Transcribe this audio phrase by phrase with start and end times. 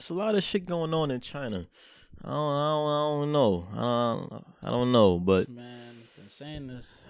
[0.00, 1.62] It's a lot of shit going on in China.
[2.24, 3.68] I don't, I don't, I don't know.
[3.70, 5.18] I don't, I don't know.
[5.18, 7.02] But man, been saying this.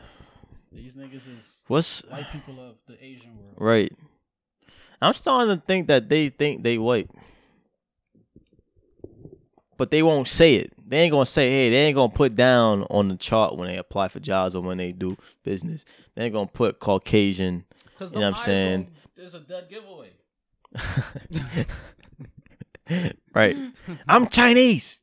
[0.72, 3.54] These niggas is what's white people of the Asian world.
[3.58, 3.92] right?
[5.00, 7.08] I'm starting to think that they think they white,
[9.76, 10.72] but they won't say it.
[10.84, 13.76] They ain't gonna say, hey, they ain't gonna put down on the chart when they
[13.76, 15.84] apply for jobs or when they do business.
[16.16, 17.66] They ain't gonna put Caucasian.
[18.00, 18.88] You know what I'm saying?
[19.14, 20.10] there's a dead giveaway.
[23.34, 23.56] right.
[24.08, 25.00] I'm Chinese.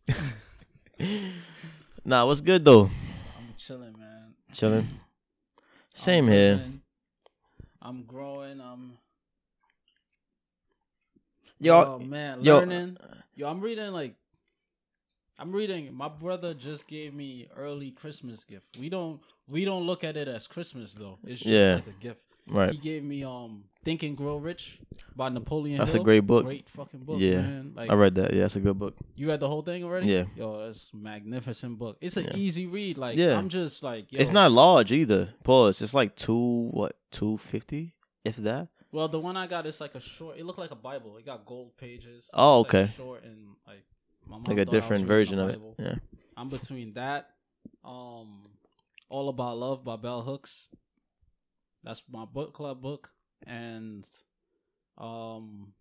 [2.06, 2.90] nah, what's good though?
[3.38, 4.34] I'm chilling, man.
[4.52, 4.88] Chilling.
[5.94, 6.52] Same I'm here.
[6.56, 6.82] living.
[7.82, 8.60] I'm growing.
[8.62, 8.98] I'm
[11.60, 12.98] Yo, oh man, yo- learning.
[13.36, 14.16] Yo, I'm reading like
[15.40, 15.94] I'm reading.
[15.94, 18.66] My brother just gave me early Christmas gift.
[18.80, 21.18] We don't we don't look at it as Christmas though.
[21.26, 21.76] It's just Yeah.
[21.76, 22.22] like a gift.
[22.50, 22.72] Right.
[22.72, 24.80] He gave me um Think and Grow Rich
[25.16, 25.78] by Napoleon.
[25.78, 26.46] That's a great book.
[26.46, 27.20] Great fucking book.
[27.20, 27.42] Yeah.
[27.42, 27.74] man.
[27.76, 28.34] Like I read that.
[28.34, 28.96] Yeah, that's a good book.
[29.16, 30.08] you read the whole thing already?
[30.08, 30.26] Yeah.
[30.36, 31.98] Yo, that's a magnificent book.
[32.02, 32.36] It's an Yeah.
[32.36, 32.98] easy read.
[32.98, 33.38] Like Yeah.
[33.38, 34.20] I'm just like yo.
[34.20, 35.34] It's not large either.
[35.44, 35.82] Pause.
[35.82, 37.94] It's like two what two fifty,
[38.26, 38.68] if that.
[38.92, 40.38] Well, the one I got is like a short.
[40.38, 41.18] It looked like a Bible.
[41.18, 42.30] It got gold pages.
[42.34, 42.94] Oh, It's, like, okay.
[42.96, 43.84] short and like
[44.26, 45.60] my mom Like a thought I was different version of it.
[45.80, 45.96] Yeah.
[46.36, 47.30] I'm between that,
[47.84, 48.50] um,
[49.10, 50.70] All About Love by Bell Hooks.
[51.84, 53.10] That's my book club book,
[53.46, 54.08] and
[54.98, 55.74] um,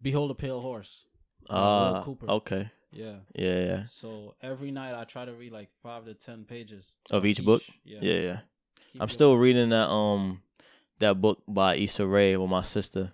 [0.00, 1.06] Behold a Pale Horse.
[1.48, 2.30] Uh, Cooper.
[2.30, 2.70] okay.
[2.92, 3.16] Yeah.
[3.34, 3.84] Yeah, yeah.
[3.90, 7.62] So every night I try to read like five to ten pages Of each book?
[7.84, 7.98] Yeah.
[8.00, 8.38] Yeah, yeah.
[9.00, 10.40] I'm still reading that um
[11.00, 13.12] that book by Issa Rae with my sister.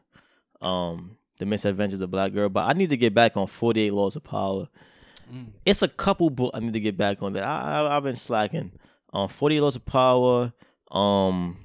[0.61, 2.50] Um The Misadventures of Black Girl.
[2.50, 4.69] But I need to get back on 48 Laws of Power.
[5.33, 5.47] Mm.
[5.64, 7.44] It's a couple book I need to get back on that.
[7.44, 8.72] I, I I've been slacking.
[9.12, 10.53] Um 40 Laws of Power,
[10.91, 11.56] um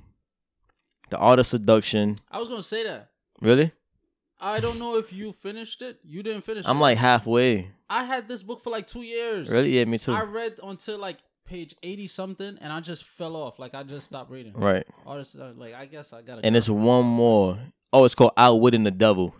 [1.10, 2.16] The Art of Seduction.
[2.32, 3.10] I was gonna say that.
[3.42, 3.72] Really?
[4.40, 6.00] I don't know if you finished it.
[6.04, 6.82] You didn't finish I'm it.
[6.82, 7.72] like halfway.
[7.90, 9.50] I had this book for like two years.
[9.50, 9.78] Really?
[9.78, 10.14] Yeah, me too.
[10.14, 13.60] I read until like page eighty something, and I just fell off.
[13.60, 14.54] Like I just stopped reading.
[14.54, 14.86] Right.
[15.06, 16.46] All this, uh, like I guess I gotta.
[16.46, 17.60] And it's one more.
[17.94, 19.34] Oh, it's called Outwitting the Devil.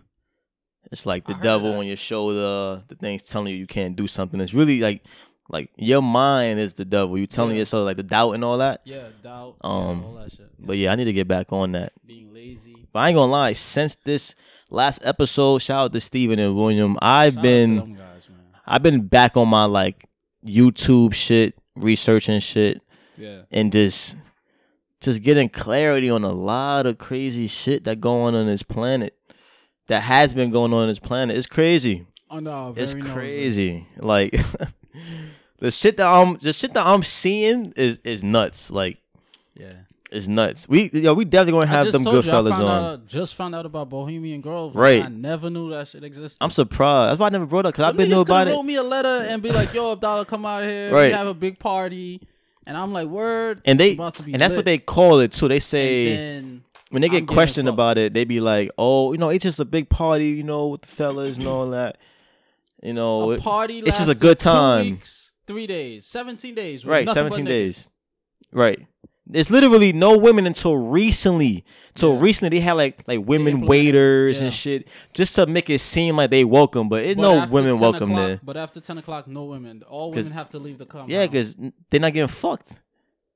[0.92, 2.84] It's like the devil on your shoulder.
[2.86, 4.40] The thing's telling you you can't do something.
[4.40, 5.02] It's really like,
[5.48, 7.16] like your mind is the devil.
[7.18, 7.60] You telling Yeah.
[7.60, 8.80] yourself like the doubt and all that.
[8.84, 9.56] Yeah, doubt.
[9.62, 10.50] Um, yeah, all that shit.
[10.58, 11.92] But yeah, I need to get back on that.
[12.06, 12.86] being lazy.
[12.92, 13.52] But I ain't gonna lie.
[13.52, 14.34] Since this
[14.70, 16.98] last episode, shout out to Steven and William.
[17.02, 18.38] I've Shout been, guys, man.
[18.66, 20.08] I've been back on my like
[20.44, 22.80] YouTube shit, researching shit,
[23.18, 23.42] Yeah.
[23.50, 24.16] and just,
[25.00, 29.14] just getting clarity on a lot of crazy shit that going on on this planet.
[29.88, 31.36] That has been going on on this planet.
[31.36, 32.06] It's crazy.
[32.28, 33.08] Oh no, It's nosy.
[33.12, 33.86] crazy.
[33.98, 34.34] Like
[35.58, 38.70] the shit that I'm the shit that I'm seeing is is nuts.
[38.70, 38.98] Like
[39.58, 39.72] Yeah.
[40.10, 40.68] it's nuts.
[40.68, 42.62] We yo, we definitely gonna have them good you, fellas on.
[42.62, 44.76] Out, just found out about Bohemian Grove.
[44.76, 45.02] Right.
[45.02, 46.38] I never knew that shit existed.
[46.42, 47.10] I'm surprised.
[47.12, 48.82] That's why I never brought it up because I've been niggas coulda wrote me a
[48.82, 50.92] letter and be like, "Yo, Abdallah, come out here.
[50.92, 51.06] Right.
[51.08, 52.20] We have a big party."
[52.66, 54.58] And I'm like, "Word." And they about to be and that's lit.
[54.58, 55.48] what they call it too.
[55.48, 59.12] They say And then when they I'm get questioned about it, they be like, "Oh,
[59.12, 61.96] you know, it's just a big party, you know, with the fellas and all that."
[62.82, 63.78] You know, a it- party.
[63.78, 64.84] it's just a good time.
[64.84, 66.84] weeks, three days, seventeen days.
[66.84, 67.08] right?
[67.08, 67.86] Seventeen days.
[68.52, 68.86] Right.
[69.28, 71.64] There's literally no women until recently.
[71.96, 72.20] Till Yeah.
[72.20, 74.44] recently, they had like like women waiters yeah.
[74.44, 76.88] and shit, just to make it seem like they welcome.
[76.88, 78.40] But it's But no women welcome there.
[78.42, 79.82] But after ten o'clock, no women.
[79.88, 81.10] All women have to leave the compound.
[81.10, 81.56] Yeah, because
[81.90, 82.80] they're not getting fucked.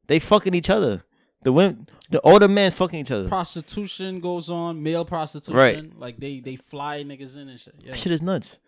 [0.06, 1.02] They fucking each other.
[1.42, 3.26] The women, the older man's fucking each other.
[3.28, 5.54] prostitution goes on, male prostitution.
[5.56, 5.98] Right.
[5.98, 7.74] Like they they fly niggas in and shit.
[7.80, 8.58] Yeah, That shit is nuts.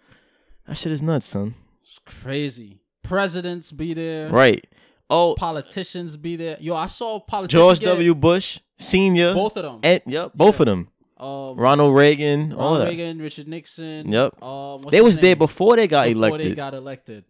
[0.66, 1.54] That shit is nuts, son.
[1.82, 2.81] it's crazy.
[3.12, 4.30] Presidents be there.
[4.30, 4.66] Right.
[5.10, 6.56] Oh, Politicians be there.
[6.60, 7.60] Yo, I saw politicians.
[7.62, 8.14] George get- W.
[8.14, 9.34] Bush Senior.
[9.34, 9.80] Both of them.
[9.82, 10.62] And, yep, both Yeah.
[10.62, 10.88] of them.
[11.18, 12.52] um, Ronald Reagan.
[12.54, 12.88] all Ronald that.
[12.88, 14.10] Reagan, Richard Nixon.
[14.10, 14.42] Yep.
[14.42, 16.50] Um, They was there before they got Before elected.
[16.50, 17.24] they got elected.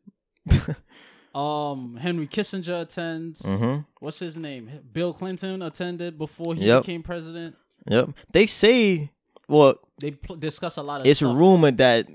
[1.35, 3.43] um, Henry Kissinger attends.
[3.45, 4.71] hmm What's his name?
[4.93, 6.83] Bill Clinton attended before he Yep.
[6.83, 7.57] became president.
[7.89, 8.11] Yep.
[8.33, 9.11] They say,
[9.49, 11.07] well, They pl- discuss a lot of.
[11.07, 11.37] it's stuff.
[11.37, 12.07] rumored that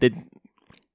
[0.00, 0.12] that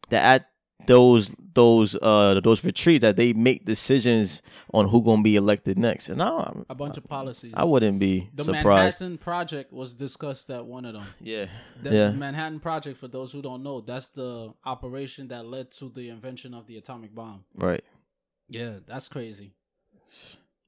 [0.09, 0.49] that at
[0.85, 4.41] those those uh those retreats that they make decisions
[4.73, 7.53] on who gonna be elected next, and I a bunch of policies.
[7.55, 9.01] I wouldn't be the surprised.
[9.01, 11.05] Manhattan Project was discussed at one of them.
[11.19, 11.47] Yeah,
[11.81, 15.89] The yeah, Manhattan Project, for those who don't know, that's the operation that led to
[15.89, 17.43] the invention of the atomic bomb.
[17.55, 17.83] right.
[18.51, 19.53] Yeah, that's crazy.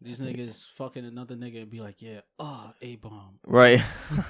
[0.03, 3.37] These niggas fucking another nigga and be like, yeah, oh, a bomb.
[3.45, 3.81] Right.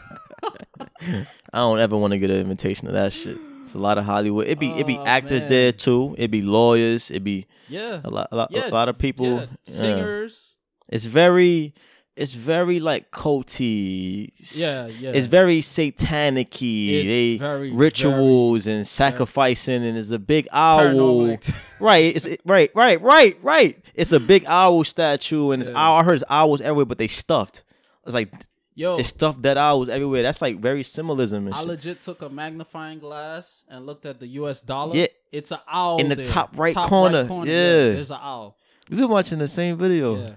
[1.01, 3.38] I don't ever want to get an invitation to that shit.
[3.63, 4.47] It's a lot of Hollywood.
[4.47, 5.50] It be it be Oh, actors man.
[5.50, 6.15] there too.
[6.18, 7.09] It be lawyers.
[7.12, 9.27] It be Yeah, a lot a lot, yeah, a lot of people.
[9.27, 9.45] yeah.
[9.65, 9.73] Yeah.
[9.73, 10.57] singers.
[10.89, 11.73] It's very
[12.15, 14.31] it's very like culty.
[14.55, 15.11] Yeah, yeah.
[15.11, 21.37] It's very satanic They very, rituals and sacrificing, and it's a big owl.
[21.79, 23.83] Right, it's it, right, right, right, right.
[23.95, 25.77] It's a big owl statue, and it's Yeah.
[25.77, 25.97] owl.
[25.99, 27.63] I heard it's owls everywhere, but they stuffed.
[28.05, 28.31] It's like
[28.75, 30.21] Yo, it's stuffed dead owls everywhere.
[30.21, 31.67] That's like very symbolism I shit.
[31.67, 34.61] legit took a magnifying glass and looked at the U.S.
[34.61, 34.95] dollar.
[34.95, 35.07] Yeah.
[35.31, 36.23] it's an owl In the there.
[36.25, 37.23] top right corner.
[37.45, 37.93] Yeah.
[37.95, 38.57] there's an owl.
[38.89, 40.15] We've been watching the same video.
[40.17, 40.33] Yeah,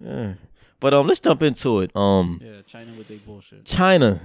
[0.00, 0.34] Yeah.
[0.82, 1.94] But um, let's jump into it.
[1.94, 2.60] Um, yeah.
[2.66, 3.64] China with their bullshit.
[3.64, 4.20] China.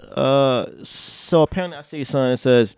[0.00, 2.74] Uh, so apparently I see something that says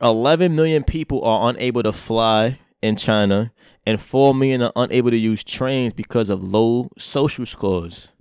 [0.00, 3.52] 11 million people are unable to fly in China,
[3.84, 8.12] and 4 million are unable to use trains because of low social scores.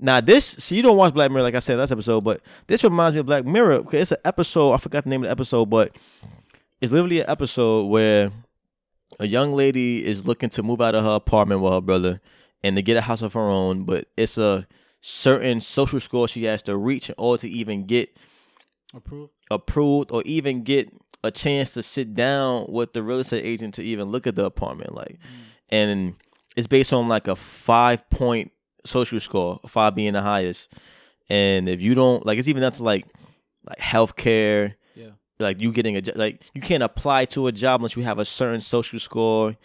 [0.00, 2.82] Now this, so you don't watch Black Mirror like I said last episode, but this
[2.82, 3.74] reminds me of Black Mirror.
[3.74, 4.72] Okay, it's an episode.
[4.72, 5.96] I forgot the name of the episode, but
[6.80, 8.32] it's literally an episode where
[9.20, 12.20] a young lady is looking to move out of her apartment with her brother
[12.64, 14.66] and to get a house of her own, but it's a
[15.00, 18.16] certain social score she has to reach in order to even get
[18.94, 19.32] Approved.
[19.50, 20.88] approved or even get
[21.22, 24.44] a chance to sit down with the real estate agent to even look at the
[24.44, 25.44] apartment like mm.
[25.70, 26.14] and
[26.56, 28.50] it's based on like a five point
[28.84, 30.72] social score five being the highest
[31.28, 33.04] and if you don't like it's even to like
[33.68, 35.10] like healthcare Yeah.
[35.38, 38.24] like you getting a like you can't apply to a job unless you have a
[38.24, 39.56] certain social score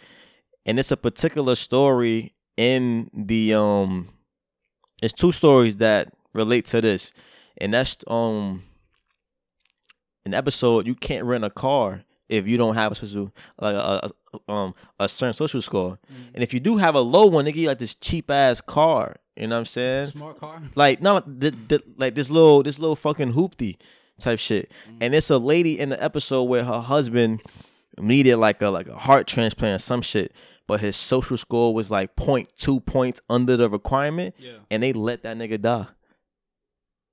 [0.66, 4.08] and it's a particular story in the um
[5.02, 7.12] it's two stories that relate to this
[7.56, 8.62] and that's um
[10.26, 14.10] an episode you can't rent a car if you don't have a social like a,
[14.46, 16.34] a um a certain social score Mm.
[16.34, 18.60] and if you do have a low one they give you like this cheap ass
[18.60, 20.60] car you know what i'm saying Smart car.
[20.74, 23.76] like no, the, the, like this little this little fucking hoopty
[24.18, 24.70] type shit.
[25.00, 27.40] And it's a lady in the episode where her husband
[27.98, 30.32] needed like a like a heart transplant or some shit,
[30.70, 34.58] but his social score was like 0.2 points under the requirement, Yeah.
[34.70, 35.88] and they let that nigga die.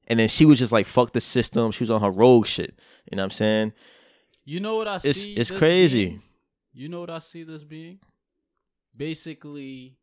[0.07, 2.77] And then she was just like, "Fuck the system." She was on her rogue shit.
[3.09, 3.73] You know what I'm saying?
[4.45, 5.33] You know what I It's see?
[5.33, 6.05] it's this crazy.
[6.05, 6.21] being?
[6.71, 7.97] You know what I see this being?
[8.95, 9.97] Basically,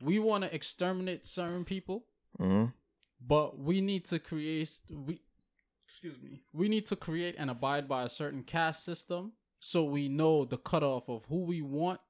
[0.00, 2.04] we want to exterminate certain people,
[2.38, 2.66] hmm
[3.24, 5.20] but we need to create we
[5.88, 6.42] excuse me.
[6.52, 9.32] We need to create and abide by a certain caste system
[9.64, 12.00] so we know the cutoff of who we want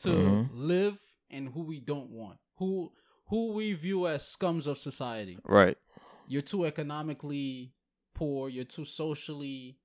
[0.00, 0.48] to Mhm.
[0.52, 0.98] live
[1.30, 2.38] and who we don't want.
[2.56, 2.92] Who
[3.28, 5.38] who we view as scums of society.
[5.44, 5.78] Right.
[6.26, 7.72] You're too economically
[8.12, 9.78] poor, you're too socially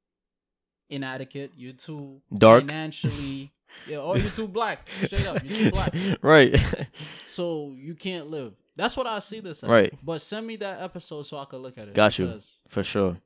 [0.89, 2.63] inadequate, you're too Dark.
[2.65, 3.51] financially
[3.87, 4.87] yeah, or you're too black.
[5.05, 5.93] Straight up, you're too black.
[6.21, 6.53] right.
[7.27, 8.53] So you can't live.
[8.75, 9.69] That's what I see this as.
[9.69, 9.93] Right.
[10.03, 11.93] But send me that episode so I can look at it.
[11.93, 12.39] Got you.
[12.67, 13.17] For sure.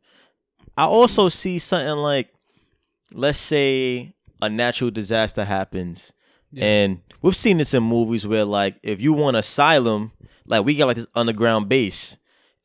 [0.77, 2.31] I also see something like,
[3.13, 6.13] let's say a natural disaster happens,
[6.51, 6.65] Yeah.
[6.65, 10.11] and we've seen this in movies where, like, if you want asylum,
[10.45, 12.17] like we got like this underground base,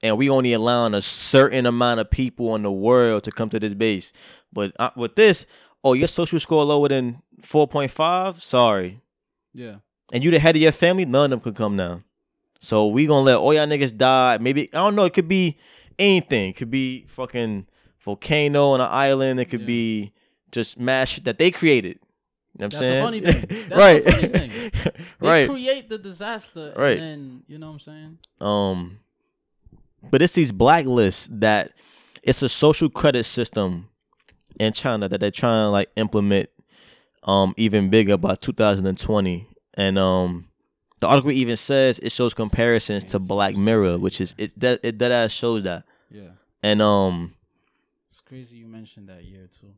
[0.03, 3.59] and we only allowing a certain amount of people in the world to come to
[3.61, 4.13] this base.
[4.53, 5.47] But uh, with this,
[5.83, 8.43] oh, your social score lower than four point five.
[8.43, 9.01] Sorry,
[9.55, 9.77] Yeah.
[10.13, 12.03] and you the head of your family, none of them could come now.
[12.61, 14.39] So we gonna let all y'all niggas die.
[14.41, 15.05] Maybe I don't know.
[15.05, 15.59] It could be
[15.99, 16.51] anything.
[16.51, 17.67] It could be fucking
[18.01, 19.41] volcano on an island.
[19.41, 19.67] It could Yeah.
[19.67, 20.13] be
[20.55, 21.99] just mash that they created.
[22.57, 23.05] You know what I'm That's the saying?
[23.05, 23.67] funny thing.
[23.69, 24.05] That's right.
[24.05, 24.51] the funny thing.
[25.21, 25.49] They right.
[25.51, 26.99] create the disaster Right.
[26.99, 28.19] and then you know what I'm saying?
[28.41, 28.99] Um,
[30.11, 31.73] but it's these blacklists that
[32.23, 33.89] it's a social credit system
[34.61, 36.49] in China that they're trying to like implement
[37.25, 39.49] um even bigger by 2020.
[39.77, 40.47] And um
[41.01, 44.99] the article even says it shows comparisons to Black Mirror, which is it that it
[45.01, 45.85] that ass shows that.
[46.11, 46.31] Yeah.
[46.63, 47.35] And um
[48.11, 49.73] It's crazy you mentioned that year too.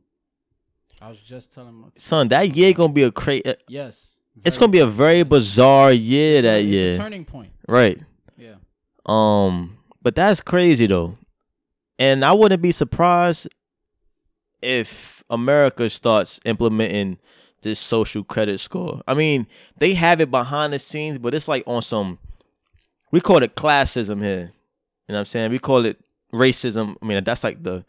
[1.01, 4.19] I was just telling my son, that year gonna be a crazy Yes.
[4.43, 6.93] it's gonna be a very bizarre year that it's year.
[6.93, 7.51] a turning point.
[7.67, 7.99] Right.
[8.37, 8.55] Yeah.
[9.05, 11.17] Um, but that's crazy though,
[11.99, 13.47] and I wouldn't be surprised
[14.61, 17.19] if America starts implementing
[17.61, 19.01] this social credit score.
[19.07, 22.19] I mean, they have it behind the scenes, but it's like on some.
[23.11, 24.51] We call it classism here.
[25.07, 25.51] You know what I'm saying?
[25.51, 25.97] We call it
[26.33, 26.95] racism.
[27.01, 27.85] I mean, that's like the,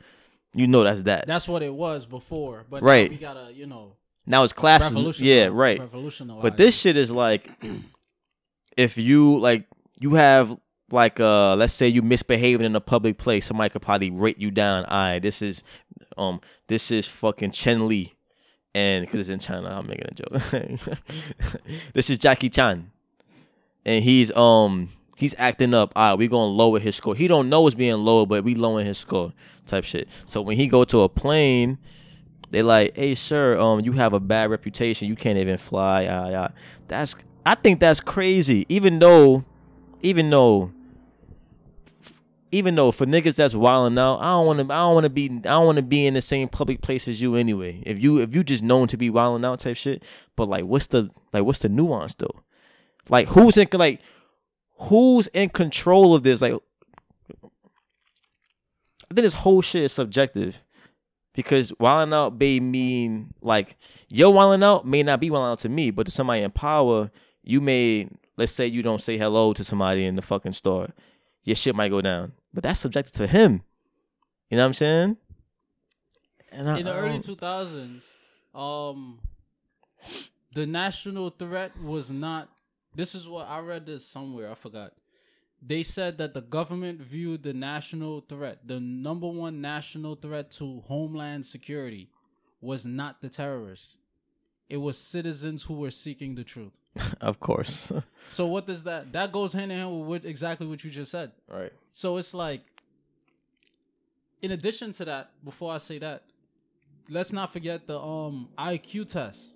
[0.54, 1.26] you know, that's that.
[1.26, 2.64] That's what it was before.
[2.68, 3.10] But Right.
[3.10, 3.92] now we gotta, you know,
[4.26, 5.24] now it's revolution.
[5.24, 5.78] Yeah, right.
[5.78, 6.42] Revolutionize.
[6.42, 7.50] But this shit is like,
[8.76, 9.64] if you like,
[10.00, 10.58] you have
[10.90, 14.50] like, uh, let's say you misbehaving in a public place, somebody could probably rate you
[14.50, 14.84] down.
[14.86, 15.62] All right, this is,
[16.16, 18.14] um, this is fucking Chen Li,
[18.74, 20.98] and because it's in China, I'm making a joke.
[21.94, 22.90] this is Jackie Chan,
[23.84, 25.92] and he's um he's acting up.
[25.96, 27.14] All right, we gonna lower his score.
[27.14, 29.32] He don't know it's being lower, but we lowering his score
[29.66, 30.08] type shit.
[30.24, 31.78] So when he go to a plane
[32.50, 35.08] they like, hey sir, um, you have a bad reputation.
[35.08, 36.06] You can't even fly.
[36.06, 36.48] Uh.
[36.86, 38.66] That's I think that's crazy.
[38.68, 39.44] Even though,
[40.02, 40.72] even though,
[42.50, 44.74] even though for niggas that's wilding out, I don't want to.
[44.74, 45.26] I don't want to be.
[45.26, 47.82] I don't want to be in the same public place as you anyway.
[47.84, 50.02] If you if you just known to be wilding out type shit.
[50.36, 51.44] But like, what's the like?
[51.44, 52.42] What's the nuance though?
[53.10, 54.00] Like, who's in like,
[54.80, 56.40] who's in control of this?
[56.40, 56.58] Like, I
[59.14, 60.62] think this whole shit is subjective
[61.34, 63.76] because wilding out may mean like
[64.10, 67.10] your wilding out may not be wilding out to me, but to somebody in power,
[67.42, 70.88] you may let's say you don't say hello to somebody in the fucking store,
[71.44, 73.62] your shit might go down, but that's subjective to him.
[74.48, 75.16] You know what I'm saying?
[76.50, 78.10] And I, in the early 2000s,
[78.54, 79.18] um,
[80.54, 82.48] the national threat was not.
[82.98, 84.50] This is what I read this somewhere.
[84.50, 84.92] I forgot
[85.62, 90.80] they said that the government viewed the national threat, the number one national threat to
[90.86, 92.08] homeland security,
[92.60, 93.98] was not the terrorists.
[94.68, 96.72] It was citizens who were seeking the truth.
[97.20, 97.92] of course.
[98.32, 101.30] so what does that that goes hand in hand with exactly what you just said.
[101.48, 101.72] Right.
[101.92, 102.62] So it's like
[104.42, 106.24] in addition to that, before I say that,
[107.08, 109.54] let's not forget the um IQ test.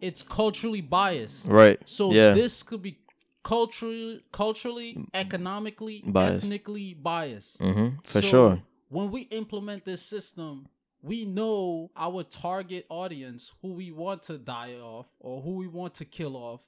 [0.00, 1.46] It's culturally biased.
[1.46, 1.80] Right.
[1.84, 2.34] So yeah.
[2.34, 2.98] this could be
[3.42, 6.44] culturally, culturally, economically, biased.
[6.44, 7.60] ethnically biased.
[7.60, 8.62] Mm-hmm, for so sure.
[8.88, 10.66] When we implement this system,
[11.02, 15.94] we know our target audience, who we want to die off or who we want
[15.94, 16.62] to kill off.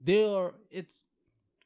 [0.00, 1.02] They're it's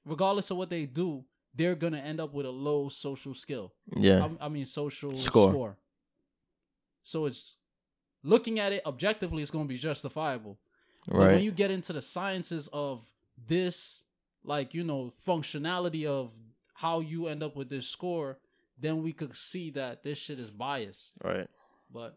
[0.04, 3.73] regardless of what they do, they're gonna end up with a low social skill.
[3.94, 5.50] Yeah, I, I mean social score.
[5.50, 5.76] score.
[7.02, 7.56] So it's
[8.23, 10.58] looking at it objectively, it's gonna be justifiable.
[11.08, 11.18] Right.
[11.18, 13.02] But when you get into the sciences of
[13.46, 14.04] this
[14.44, 16.30] like you know functionality of
[16.75, 18.38] how you end up with this score,
[18.78, 21.14] then we could see that this shit is biased.
[21.22, 21.48] Right.
[21.92, 22.16] But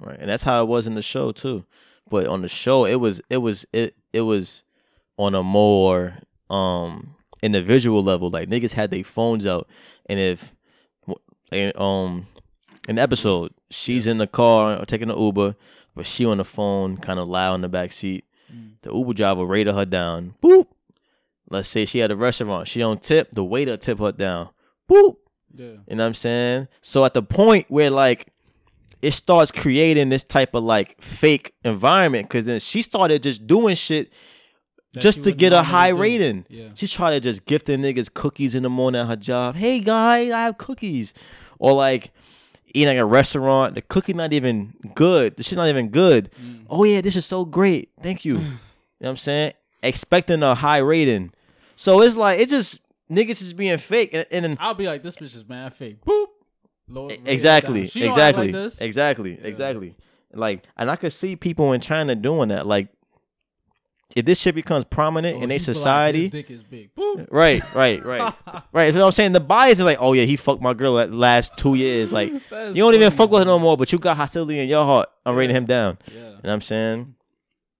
[0.00, 1.64] right, and that's how it was in the show too.
[2.08, 4.64] But on the show, it was it was it it was
[5.16, 6.18] on a more
[6.50, 8.30] um individual level.
[8.30, 9.68] Like niggas had their phones out,
[10.06, 10.54] and if
[11.52, 12.26] and um
[12.88, 15.54] an episode, she's in the car or taking the Uber,
[15.98, 18.24] but she on the phone, kind of loud in the back seat.
[18.54, 18.74] Mm.
[18.82, 20.36] The Uber driver rated her down.
[20.40, 20.68] Boop.
[21.50, 22.68] Let's say she had a restaurant.
[22.68, 24.50] She don't tip, the waiter tip her down.
[24.88, 25.16] Boop.
[25.52, 25.66] Yeah.
[25.66, 26.68] You know what I'm saying?
[26.82, 28.32] So at the point where like
[29.02, 33.74] it starts creating this type of like fake environment, because then she started just doing
[33.74, 34.12] shit
[34.92, 36.46] that just to get a high rating.
[36.48, 36.68] Yeah.
[36.76, 39.56] She to just gift the niggas cookies in the morning at her job.
[39.56, 41.12] Hey guys, I have cookies.
[41.58, 42.12] Or like
[42.74, 45.36] eating at a restaurant, the cookie not even good.
[45.36, 46.30] The shit not even good.
[46.40, 46.66] Mm.
[46.68, 47.90] Oh yeah, this is so great.
[48.02, 48.34] Thank you.
[48.36, 48.48] you know
[48.98, 49.52] what I'm saying?
[49.82, 51.32] Expecting a high rating.
[51.76, 55.16] So it's like it just niggas is being fake, and, and I'll be like, this
[55.16, 56.04] bitch is mad fake.
[56.04, 56.26] Boop.
[56.90, 59.46] Lord, exactly, exactly, like exactly, yeah.
[59.46, 59.94] exactly.
[60.32, 62.66] Like, and I could see people in China doing that.
[62.66, 62.88] Like,
[64.18, 66.92] if this shit becomes prominent oh, in a society, like dick is big.
[66.96, 67.28] Boop.
[67.30, 68.34] Right, right, right,
[68.72, 68.92] right.
[68.92, 71.56] So I'm saying the bias is like, oh yeah, he fucked my girl at last
[71.56, 72.12] two years.
[72.12, 74.68] Like, you don't funny, even fuck with her no more, but you got hostility in
[74.68, 75.08] your heart.
[75.24, 75.38] I'm yeah.
[75.38, 75.98] rating him down.
[76.08, 76.14] Yeah.
[76.14, 77.14] You know what I'm saying?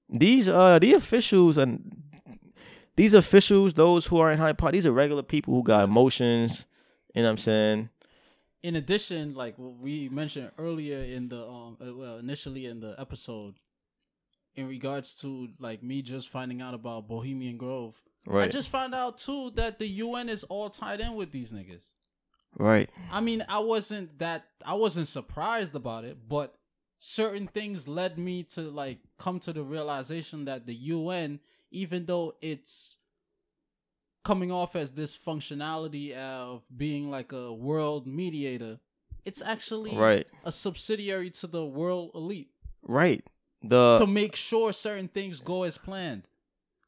[0.08, 2.04] These uh the officials and
[2.94, 6.66] these officials, those who are in high power, these are regular people who got emotions.
[7.16, 7.90] You know what I'm saying?
[8.62, 13.56] In addition, like we mentioned earlier in the um, uh, well, initially in the episode,
[14.56, 18.44] in regards to like me just finding out about Bohemian Grove, right?
[18.44, 21.90] I just found out too that the UN is all tied in with these niggas.
[22.56, 22.90] Right.
[23.12, 26.54] I mean, I wasn't that I wasn't surprised about it, but
[26.98, 31.38] certain things led me to like come to the realization that the UN
[31.70, 32.98] even though it's
[34.24, 38.78] coming off as this functionality of being like a world mediator,
[39.24, 40.26] it's actually right.
[40.44, 42.50] a subsidiary to the world elite.
[42.82, 43.24] Right.
[43.62, 46.28] The to make sure certain things go as planned.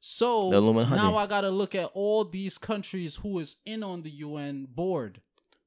[0.01, 4.67] So now I gotta look at all these countries who is in on the UN
[4.67, 5.21] board.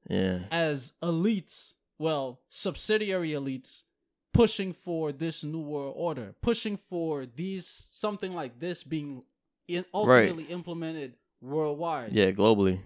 [0.08, 0.40] Yeah.
[0.50, 3.84] As elites, well, subsidiary elites
[4.32, 9.22] pushing for this new world order, pushing for these something like this being
[9.68, 10.52] in, ultimately right.
[10.52, 12.12] implemented worldwide.
[12.12, 12.80] Yeah, globally.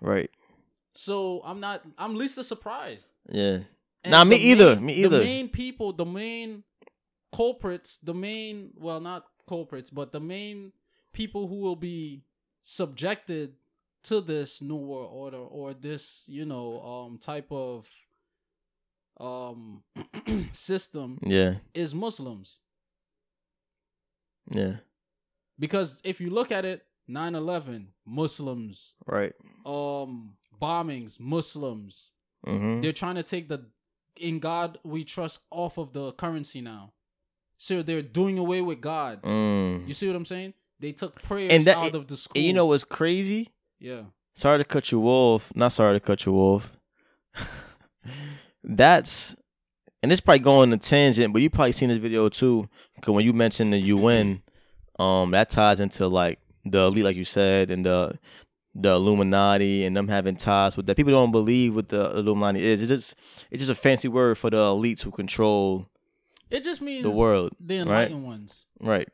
[0.00, 0.30] Right.
[0.94, 1.82] So I'm not.
[1.98, 3.10] I'm least surprised.
[3.28, 3.60] Yeah.
[4.04, 4.76] And nah, me either.
[4.76, 5.18] me either.
[5.18, 6.62] The main people, the main
[7.34, 10.72] culprits, the main well, not culprits, but the main
[11.12, 12.22] people who will be
[12.62, 13.54] subjected
[14.04, 17.88] to this new world order or this, you know, um, type of
[19.20, 19.82] um
[20.52, 22.60] system yeah is Muslims.
[24.50, 24.76] Yeah.
[25.58, 28.94] Because if you look at it, 9/11 Muslims.
[29.06, 29.32] Right.
[29.64, 32.12] Um bombings Muslims.
[32.46, 32.80] Mm-hmm.
[32.80, 33.66] They're trying to take the
[34.18, 36.92] in God we trust off of the currency now.
[37.58, 39.22] So they're doing away with God.
[39.22, 39.86] Mm.
[39.86, 40.54] You see what I'm saying?
[40.80, 42.44] They took prayers And that- out of the schools.
[42.44, 43.50] You know what's crazy?
[43.78, 44.02] Yeah.
[44.34, 45.52] Sorry to cut you off.
[45.54, 46.76] Not sorry to cut you off.
[48.62, 49.34] That's
[50.02, 52.68] and it's probably going a tangent, but you probably seen this video too.
[53.00, 54.42] Cause when you mentioned the UN,
[54.98, 58.18] um, that ties into like the elite, like you said, and the
[58.74, 60.96] the Illuminati and them having ties with that.
[60.96, 62.82] People don't believe what the Illuminati is.
[62.82, 63.14] It's just
[63.50, 65.86] it's just a fancy word for the elites who control
[66.50, 67.82] It just means the world, the right?
[67.82, 68.66] enlightened ones.
[68.80, 69.08] right?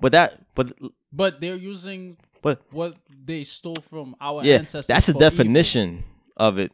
[0.00, 0.72] But that, but
[1.12, 4.86] But they're using but what they stole from our yeah, ancestors.
[4.88, 5.30] that's the for evil.
[5.30, 6.04] definition
[6.36, 6.72] of it.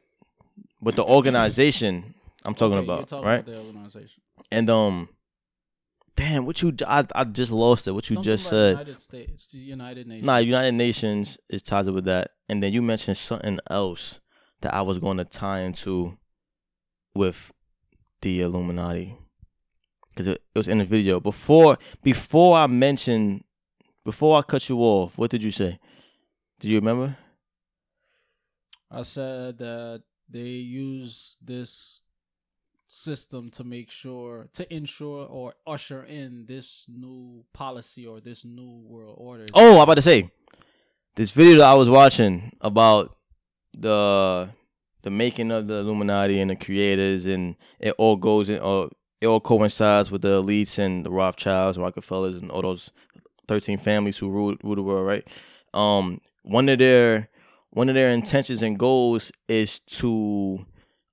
[0.80, 3.34] But the organization I'm talking Okay, about, talking right?
[3.40, 4.22] about the organization.
[4.50, 5.08] And um,
[6.18, 7.92] damn, what you I I just lost it.
[7.92, 8.70] What you Something just said.
[8.78, 10.26] United States, the United Nations.
[10.26, 14.20] Nah, United Nations is tied up with that, and then you mentioned something else
[14.60, 16.18] that I was going to tie into
[17.14, 17.52] with
[18.20, 19.16] the Illuminati
[20.10, 21.78] because it, it was in the video before.
[22.02, 23.44] Before I mentioned,
[24.04, 25.78] before I cut you off, what did you say?
[26.58, 27.16] Do you remember?
[28.90, 32.00] I said that they use this
[32.88, 38.82] system to make sure to ensure or usher in this new policy or this new
[38.86, 39.46] world order.
[39.54, 40.30] Oh, I'm about to say
[41.14, 43.14] this video that I was watching about
[43.76, 44.50] the
[45.02, 48.88] the making of the Illuminati and the creators, and it all goes in, uh,
[49.20, 52.90] it all coincides with the elites and the Rothschilds, Rockefellers, and all those
[53.46, 55.28] thirteen families who rule, rule the world, right?
[55.74, 57.28] Um, one of their
[57.70, 60.64] one of their intentions and goals is to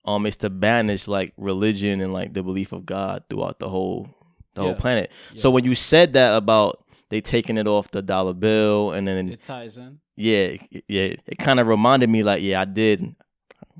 [0.05, 4.07] um is to banish like religion and like the belief of God throughout the whole
[4.53, 4.77] the whole Yeah.
[4.77, 5.11] planet.
[5.35, 9.29] So when you said that about they taking it off the dollar bill and then
[9.29, 9.99] it ties in.
[10.15, 10.55] yeah
[10.87, 13.15] yeah it kind of reminded me like yeah I did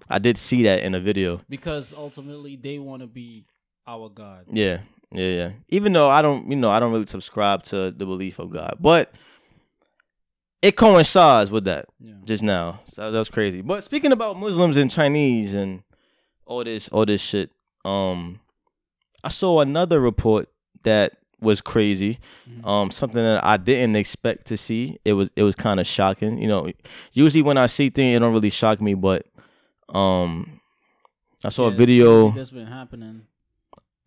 [0.10, 1.42] I did see that in a video.
[1.50, 3.46] because ultimately they want to be
[3.88, 4.46] our God.
[4.52, 5.52] Yeah, yeah, yeah.
[5.70, 8.78] Even though I don't, you know, I don't really subscribe to the belief of God,
[8.80, 9.12] but
[10.62, 12.14] it coincides with that Yeah.
[12.26, 12.82] just now.
[12.86, 13.62] So that was crazy.
[13.62, 15.84] But speaking about Muslims and Chinese and
[16.46, 17.52] all this, all this shit,
[17.84, 18.40] um,
[19.24, 20.48] I saw another report
[20.84, 22.20] that was crazy.
[22.50, 22.66] Mhm.
[22.66, 24.98] Um, something that I didn't expect to see.
[25.06, 26.38] It was, it was kind of shocking.
[26.40, 26.72] You know,
[27.14, 29.26] usually when I see things, it don't really shock me, but
[29.90, 30.60] um,
[31.44, 33.22] I saw Yeah, a video That's been happening.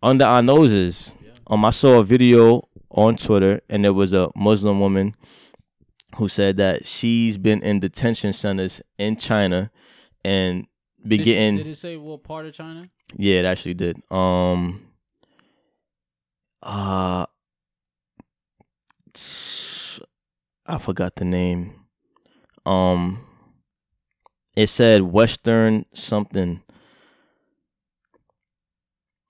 [0.01, 1.15] under our noses.
[1.23, 1.31] Yeah.
[1.47, 5.15] Um, I saw a video on Twitter, and there was a Muslim woman
[6.17, 9.69] who said that she's been in detention centers in China
[10.25, 10.65] and
[11.07, 12.89] be Did, she- did it say what part of China?
[13.15, 13.97] yeah, it actually did.
[14.11, 14.85] Um,
[16.61, 17.25] uh,
[20.65, 21.73] I forgot the name.
[22.65, 23.25] Um,
[24.55, 26.61] it said Western something.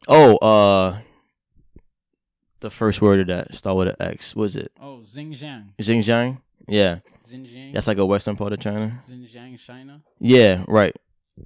[0.08, 1.00] Oh, uh,
[2.62, 4.36] the first word of that start with an X.
[4.36, 5.76] Was it Oh, Xinjiang.
[5.80, 6.42] Xinjiang?
[6.68, 7.74] Yeah, Xinjiang.
[7.74, 9.00] that's like a western part of China.
[9.08, 10.02] Xinjiang, China.
[10.20, 10.96] Yeah, right.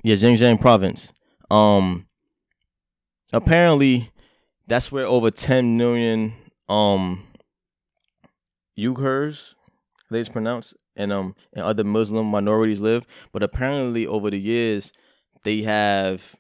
[0.02, 1.12] Yeah, Xinjiang province.
[1.50, 2.08] Um
[3.32, 4.12] apparently
[4.68, 6.34] that's where over 10 million
[6.70, 7.28] um
[8.78, 9.56] Uyghurs
[10.10, 14.94] they it's pronounced and um and other Muslim minorities live, but apparently over the years
[15.44, 16.36] they have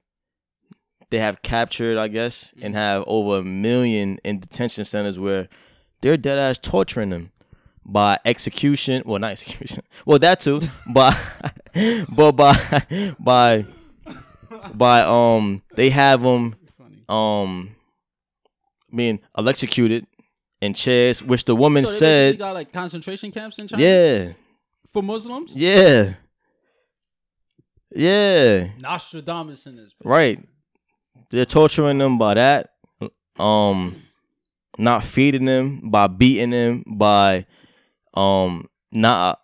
[1.09, 5.47] they have captured, I guess, and have over a million in detention centers where
[6.01, 7.31] they're dead ass torturing them
[7.85, 9.03] by execution.
[9.05, 9.83] Well, not execution.
[10.05, 10.59] Well, that too.
[10.87, 11.17] by
[12.09, 13.65] but by by
[14.73, 16.55] by um they have them
[17.09, 17.75] um
[18.95, 20.05] being electrocuted
[20.61, 23.81] in chairs, which the woman so they said, got like concentration camps in China.
[23.83, 24.31] yeah,
[24.91, 25.55] For Muslims.
[25.55, 26.13] yeah,
[27.95, 29.91] yeah, Nostradamus in this.
[30.03, 30.39] right.
[31.29, 32.69] They're torturing them by that,
[33.39, 33.95] um,
[34.77, 37.47] not feeding them, by beating them, by
[38.13, 39.39] um not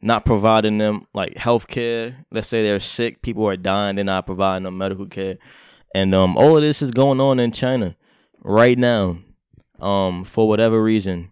[0.00, 2.24] not providing them like health care.
[2.30, 5.38] Let's say they're sick, people are dying, they're not providing them medical care.
[5.94, 7.96] And um all of this is going on in China
[8.42, 9.18] right now.
[9.80, 11.30] Um, for whatever reason.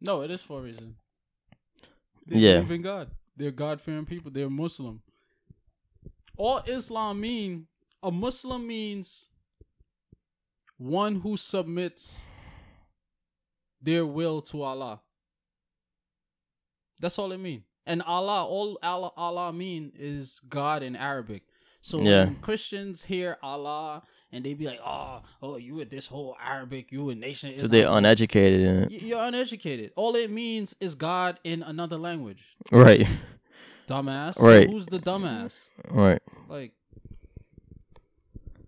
[0.00, 0.96] No, it is for a reason.
[2.26, 2.54] They Yeah.
[2.54, 3.10] believe in God.
[3.36, 4.30] They're God fearing people.
[4.30, 5.02] They're Muslim.
[6.38, 7.66] All Islam mean
[8.02, 9.28] a Muslim means
[10.78, 12.28] one who submits
[13.80, 15.02] their will to Allah.
[17.02, 17.64] That's all it mean.
[17.84, 21.42] And Allah, all Allah, Allah mean is God in Arabic.
[21.82, 22.24] So Yeah.
[22.26, 26.92] when Christians hear Allah and they be like, "Oh, oh, you with this whole Arabic,
[26.92, 29.02] you a nation." So they're Islam." uneducated in it.
[29.02, 29.90] You're uneducated.
[29.96, 32.42] All it means is God in another language.
[32.70, 33.04] Right.
[33.88, 34.38] Dumbass.
[34.40, 34.68] Right.
[34.68, 35.68] So who's the dumbass?
[35.90, 36.22] Right.
[36.48, 36.72] Like,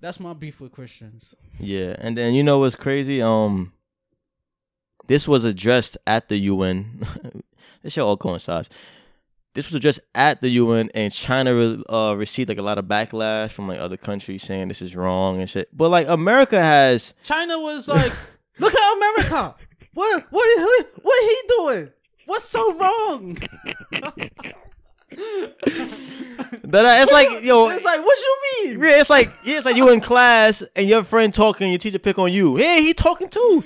[0.01, 1.37] that's my beef with Christians.
[1.61, 1.95] Yeah.
[1.99, 3.23] And then you know what's crazy?
[3.23, 3.74] Um
[5.07, 7.03] this was addressed at the UN.
[7.83, 8.69] this shit all coincides.
[9.55, 13.53] This was addressed at the UN, and China uh, received like a lot of backlash
[13.53, 15.69] from like other countries saying this is wrong and shit.
[15.77, 18.13] But like America has China was like,
[18.59, 19.55] look at America.
[19.93, 21.91] What what what, what he doing?
[22.27, 23.39] What's so wrong?
[26.65, 28.83] that it's like yo, it's like what you mean?
[28.83, 32.01] Yeah, it's like yeah, it's like you in class and your friend talking, your teacher
[32.01, 32.57] pick on you.
[32.57, 33.63] Hey, he talking too.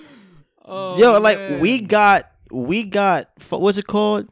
[0.68, 1.60] Oh, yo, like man.
[1.60, 4.28] we got we got what's it called?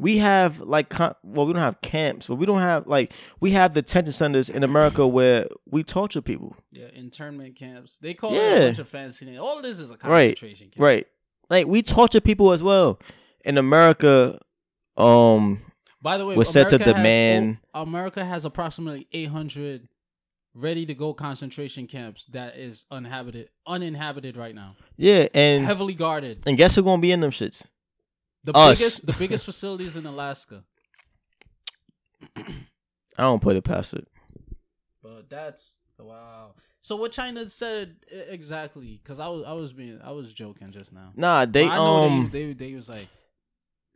[0.00, 3.72] We have like well, we don't have camps, but we don't have like we have
[3.72, 6.56] detention centers in America where we torture people.
[6.72, 7.98] Yeah, internment camps.
[8.00, 8.40] They call yeah.
[8.40, 9.38] it a bunch of fancy names.
[9.38, 10.74] All of this is a concentration right, camp.
[10.78, 11.06] Right.
[11.50, 13.00] Like we torture people as well
[13.44, 14.38] in America.
[14.96, 15.62] Um,
[16.02, 17.58] by the way, was said to demand.
[17.74, 19.88] Has, America has approximately 800
[20.54, 24.76] ready to go concentration camps that is uninhabited, uninhabited right now.
[24.96, 26.42] Yeah, and heavily guarded.
[26.46, 27.64] And guess who's gonna be in them shits?
[28.44, 28.78] The Us.
[28.78, 30.64] biggest, the biggest facilities in Alaska.
[32.36, 34.06] I don't put it past it.
[35.02, 36.54] But that's wow.
[36.80, 37.96] So what China said
[38.28, 39.00] exactly?
[39.02, 41.12] Because I was I was being I was joking just now.
[41.16, 43.08] Nah, they um they, they they was like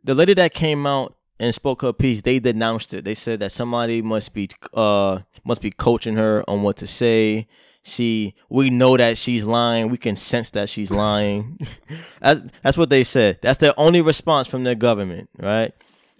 [0.03, 3.05] the lady that came out and spoke her piece, they denounced it.
[3.05, 7.47] They said that somebody must be uh must be coaching her on what to say.
[7.83, 9.89] She we know that she's lying.
[9.89, 11.59] We can sense that she's lying.
[12.21, 13.39] that, that's what they said.
[13.41, 15.73] That's their only response from their government, right?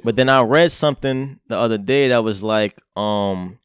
[0.04, 3.60] But then I read something the other day that was like, um,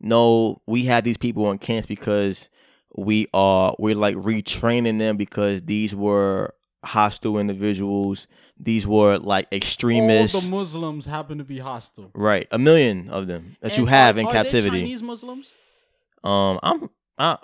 [0.00, 2.48] no, we have these people on camps because
[2.96, 6.54] we are we're like retraining them because these were
[6.84, 8.26] hostile individuals.
[8.58, 10.34] These were like extremists.
[10.34, 12.10] All the Muslims happen to be hostile.
[12.14, 14.80] Right, a million of them that and you have are, in are captivity.
[14.80, 15.52] Chinese Muslims.
[16.22, 16.90] Um, I'm.
[17.18, 17.38] I,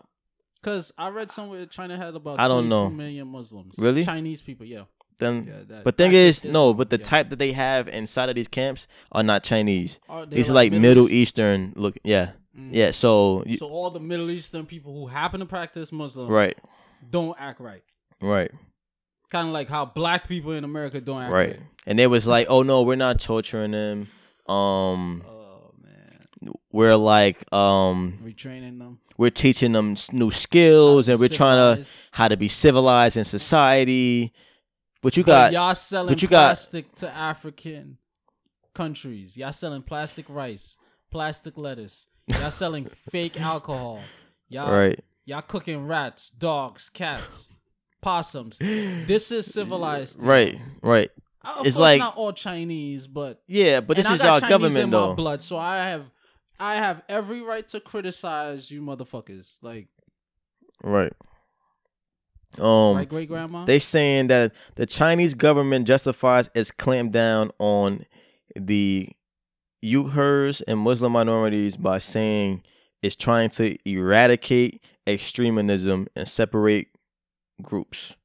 [0.62, 3.72] Cause I read somewhere China had about I don't know million Muslims.
[3.78, 4.04] Really?
[4.04, 4.82] Chinese people, yeah.
[5.16, 6.74] Then, yeah, that, but thing is, no.
[6.74, 7.02] But the yeah.
[7.02, 10.00] type that they have inside of these camps are not Chinese.
[10.08, 11.96] Are these like are like Middle, Eastern look.
[12.04, 12.70] Yeah, mm.
[12.72, 12.90] yeah.
[12.90, 16.58] So, you, so all the Middle Eastern people who happen to practice Muslim, right,
[17.10, 17.82] don't act right.
[18.22, 18.50] Right
[19.30, 21.50] kind of like how black people in America don't act right.
[21.50, 21.60] right.
[21.86, 24.08] And it was like, oh no, we're not torturing them.
[24.46, 28.98] Um, oh man, we're like um, retraining them.
[29.16, 31.36] We're teaching them new skills, and we're civilized.
[31.36, 34.32] trying to how to be civilized in society.
[35.02, 37.98] But you got but y'all selling but you plastic got, to African
[38.74, 39.36] countries.
[39.36, 40.78] Y'all selling plastic rice,
[41.10, 42.06] plastic lettuce.
[42.28, 44.02] Y'all selling fake alcohol.
[44.48, 45.00] Y'all right.
[45.24, 47.50] Y'all cooking rats, dogs, cats
[48.00, 48.58] possums.
[48.58, 50.22] This is civilized.
[50.30, 51.10] Right, right.
[51.42, 55.08] Uh, it's like not all Chinese, but yeah, but this is our government in though.
[55.08, 56.10] My blood, so I have,
[56.58, 59.56] I have every right to criticize you, motherfuckers.
[59.62, 59.88] Like,
[60.82, 61.12] right.
[62.58, 63.64] Um, my great grandma.
[63.64, 68.04] They saying that the Chinese government justifies its clampdown on
[68.56, 69.08] the
[69.84, 72.62] Uyghurs and Muslim minorities by saying
[73.02, 76.88] it's trying to eradicate extremism and separate
[77.60, 78.16] groups.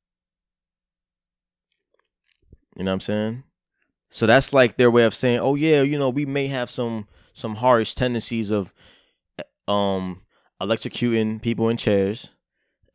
[2.75, 3.43] You know what I'm saying?
[4.09, 7.07] So that's like their way of saying, "Oh yeah, you know, we may have some
[7.33, 8.73] some harsh tendencies of
[9.67, 10.21] um
[10.61, 12.31] electrocuting people in chairs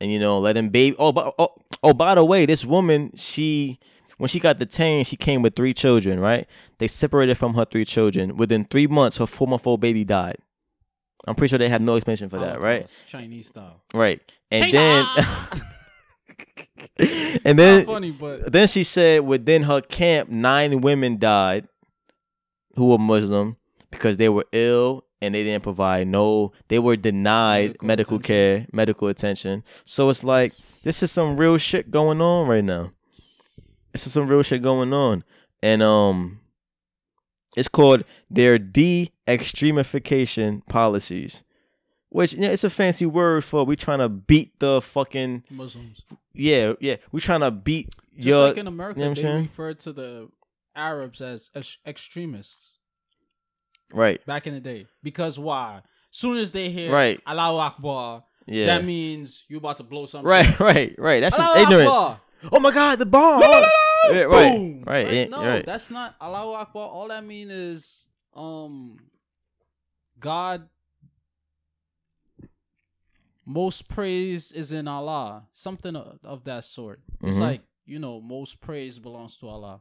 [0.00, 3.78] and you know, letting baby Oh, but oh, oh by the way, this woman, she
[4.16, 6.46] when she got detained, she came with three children, right?
[6.78, 8.36] They separated from her three children.
[8.36, 10.36] Within 3 months, her 4-month-old baby died.
[11.26, 12.86] I'm pretty sure they have no explanation for that, right?
[13.06, 13.82] Chinese style.
[13.94, 14.20] Right.
[14.50, 15.06] And then
[17.44, 21.68] and then funny, but then she said within her camp, nine women died
[22.76, 23.56] who were Muslim
[23.90, 28.66] because they were ill and they didn't provide no, they were denied medical, medical care,
[28.72, 29.62] medical attention.
[29.84, 32.92] So it's like this is some real shit going on right now.
[33.92, 35.24] This is some real shit going on,
[35.62, 36.40] and um,
[37.56, 41.42] it's called their de-extremification policies.
[42.10, 46.02] Which yeah, it's a fancy word for we trying to beat the fucking Muslims.
[46.32, 46.96] Yeah, yeah.
[47.12, 49.42] We trying to beat Just your, like in America, you know they saying?
[49.42, 50.28] refer to the
[50.74, 51.50] Arabs as
[51.86, 52.78] extremists.
[53.92, 54.24] Right.
[54.26, 54.86] Back in the day.
[55.02, 55.82] Because why?
[56.10, 57.20] Soon as they hear right.
[57.26, 58.66] Allahu Akbar, yeah.
[58.66, 60.28] that means you about to blow something.
[60.28, 61.20] Right, right, right.
[61.20, 61.88] That's just ignorant.
[61.88, 62.20] Akbar.
[62.50, 63.40] Oh my god, the bomb.
[63.40, 63.66] La, la, la,
[64.10, 64.82] yeah, right, Boom.
[64.86, 65.30] right, right.
[65.30, 65.66] No, right.
[65.66, 66.88] that's not Allahu Akbar.
[66.88, 68.96] All that mean is um
[70.18, 70.68] God
[73.50, 77.00] most praise is in Allah, something of, of that sort.
[77.22, 77.42] It's mm-hmm.
[77.42, 79.80] like you know, most praise belongs to Allah.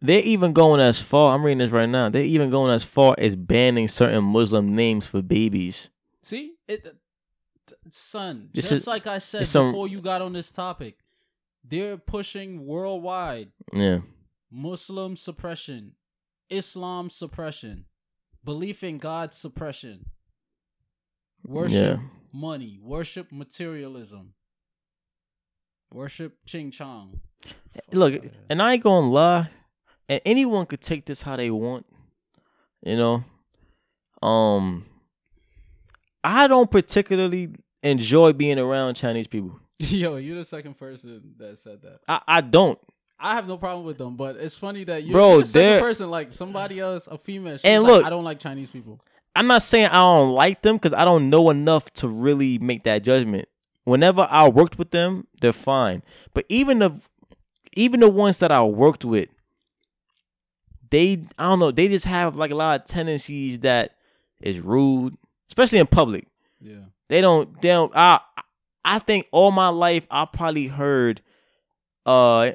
[0.00, 1.34] They're even going as far.
[1.34, 2.08] I'm reading this right now.
[2.08, 5.90] They're even going as far as banning certain Muslim names for babies.
[6.22, 6.96] See, it,
[7.90, 8.48] son.
[8.54, 10.96] This just is, like I said before, some, you got on this topic.
[11.64, 13.50] they're pushing worldwide.
[13.72, 13.98] Yeah.
[14.50, 15.92] Muslim suppression,
[16.48, 17.84] Islam suppression,
[18.44, 20.06] belief in God suppression,
[21.44, 22.06] worship yeah.
[22.32, 24.34] money, worship materialism,
[25.92, 27.20] worship ching chong.
[27.92, 29.50] Look, and I ain't gonna lie,
[30.08, 31.86] and anyone could take this how they want,
[32.82, 33.24] you know.
[34.26, 34.86] Um,
[36.24, 37.50] I don't particularly
[37.82, 39.58] enjoy being around Chinese people.
[39.78, 42.00] Yo, you're the second person that said that.
[42.08, 42.78] I, I don't.
[43.20, 45.80] I have no problem with them, but it's funny that you're, Bro, you're the second
[45.80, 47.58] person, like somebody else, a female.
[47.64, 49.00] and look, like, I don't like Chinese people.
[49.38, 52.82] I'm not saying I don't like them because I don't know enough to really make
[52.82, 53.48] that judgment.
[53.84, 56.02] Whenever I worked with them, they're fine.
[56.34, 57.00] But even the
[57.74, 59.28] even the ones that I worked with,
[60.90, 63.92] they I don't know, they just have like a lot of tendencies that
[64.40, 65.16] is rude,
[65.48, 66.26] especially in public.
[66.60, 66.86] Yeah.
[67.08, 68.18] They don't they don't I
[68.84, 71.22] I think all my life I probably heard
[72.06, 72.54] uh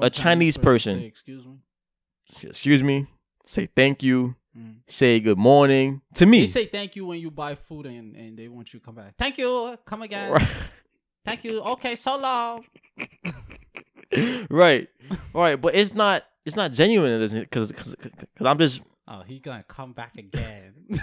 [0.00, 1.58] a Chinese, person, say, excuse me.
[2.44, 3.08] Excuse me.
[3.44, 4.36] Say thank you.
[4.58, 4.76] Mm.
[4.88, 6.40] Say good morning to me.
[6.40, 8.96] They say thank you when you buy food and, and they want you to come
[8.96, 9.14] back.
[9.16, 9.78] Thank you.
[9.84, 10.32] Come again.
[10.32, 10.48] Right.
[11.24, 11.60] Thank you.
[11.60, 12.64] Okay, so long.
[14.50, 14.88] right.
[15.32, 15.60] Right.
[15.60, 17.94] But it's not it's not genuine because because
[18.40, 20.74] I'm just Oh, he gonna come back again.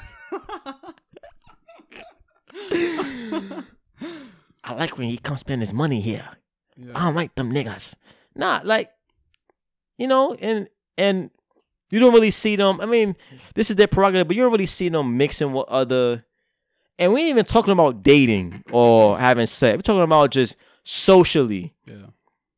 [4.64, 6.30] I like when he comes spend his money here.
[6.78, 6.92] Yeah.
[6.94, 7.96] I don't like them niggas.
[8.36, 8.92] Nah, like,
[9.98, 10.68] you know, and
[11.00, 11.32] and
[11.92, 12.82] you don't really see them.
[12.82, 13.16] I mean,
[13.54, 16.26] this is their prerogative, but you don't really see them mixing with other.
[16.98, 19.78] And we ain't even talking about dating or having sex.
[19.78, 21.74] We're talking about just socially.
[21.86, 22.08] Yeah.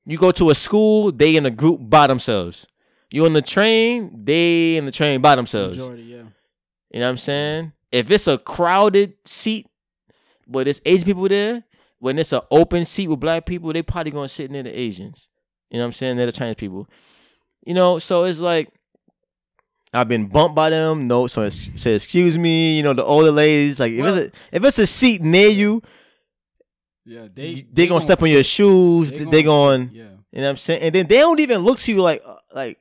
[0.05, 2.67] You go to a school, they in a group by themselves.
[3.11, 5.77] You on the train, they in the train by themselves.
[5.77, 6.17] Majority, yeah.
[6.91, 7.73] You know what I'm saying?
[7.91, 9.67] If it's a crowded seat,
[10.47, 11.63] but there's Asian people there,
[11.99, 15.29] when it's an open seat with black people, they probably gonna sit near the Asians.
[15.69, 16.17] You know what I'm saying?
[16.17, 16.87] They're the Chinese people.
[17.65, 18.69] You know, so it's like
[19.93, 21.07] I've been bumped by them.
[21.07, 22.77] No, so say excuse me.
[22.77, 25.81] You know, the older ladies like if it's a, if it's a seat near you,
[27.05, 29.11] yeah, they they, they gonna, step on your shoes.
[29.11, 30.03] They, they going, yeah.
[30.31, 30.81] You know what I'm saying?
[30.81, 32.79] And then they don't even look to you like uh, like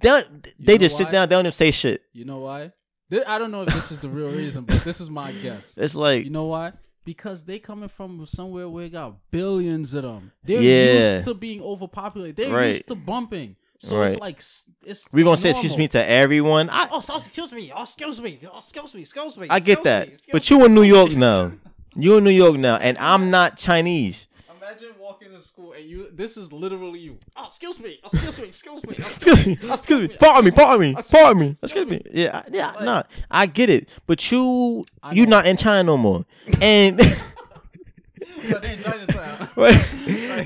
[0.00, 0.22] they
[0.58, 1.04] they just why?
[1.04, 1.28] sit down.
[1.28, 2.02] They don't even say shit.
[2.12, 2.72] You know why?
[3.26, 5.74] I don't know if this is the real reason, but this is my guess.
[5.78, 6.72] It's like you know why?
[7.04, 10.32] because they coming from somewhere where got billions of them.
[10.44, 11.14] They're yeah.
[11.14, 12.36] used to being overpopulated.
[12.36, 12.68] They're right.
[12.68, 13.56] used to bumping.
[13.82, 14.12] So right.
[14.12, 14.42] it's like
[14.86, 15.08] it's.
[15.12, 16.70] We're gonna say excuse me to everyone.
[16.70, 17.72] I, oh, so, excuse me.
[17.74, 18.38] Oh, excuse me.
[18.48, 19.00] Oh, excuse me.
[19.00, 19.48] Excuse me.
[19.50, 21.50] I get that, me, but you in New York now.
[21.96, 24.28] you in New York now, and I'm not Chinese.
[24.56, 26.06] Imagine walking to school and you.
[26.12, 27.18] This is literally you.
[27.36, 27.98] Oh, excuse me.
[28.04, 28.44] Oh, excuse me.
[28.46, 28.96] Excuse me.
[29.02, 29.58] Oh, excuse me.
[29.60, 30.16] Excuse me.
[30.16, 30.50] Pardon me.
[30.52, 31.02] Pardon me.
[31.02, 31.56] Pardon me.
[31.60, 32.02] Excuse me.
[32.12, 32.42] Yeah.
[32.52, 32.74] Yeah.
[32.80, 33.02] Nah.
[33.32, 36.24] I get it, but you you not in China no more,
[36.60, 36.98] and.
[38.48, 39.48] but in Chinatown.
[39.56, 39.84] right.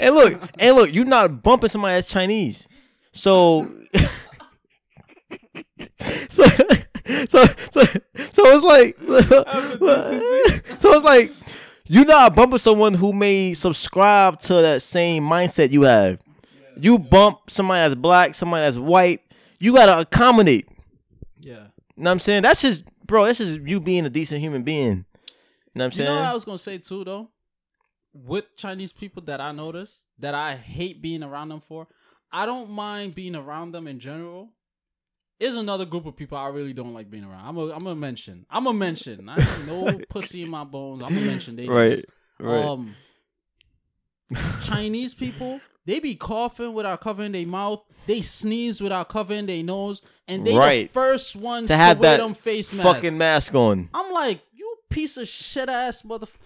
[0.00, 2.66] And look, and look, you're not bumping somebody that's Chinese.
[3.16, 3.66] So
[6.28, 6.44] so
[7.28, 7.82] so so
[8.32, 8.96] so it's like
[10.80, 11.32] so it's like
[11.86, 16.20] you not bumping someone who may subscribe to that same mindset you have.
[16.76, 19.22] You bump somebody that's black, somebody that's white.
[19.58, 20.68] You gotta accommodate.
[21.40, 21.52] Yeah.
[21.52, 22.42] You know what I'm saying?
[22.42, 24.82] That's just bro, that's just you being a decent human being.
[24.82, 25.04] You know
[25.72, 26.08] what I'm saying?
[26.08, 27.30] You know what I was gonna say too though?
[28.12, 31.86] With Chinese people that I notice that I hate being around them for,
[32.36, 34.50] I don't mind being around them in general
[35.40, 37.46] is another group of people I really don't like being around.
[37.46, 38.44] I'm a I'm a mention.
[38.50, 39.26] I'm a mention.
[39.30, 41.02] I have no pussy in my bones.
[41.02, 41.56] I'm a mention.
[41.56, 42.04] They right.
[42.38, 42.62] Right.
[42.62, 42.94] Um,
[44.64, 47.82] Chinese people, they be coughing without covering their mouth.
[48.06, 50.88] They sneeze without covering their nose, and they right.
[50.88, 52.86] the first ones to have to wear that them face mask.
[52.86, 53.88] fucking mask on.
[53.94, 56.45] I'm like, you piece of shit ass motherfucker.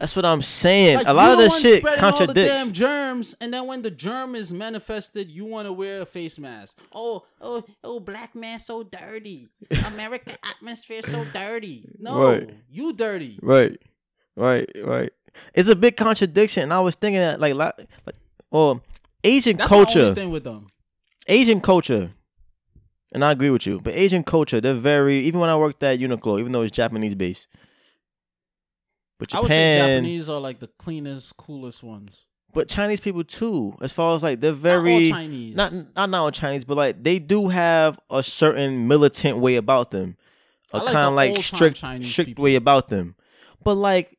[0.00, 0.96] That's what I'm saying.
[0.96, 2.20] Like, a lot of this shit contradicts.
[2.20, 6.00] All the damn germs, and then when the germ is manifested, you want to wear
[6.00, 6.78] a face mask.
[6.94, 9.50] Oh, oh, oh, black man, so dirty.
[9.84, 11.86] American atmosphere, so dirty.
[11.98, 12.50] No, right.
[12.70, 13.38] you dirty.
[13.42, 13.78] Right,
[14.38, 15.12] right, right.
[15.52, 16.62] It's a big contradiction.
[16.62, 17.86] And I was thinking that, like, like,
[18.50, 18.82] well,
[19.22, 20.06] Asian That's culture.
[20.06, 20.68] The thing with them.
[21.26, 22.10] Asian culture,
[23.12, 23.82] and I agree with you.
[23.82, 25.16] But Asian culture, they're very.
[25.18, 27.48] Even when I worked at Uniqlo, even though it's Japanese based
[29.20, 32.24] but Japan, I would say Japanese are like the cleanest, coolest ones.
[32.54, 36.18] But Chinese people too, as far as like they're very not Chinese, not not not
[36.18, 40.16] all Chinese, but like they do have a certain militant way about them,
[40.72, 42.44] a like kind of like strict Chinese strict people.
[42.44, 43.14] way about them.
[43.62, 44.16] But like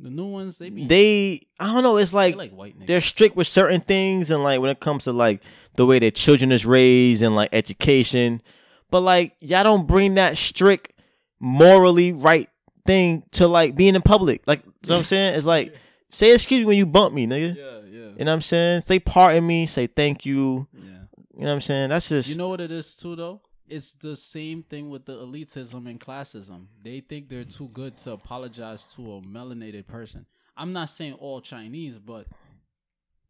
[0.00, 1.98] the new ones, they be they I don't know.
[1.98, 5.40] It's like, like they're strict with certain things, and like when it comes to like
[5.76, 8.42] the way their children is raised and like education.
[8.90, 10.92] But like y'all don't bring that strict
[11.38, 12.50] morally right
[12.88, 14.42] thing to like being in public.
[14.46, 15.36] Like you know what I'm saying?
[15.36, 15.74] It's like
[16.10, 17.54] Say excuse me when you bump me, nigga.
[17.54, 17.72] Yeah, yeah.
[17.84, 18.82] You know what I'm saying?
[18.86, 19.66] Say pardon me.
[19.66, 20.66] Say thank you.
[20.72, 20.80] Yeah.
[20.80, 21.90] You know what I'm saying?
[21.90, 23.42] That's just You know what it is too though?
[23.68, 26.66] It's the same thing with the elitism and classism.
[26.82, 30.24] They think they're too good to apologize to a melanated person.
[30.56, 32.26] I'm not saying all Chinese, but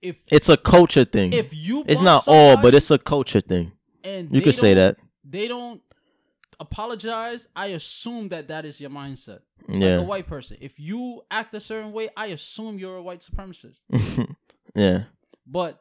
[0.01, 1.33] if it's a culture thing.
[1.33, 3.73] if you it's not all, but it's a culture thing.
[4.05, 4.97] and You could say that.
[5.25, 5.83] they don't
[6.61, 7.49] apologize.
[7.55, 9.41] I assume that that is your mindset.
[9.69, 13.21] Like a white person, if you act a certain way, I assume you're a white
[13.21, 13.81] supremacist.
[14.75, 15.03] yeah.
[15.47, 15.79] But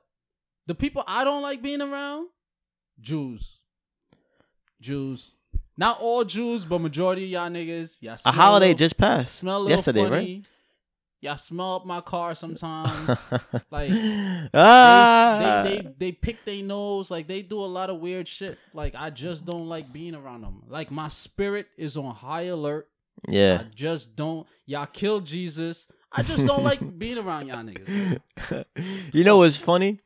[0.65, 2.27] the people I don't like being around,
[2.99, 3.59] Jews.
[4.81, 5.31] Jews.
[5.77, 8.01] Not all Jews, but majority of y'all niggas.
[8.01, 10.43] Y'all A holiday little- just passed a yesterday, funny.
[11.19, 13.09] Y'all smell up my car sometimes.
[13.71, 13.91] like,
[14.53, 17.09] ah, they, they, they they pick their nose.
[17.09, 18.57] Like they do a lot of weird shit.
[18.73, 20.63] Like I just don't like being around them.
[20.67, 22.87] Like my spirit is on high alert.
[23.27, 23.59] yeah.
[23.61, 24.45] I just don't.
[24.65, 25.87] Y'all kill Jesus.
[26.11, 28.65] I just don't like being around y'all niggas.
[29.13, 29.99] you know what's funny?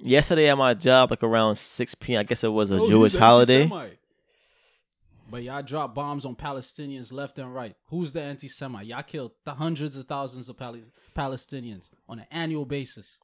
[0.00, 3.14] Yesterday at my job, like around 6 p.m., I guess it was a Oh, Jewish
[3.16, 3.68] holiday.
[5.30, 7.76] But y'all drop bombs on Palestinians left and right.
[7.88, 8.86] Who's the anti-Semite?
[8.86, 10.78] Y'all killed the hundreds of thousands of Pal-
[11.14, 13.20] Palestinians on an annual basis.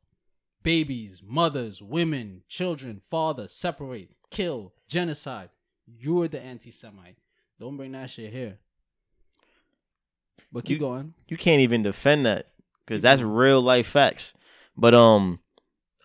[0.62, 5.48] Babies, mothers, women, children, fathers, separate, kill, genocide.
[5.86, 7.16] You're the anti-Semite.
[7.58, 8.58] Don't bring that shit here.
[10.52, 11.14] But keep You- going.
[11.28, 12.48] You can't even defend that
[12.84, 14.34] because that's real life facts.
[14.76, 15.40] But um,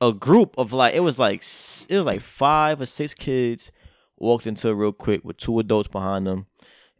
[0.01, 1.43] a group of like it was like
[1.89, 3.71] it was like five or six kids
[4.19, 6.47] walked into real quick with two adults behind them,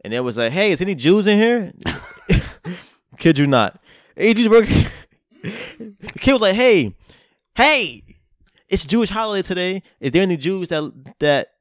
[0.04, 1.72] and it was like, "Hey, is any Jews in here?"
[3.18, 3.80] Kid you not.
[4.16, 4.66] Hey, Jews work.
[5.42, 6.94] the kid was like, "Hey,
[7.56, 8.02] hey,
[8.68, 9.82] it's Jewish holiday today.
[10.00, 11.52] Is there any Jews that that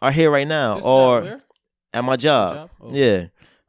[0.00, 1.40] are here right now This or
[1.92, 2.70] at my job?" job?
[2.80, 2.94] Oh.
[2.94, 3.26] Yeah.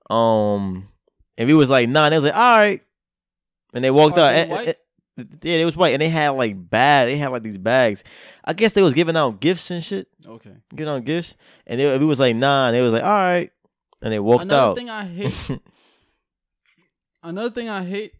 [0.09, 0.89] Um,
[1.37, 2.05] and we was like, nah.
[2.05, 2.81] And they was like, all right.
[3.73, 4.75] And they walked Are out.
[5.19, 5.33] They And- white?
[5.33, 7.07] and- yeah, it was white, and they had like bad.
[7.07, 8.03] They had like these bags.
[8.45, 10.55] I guess they was giving out gifts and shit, Okay.
[10.75, 11.35] giving out gifts.
[11.67, 12.67] And they, we was like, nah.
[12.67, 13.51] And they was like, all right.
[14.01, 14.77] And they walked Another out.
[14.77, 15.33] thing I hate.
[17.23, 18.13] another thing I hate.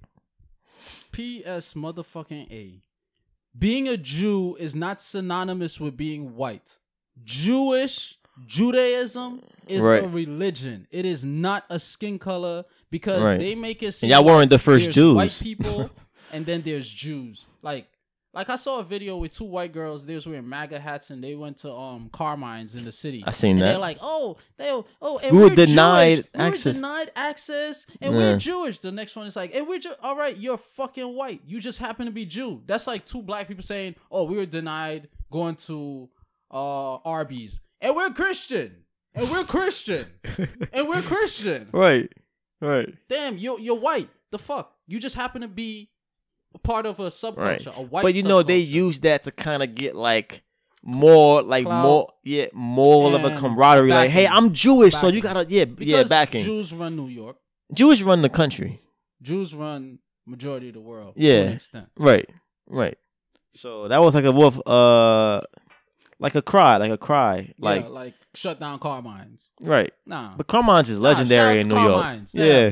[1.12, 1.74] P.S.
[1.74, 2.82] Motherfucking A.
[3.58, 6.78] Being a Jew is not synonymous with being white.
[7.24, 10.04] Jewish Judaism is Right.
[10.04, 10.88] a religion.
[10.92, 13.40] It is not a skin color because Right.
[13.40, 15.16] they make it and y'all weren't the first Jews.
[15.16, 15.90] white people
[16.32, 17.48] and then there's Jews.
[17.62, 17.88] Like
[18.32, 20.06] like I saw a video with two white girls.
[20.06, 23.24] They was wearing MAGA hats and they went to um Carmine's in the city.
[23.26, 23.66] I seen and that.
[23.70, 24.70] They're like, oh, they
[25.02, 26.26] oh, and We were denied Jewish.
[26.36, 26.66] We access.
[26.66, 28.20] were denied access, and Yeah.
[28.20, 28.78] we're Jewish.
[28.78, 30.38] The next one is like, and we're ju- all right.
[30.38, 31.42] You're fucking white.
[31.46, 32.62] You just happen to be Jew.
[32.68, 36.10] That's like two black people saying, oh, we were denied going to
[36.52, 38.76] uh Arby's, and we're Christian,
[39.16, 40.06] and we're Christian,
[40.74, 41.70] and we're Christian.
[41.72, 42.12] right.
[42.62, 42.94] Right.
[43.08, 44.10] Damn, you're you're white.
[44.32, 44.76] The fuck?
[44.86, 45.90] You just happen to be
[46.64, 47.68] part of a subculture, Right.
[47.68, 48.04] a white.
[48.04, 50.42] But you know they use that to kind of get like
[50.84, 51.84] more like Clout.
[51.84, 53.90] more yeah more of a camaraderie.
[53.90, 54.26] Like, hey.
[54.28, 56.44] I'm Jewish, so you gotta yeah because yeah backing.
[56.44, 57.38] Jews run New York.
[57.74, 58.80] jews run the country.
[59.22, 61.14] Jews run majority of the world.
[61.18, 61.58] Yeah.
[61.98, 62.30] Right,
[62.68, 62.98] right.
[63.56, 65.42] So that was like a wolf, uh,
[66.20, 69.52] like a cry, like a cry, like yeah, like shut down Carmine's.
[69.62, 69.92] right.
[70.06, 72.02] Nah, But Carmine's is Nah, legendary in New York.
[72.04, 72.72] Carmine's, Yeah, yeah.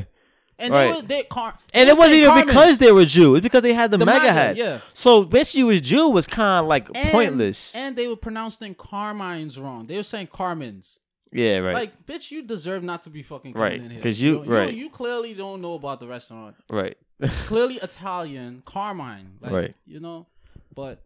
[0.58, 0.88] And right.
[0.88, 1.58] they were they car.
[1.74, 2.46] and it wasn't even Carmen's.
[2.50, 3.34] because they were Jew.
[3.36, 4.56] It's because they had the, The mega MAGA, hat.
[4.56, 4.80] yeah.
[4.92, 7.74] So basically, was Jew was kind of like And- pointless.
[7.74, 9.86] And they were pronouncing Carmine's wrong.
[9.86, 10.98] They were saying Carmen's.
[11.32, 14.00] yeah, right, Like, bitch, you deserve not to be fucking coming Right, in here.
[14.02, 14.72] 'cause you- you, right.
[14.74, 16.56] you clearly don't know about the restaurant.
[16.70, 16.96] right.
[17.20, 19.38] It's clearly Italian, Carmine.
[19.40, 19.74] Like, Right.
[19.86, 20.26] You know,
[20.74, 21.02] but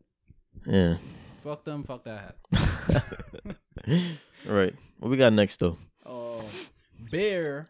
[0.66, 0.96] yeah,
[1.42, 3.04] fuck them, fuck that hat.
[4.46, 4.74] right.
[4.98, 5.78] What we got next though?
[6.06, 6.42] uh,
[7.10, 7.68] Bayer,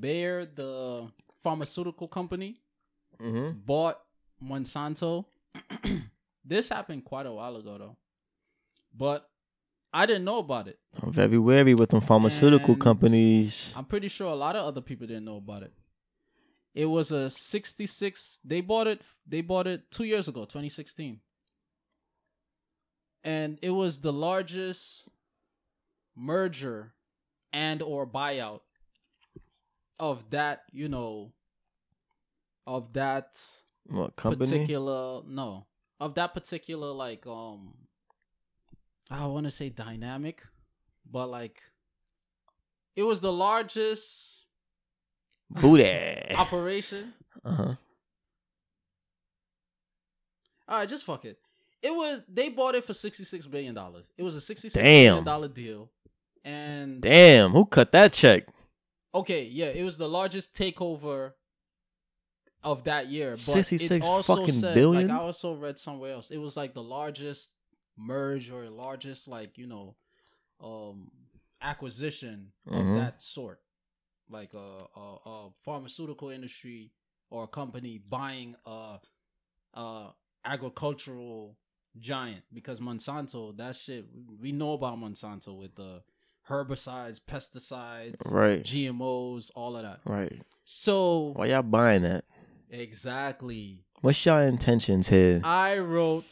[0.00, 1.10] Bayer, the
[1.42, 2.58] pharmaceutical company,
[3.20, 3.58] Mm-hmm.
[3.64, 4.00] bought
[4.42, 5.26] Monsanto.
[6.44, 7.96] this happened quite a while ago, though,
[8.92, 9.28] but
[9.92, 10.78] I didn't know about it.
[11.00, 13.74] I'm very wary with them pharmaceutical And- companies.
[13.76, 15.72] I'm pretty sure a lot of other people didn't know about it.
[16.74, 18.40] It was a 66.
[18.44, 19.02] They bought it.
[19.26, 21.20] They bought it two years ago, 2016,
[23.22, 25.08] and it was the largest
[26.16, 26.94] merger
[27.52, 28.60] and or buyout
[30.02, 30.64] of that.
[30.72, 31.32] You know,
[32.66, 33.40] of that
[33.86, 34.50] What company?
[34.50, 35.66] particular no
[36.00, 37.74] of that particular like um
[39.10, 40.42] I want to say dynamic,
[41.10, 41.62] but like
[42.96, 44.44] it was the largest
[45.50, 46.34] Booty.
[46.34, 47.12] operation.
[47.44, 47.74] Uh huh.
[50.68, 51.38] All right, just fuck it.
[51.82, 54.10] It was they bought it for sixty six billion dollars.
[54.16, 55.90] It was a sixty six billion dollar deal,
[56.44, 58.48] and Damn, who cut that check?
[59.14, 61.32] Okay, yeah, it was the largest takeover
[62.64, 63.32] of that year.
[63.32, 65.08] But 66 it also fucking said, billion?
[65.08, 67.56] Like I also read somewhere else, it was like the largest
[67.96, 69.96] merge or largest like you know,
[70.60, 71.10] um,
[71.60, 72.96] acquisition of Mhm.
[72.96, 73.60] that sort,
[74.28, 76.92] like a, a, a pharmaceutical industry
[77.30, 78.98] or a company buying a,
[79.74, 81.56] a agricultural
[81.98, 84.06] giant because Monsanto, that shit,
[84.40, 86.02] we know about Monsanto with the
[86.48, 88.62] herbicides, pesticides, Right.
[88.62, 90.00] GMOs, all of that.
[90.04, 90.42] Right.
[90.64, 92.24] So Why y'all buying that?
[92.70, 95.40] exactly, What's y'all intentions here?
[95.44, 96.24] I wrote,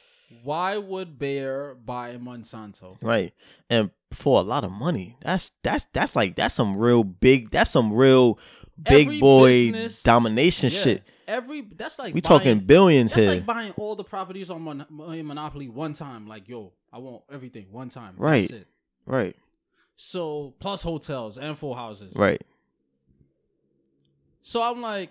[0.43, 2.97] why would Bayer buy Monsanto?
[3.01, 3.33] Right.
[3.69, 5.17] And for a lot of money.
[5.23, 8.39] That's that's that's like that's some real big that's some real
[8.83, 11.03] big Every boy business- domination Yeah, shit.
[11.29, 13.35] Every that's like We buying- talking billions That's here.
[13.37, 16.27] like buying all the properties on Mon- Mon- Monopoly one time.
[16.27, 18.15] Like, yo, I want everything one time.
[18.17, 18.49] Right.
[18.51, 18.69] That's it.
[19.07, 19.37] right.
[20.03, 22.15] So plus hotels and full houses.
[22.17, 22.41] Right.
[24.41, 25.11] So I'm like,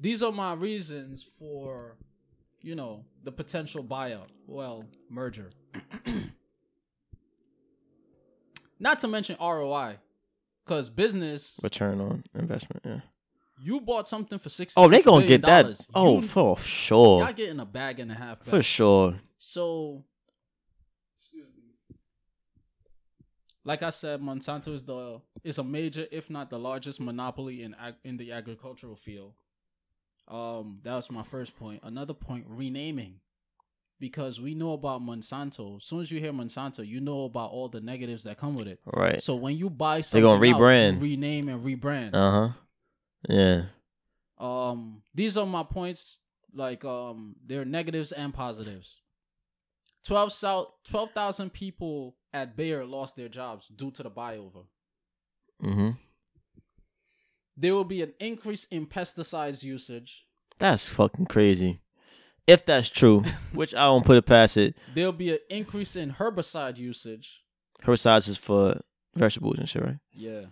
[0.00, 1.94] these are my reasons for,
[2.62, 4.28] you know, the potential buyout.
[4.46, 5.50] Well, merger.
[8.80, 9.96] Not to mention ROI,
[10.64, 12.82] because business, Return on investment.
[12.86, 13.00] Yeah.
[13.60, 14.80] you bought something for sixty.
[14.80, 15.66] Oh, they gonna get that.
[15.94, 17.22] Oh, you, for sure.
[17.24, 18.38] y'all getting a bag and a half.
[18.38, 18.48] Back.
[18.48, 19.20] For sure.
[19.36, 20.02] So,
[23.68, 27.74] like I said, Monsanto is the is a major, if not the largest, monopoly in
[27.74, 29.34] ag- in the agricultural field.
[30.26, 31.82] Um, that was my first point.
[31.82, 33.16] Another point: renaming,
[34.00, 35.76] because we know about Monsanto.
[35.76, 38.68] As soon as you hear Monsanto, you know about all the negatives that come with
[38.68, 38.80] it.
[38.86, 39.22] Right.
[39.22, 41.02] So when you buy something, they're gonna out, rebrand.
[41.02, 42.14] rename, and rebrand.
[42.14, 42.48] Uh huh.
[43.28, 43.62] Yeah.
[44.38, 46.20] Um, these are my points.
[46.54, 49.02] Like, um, they're negatives and positives.
[50.06, 54.66] 12 South, 12,000 people at Bayer lost their jobs due to the buyover.
[55.62, 55.90] Mm-hmm.
[57.56, 60.24] There will be an increase in pesticides usage.
[60.58, 61.80] That's fucking crazy.
[62.46, 66.12] If that's true, which I don't put it past it, There'll be an increase in
[66.12, 67.42] herbicide usage.
[67.82, 68.80] herbicides is for
[69.14, 69.98] vegetables and shit, right?
[70.12, 70.44] Yeah.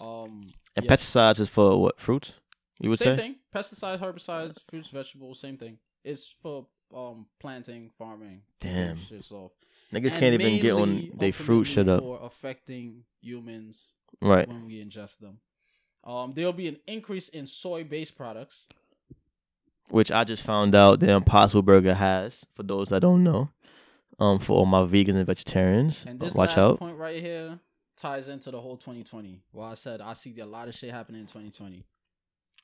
[0.00, 0.90] Um, And yeah.
[0.92, 2.00] pesticides is for what?
[2.00, 2.34] Fruits?
[2.80, 3.22] You would same say?
[3.22, 3.36] thing.
[3.54, 5.78] Pesticides, herbicides, fruits, vegetables, same thing.
[6.02, 8.42] It's for um planting, farming.
[8.60, 8.96] Damn.
[8.98, 9.52] Shit's off.
[9.94, 12.00] Niggas can't even get on they fruit shit up.
[12.00, 14.48] For affecting humans Right.
[14.48, 15.38] when we ingest them.
[16.02, 18.68] Um, there'll be an increase in soy-based products.
[19.90, 23.50] Which I just found out the Impossible Burger has, for those that don't know.
[24.18, 26.04] Um, for all my vegans and vegetarians.
[26.06, 26.78] And this watch out.
[26.78, 27.58] point right here
[27.96, 29.42] ties into the whole 2020.
[29.52, 31.84] Well, I said I see a lot of shit happening in 2020.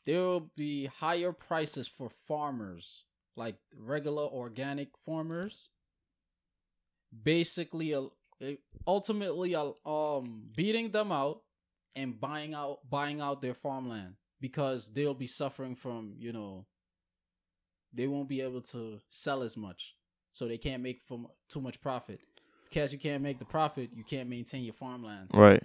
[0.07, 3.05] There will be higher prices for farmers,
[3.37, 5.68] like regular organic farmers.
[7.24, 8.02] Basically, uh,
[8.86, 11.40] ultimately, uh, um, beating them out
[11.96, 16.64] and buying out buying out their farmland because they'll be suffering from you know
[17.92, 19.96] they won't be able to sell as much
[20.32, 22.20] so they can't make from too much profit
[22.68, 25.61] because you can't make the profit you can't maintain your farmland Right.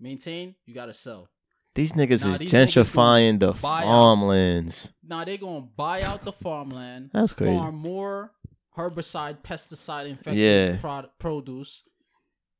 [0.00, 1.28] maintain you gotta sell
[1.76, 3.84] These niggas Nah, is these niggas gentrifying the buy out.
[3.84, 4.88] farmlands.
[5.04, 7.56] now they're gonna buy out the farmland That's crazy.
[7.56, 8.32] farm more
[8.78, 10.76] herbicide pesticide infected Yeah.
[10.80, 11.84] prod- produce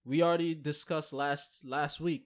[0.04, 2.24] we already discussed last last week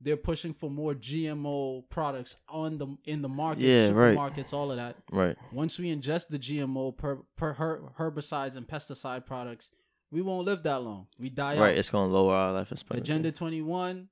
[0.00, 4.16] they're pushing for more gmo products on the in the market Yeah, right.
[4.16, 5.36] supermarkets all of that Right.
[5.52, 9.70] once we ingest the GMO per, per her, herbicides and pesticide products,
[10.10, 11.06] we won't live that long.
[11.20, 11.72] We die Right.
[11.72, 11.78] out.
[11.78, 13.00] It's gonna lower our life expectancy.
[13.12, 14.08] Agenda 21,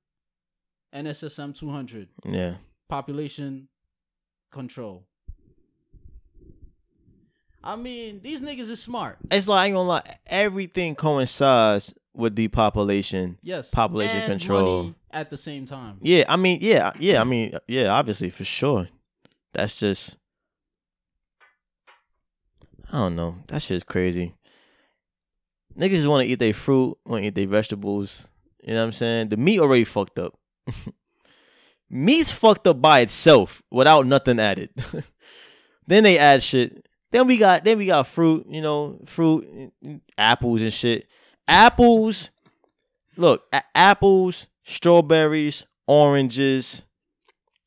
[0.93, 2.57] NSSM 200, Yeah.
[2.89, 3.67] population
[4.51, 5.07] control.
[7.63, 9.17] I mean, these niggas is smart.
[9.29, 13.37] It's like I ain't gonna lie, everything coincides with depopulation.
[13.41, 13.69] Yes.
[13.69, 14.83] Population and control.
[14.83, 15.97] money at the same time.
[16.01, 18.89] Yeah, I mean, yeah, yeah, I mean, yeah, obviously for sure.
[19.53, 20.17] That's just
[22.91, 23.37] I don't know.
[23.47, 24.35] That shit's crazy.
[25.77, 28.31] Niggas just want to eat their fruit, want to eat their vegetables.
[28.61, 29.29] You know what I'm saying?
[29.29, 30.37] The meat already fucked up.
[31.89, 34.69] Meat's fucked up by itself without nothing added.
[35.87, 36.85] then they add shit.
[37.11, 39.71] Then we got then we got fruit, you know, fruit,
[40.17, 41.07] apples and shit.
[41.47, 42.29] Apples,
[43.17, 46.85] look, a- apples, strawberries, oranges,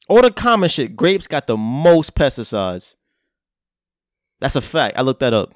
[0.09, 0.97] all the common shit.
[0.97, 2.95] Grapes got the most pesticides.
[4.41, 4.99] That's a fact.
[4.99, 5.55] I looked that up.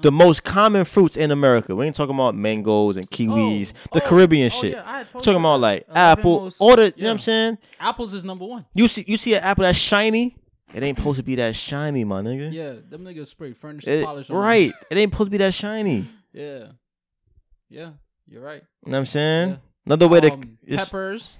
[0.00, 1.76] The most common fruits in America.
[1.76, 4.72] We ain't talking about mangoes and kiwis, Oh, the oh, Caribbean oh, shit.
[4.72, 7.12] yeah, I had I'm talking about like apple, most- all the, you know what.
[7.12, 7.58] I'm saying?
[7.78, 8.66] Apples is number one.
[8.74, 10.36] You see, you see an apple that's shiny.
[10.74, 12.52] It ain't supposed to be that shiny, my nigga.
[12.52, 14.72] Yeah, them niggas spray furniture It- polish on right.
[14.90, 16.06] It ain't supposed to be that shiny.
[16.34, 16.68] Yeah.
[17.68, 17.90] Yeah,
[18.26, 18.62] you're right.
[18.86, 19.48] You know what I'm saying?
[19.50, 19.56] Yeah.
[19.84, 21.38] Another way to Um, peppers,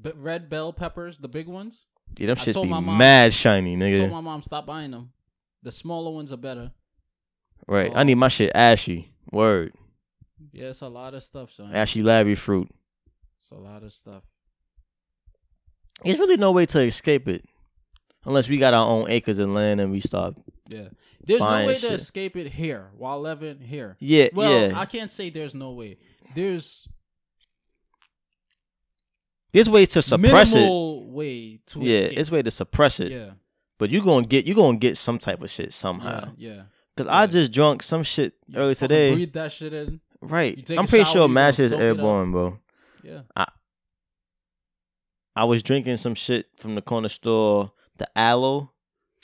[0.00, 1.86] b- red bell peppers, the big ones.
[2.18, 3.96] Yeah, them shits be mom, mad shiny, nigga.
[3.96, 5.12] I told my mom stop buying them.
[5.62, 6.72] The smaller ones are better.
[7.66, 7.90] Right.
[7.90, 9.12] Um, I need my shit ashy.
[9.30, 9.74] Word.
[10.52, 11.74] Yeah, it's a lot of stuff, son.
[11.74, 12.70] Ashy Larry fruit.
[13.38, 14.22] It's a lot of stuff.
[16.02, 17.44] There's really no way to escape it.
[18.24, 20.36] Unless we got our own acres of land and we start.
[20.68, 20.88] Yeah.
[21.26, 21.90] There's no way shit.
[21.90, 23.96] to escape it here while living here.
[23.98, 24.28] Yeah.
[24.32, 24.78] Well, yeah.
[24.78, 25.98] I can't say there's no way.
[26.34, 26.88] There's
[29.52, 30.68] there's ways to suppress it.
[30.68, 32.18] way to yeah, escape.
[32.18, 33.12] it's way to suppress it.
[33.12, 33.30] Yeah.
[33.78, 36.32] But you gonna get you gonna get some type of shit somehow.
[36.36, 36.50] Yeah.
[36.50, 36.62] yeah.
[36.96, 37.16] Cause yeah.
[37.16, 39.14] I just drunk some shit you earlier today.
[39.14, 40.00] Breathe that shit in.
[40.20, 40.68] Right.
[40.70, 42.58] I'm pretty sure Mash is airborne, bro.
[43.02, 43.20] Yeah.
[43.36, 43.46] I
[45.36, 48.70] I was drinking some shit from the corner store, the aloe,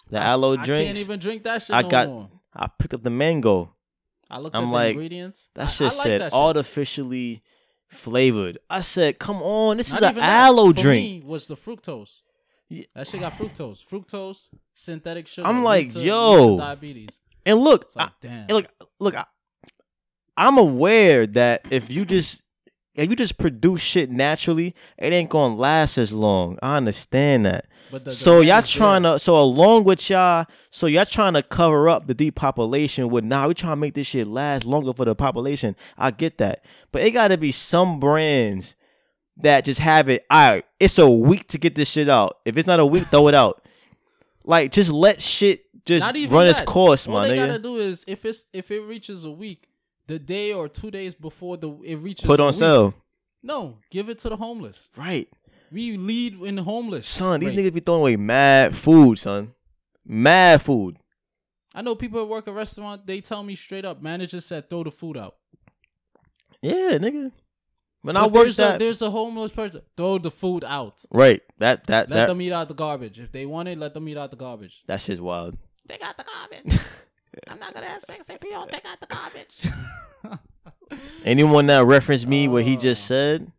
[0.08, 0.70] the I, aloe drinks.
[0.70, 1.74] I can't even drink that shit.
[1.74, 2.08] I no got.
[2.08, 2.30] More.
[2.54, 3.74] I picked up the mango.
[4.30, 5.50] I looked I'm at like, the ingredients.
[5.54, 7.42] That shit I, like said that artificially
[7.88, 8.58] flavored.
[8.68, 12.22] I said, "Come on, this Not is an aloe drink." was the fructose?
[12.68, 12.84] Yeah.
[12.94, 15.48] That shit got fructose, fructose, synthetic sugar.
[15.48, 17.18] I'm like, to, yo, diabetes.
[17.44, 18.46] And look, like, I, damn.
[18.46, 18.66] look,
[19.00, 19.14] look.
[19.16, 19.24] I,
[20.36, 22.42] I'm aware that if you just
[22.94, 26.58] if you just produce shit naturally, it ain't gonna last as long.
[26.62, 27.66] I understand that.
[27.90, 31.88] But the, so y'all trying to so along with y'all, so y'all trying to cover
[31.88, 35.04] up the depopulation with now nah, we trying to make this shit last longer for
[35.04, 35.74] the population.
[35.98, 36.64] I get that.
[36.92, 38.76] But it gotta be some brands
[39.38, 42.38] that just have it, all right, it's a week to get this shit out.
[42.44, 43.64] If it's not a week, throw it out.
[44.44, 46.50] Like just let shit just run that.
[46.50, 47.28] its course, All man.
[47.28, 47.46] they nigga.
[47.46, 49.68] gotta do is if it's if it reaches a week,
[50.10, 52.92] the day or two days before the it reaches put on sale.
[53.44, 54.88] No, give it to the homeless.
[54.96, 55.28] Right.
[55.70, 57.06] We lead in the homeless.
[57.06, 59.54] Son, these niggas be throwing away mad food, son.
[60.04, 60.98] Mad food.
[61.72, 64.82] I know people at work at restaurant, they tell me straight up, manager said throw
[64.82, 65.36] the food out.
[66.60, 67.30] Yeah, nigga.
[68.02, 69.82] When but I worked a, there's a homeless person.
[69.96, 71.04] Throw the food out.
[71.12, 71.40] Right.
[71.58, 73.20] That that let that, them eat out the garbage.
[73.20, 74.82] If they want it, let them eat out the garbage.
[74.88, 75.56] That shit's wild.
[75.86, 76.80] They got the garbage.
[77.48, 80.40] I'm not gonna have sex if you don't take out the garbage.
[81.24, 83.14] Anyone that referenced me what he just oh.
[83.14, 83.52] said,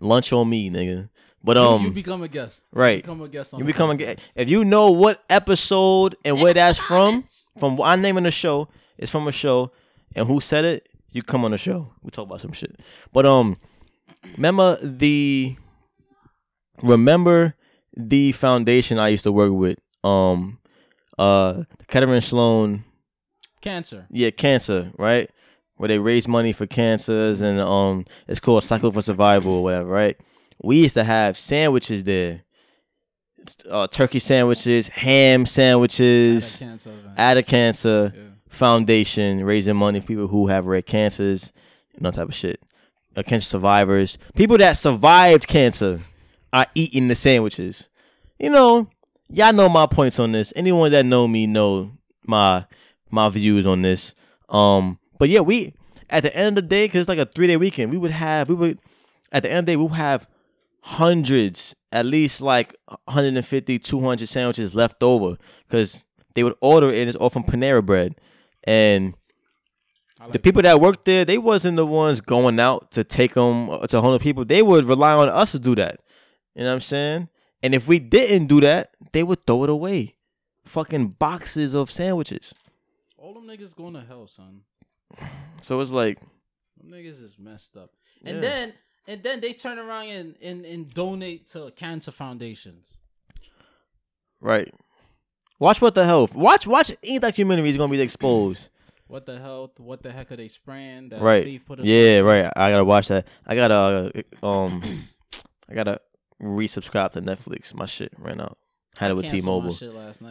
[0.00, 1.08] lunch on me, nigga.
[1.44, 2.68] But um, you, become a guest.
[2.72, 2.96] Right.
[2.98, 3.54] You become a guest.
[3.58, 4.20] you become a guest.
[4.36, 7.24] If you know what episode and where that's from,
[7.58, 9.72] from I'm naming the show, it's from a show,
[10.14, 11.92] and who said it, you come on the show.
[12.02, 12.78] We talk about some shit.
[13.12, 13.56] But um,
[14.36, 15.56] remember the
[16.82, 17.54] remember
[17.96, 19.78] the foundation I used to work with.
[20.04, 20.58] Um,
[21.18, 22.84] uh, Kettering Sloan.
[23.60, 24.06] Cancer.
[24.10, 24.90] Yeah, cancer.
[24.98, 25.30] Right
[25.82, 29.88] where they raise money for cancers and um it's called Cycle for Survival or whatever,
[29.88, 30.16] right?
[30.62, 32.44] We used to have sandwiches there.
[33.68, 36.62] Uh, turkey sandwiches, ham sandwiches,
[37.16, 38.22] at a cancer, yeah.
[38.48, 41.52] foundation, raising money for people who have rare cancers,
[41.96, 42.62] and that type of shit.
[43.16, 45.98] Uh, cancer survivors, people that survived cancer
[46.52, 47.88] are eating the sandwiches.
[48.38, 48.88] You know,
[49.32, 50.52] y'all know my points on this.
[50.56, 51.92] Anyone that know me know
[52.24, 52.66] my
[53.10, 54.14] my views on this.
[54.48, 55.74] Um, but yeah, we
[56.10, 58.10] at the end of the day, because it's like a three day weekend, we would
[58.10, 58.78] have we would
[59.32, 60.28] at the end of the day we would have
[60.82, 66.04] hundreds, at least like 150, 200 sandwiches left over because
[66.34, 68.14] they would order it and it's all from Panera Bread,
[68.64, 69.14] and
[70.20, 73.68] like the people that worked there, they wasn't the ones going out to take them
[73.88, 74.44] to hundred people.
[74.44, 76.00] They would rely on us to do that.
[76.54, 77.28] You know what I'm saying?
[77.62, 80.16] And if we didn't do that, they would throw it away.
[80.64, 82.54] Fucking boxes of sandwiches.
[83.16, 84.62] All them niggas going to hell, son.
[85.60, 86.18] So it's like
[86.76, 87.90] Them niggas is messed up.
[88.24, 88.40] And yeah.
[88.40, 88.72] then
[89.06, 92.98] and then they turn around and, and, and donate to cancer foundations.
[94.40, 94.72] Right.
[95.60, 96.34] Watch what the health.
[96.34, 98.68] Watch watch any documentary is gonna be exposed.
[99.06, 99.78] What the health?
[99.78, 101.10] What the heck are they spraying?
[101.10, 101.60] That right.
[101.80, 102.50] yeah, right.
[102.56, 103.26] I gotta watch that.
[103.46, 104.10] I gotta
[104.42, 104.82] uh, um
[105.68, 106.00] I gotta
[106.42, 107.74] resubscribe to Netflix.
[107.74, 108.58] My shit ran out.
[108.96, 109.74] Had I it with T-Mobile.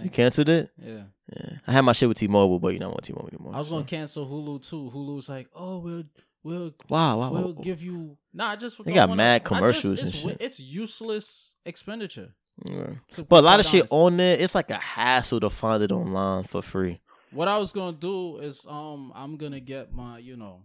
[0.03, 0.69] You canceled it?
[0.77, 1.03] Yeah.
[1.35, 1.49] Yeah.
[1.65, 3.55] I had my shit with T-Mobile, but you don't want T-Mobile anymore.
[3.55, 4.91] I was gonna cancel Hulu too.
[4.93, 6.03] Hulu's like, oh, we'll
[6.43, 7.61] we'll wow, wow, we'll wow.
[7.61, 8.17] give you.
[8.33, 10.41] Nah, just they got mad commercials just, it's, and shit.
[10.41, 12.33] It's useless expenditure.
[12.69, 12.91] Yeah.
[13.27, 16.43] But a lot of shit on there, it's like a hassle to find it online
[16.43, 16.99] for free.
[17.31, 20.63] What I was gonna do is, um, I'm gonna get my, you know.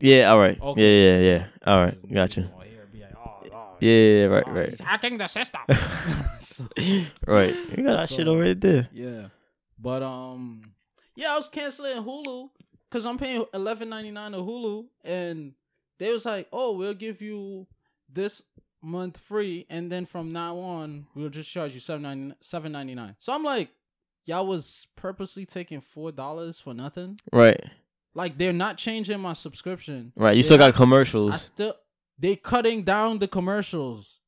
[0.00, 0.30] Yeah.
[0.30, 0.60] All right.
[0.60, 0.80] Okay.
[0.80, 1.18] Yeah.
[1.18, 1.38] Yeah.
[1.38, 1.46] Yeah.
[1.66, 2.12] All right.
[2.12, 2.50] Gotcha.
[3.80, 4.70] Yeah, yeah, right, oh, right.
[4.70, 5.60] He's hacking the system.
[7.26, 7.54] right.
[7.76, 8.88] You got that so, shit already there.
[8.92, 9.28] Yeah.
[9.78, 10.72] But um
[11.14, 12.48] yeah, I was canceling Hulu
[12.88, 15.52] because I'm paying eleven ninety nine to Hulu and
[15.98, 17.66] they was like, Oh, we'll give you
[18.12, 18.42] this
[18.82, 23.14] month free and then from now on we'll just charge you seven ninety nine.
[23.20, 23.68] So I'm like,
[24.24, 27.20] y'all was purposely taking four dollars for nothing?
[27.32, 27.62] Right.
[28.18, 30.12] Like they're not changing my subscription.
[30.16, 30.30] Right.
[30.36, 31.32] You they're still got commercials.
[31.32, 31.74] I still
[32.18, 34.18] they cutting down the commercials.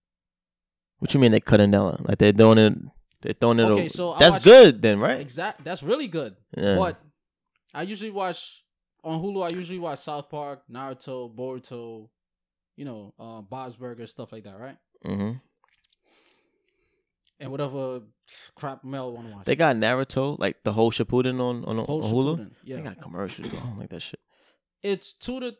[1.01, 2.05] What you mean they cutting down?
[2.07, 2.79] Like they're doing it?
[3.21, 3.65] They're throwing it.
[3.65, 5.19] Okay, a, so that's watch- good then, right?
[5.21, 5.65] Exact.
[5.65, 6.37] That's really good.
[6.57, 6.77] Yeah.
[6.77, 7.01] But
[7.75, 8.63] I usually watch
[9.03, 9.45] on Hulu.
[9.45, 12.11] I usually watch South Park, Naruto, Boruto,
[12.77, 14.77] you know, uh, Bob's Burgers, stuff like that, right?
[15.05, 15.33] hmm
[17.41, 18.03] And whatever
[18.55, 19.45] crap Mel want to watch.
[19.47, 22.37] They got Naruto, like the whole Shippuden on on, on Hulu.
[22.37, 23.49] Shippuden, They got commercials.
[23.53, 24.21] I don't like that shit.
[24.83, 25.57] it's two to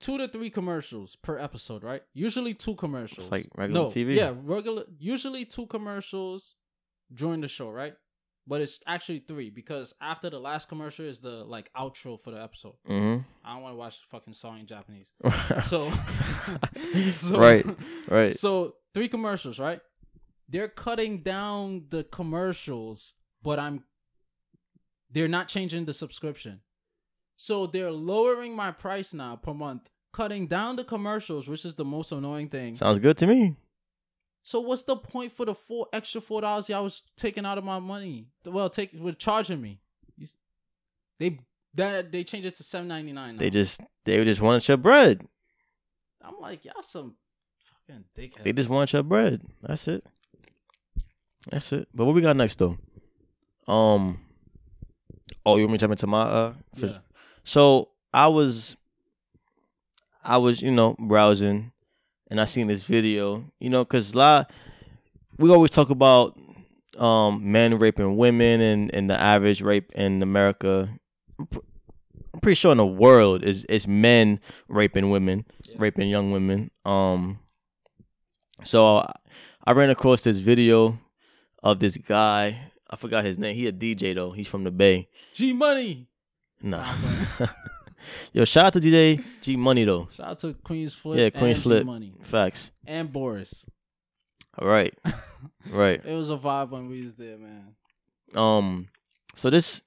[0.00, 2.02] two to three commercials per episode, right?
[2.12, 3.26] Usually two commercials.
[3.26, 4.16] It's like regular no, TV.
[4.16, 4.84] Yeah, regular.
[4.98, 6.56] Usually two commercials
[7.14, 7.94] during the show, right?
[8.46, 12.42] But it's actually three because after the last commercial is the like outro for the
[12.42, 12.74] episode.
[12.88, 13.20] Mm-hmm.
[13.44, 15.12] I don't want to watch the fucking song in Japanese.
[15.66, 15.90] So,
[17.12, 17.64] so right,
[18.08, 18.34] right.
[18.34, 19.80] So three commercials, right?
[20.48, 23.84] They're cutting down the commercials, but I'm
[25.10, 26.60] they're not changing the subscription.
[27.36, 31.84] So they're lowering my price now per month, cutting down the commercials, which is the
[31.84, 32.74] most annoying thing.
[32.74, 33.56] Sounds good to me.
[34.42, 37.64] So what's the point for the four extra four dollars y'all was taking out of
[37.64, 38.26] my money?
[38.44, 39.80] Well, take were charging me.
[40.16, 40.26] You
[41.18, 41.38] They
[41.74, 43.36] that they changed it to seven ninety nine.
[43.36, 45.26] They just they just want your bread.
[46.20, 47.14] I'm like y'all some
[47.86, 48.42] fucking dickheads.
[48.42, 49.42] They just want your bread.
[49.62, 50.04] That's it.
[51.50, 51.88] That's it.
[51.94, 52.78] But what we got next though?
[53.66, 54.20] Um.
[55.44, 56.54] Oh, you want me to jump into my uh?
[56.76, 56.98] yeah.
[57.44, 58.76] So I was,
[60.22, 61.72] I was, you know, browsing,
[62.30, 64.52] and I seen this video, you know, cause a lot,
[65.38, 66.38] we always talk about
[66.98, 70.88] um men raping women and and the average rape in America.
[71.40, 74.38] I'm pretty sure in the world is is men
[74.68, 75.76] raping women, Yeah.
[75.78, 76.70] raping young women.
[76.84, 77.40] Um,
[78.64, 79.04] so
[79.64, 80.98] I ran across this video
[81.62, 82.58] of this guy.
[82.90, 83.54] I forgot his name.
[83.56, 84.32] He a DJ though.
[84.32, 85.08] He's from the Bay.
[85.34, 86.08] G Money.
[86.60, 86.94] Nah.
[88.32, 90.08] Yo, shout out to DJ G Money though.
[90.12, 91.18] Shout out to Queen's Flip.
[91.18, 91.86] Yeah, and Queen's G Flip.
[91.86, 92.70] Money Facts.
[92.86, 93.66] and Boris.
[94.58, 94.94] All right.
[95.70, 96.00] Right.
[96.04, 97.74] It was a vibe when we was there, man.
[98.34, 98.88] Um
[99.34, 99.80] so this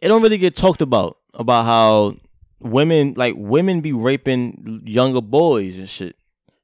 [0.00, 2.14] it don't really get talked about about how
[2.60, 6.16] women like women be raping younger boys and shit.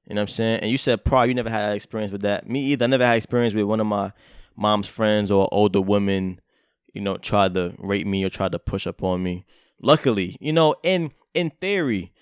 [0.09, 0.61] You know what I'm saying?
[0.61, 2.49] And you said prior you never had experience with that.
[2.49, 2.85] Me either.
[2.85, 4.13] I never had experience with one of my
[4.57, 6.41] mom's friends or older women,
[6.95, 9.45] you know, tried to rape me or tried to push up on me.
[9.83, 12.13] Luckily, you know, in in theory,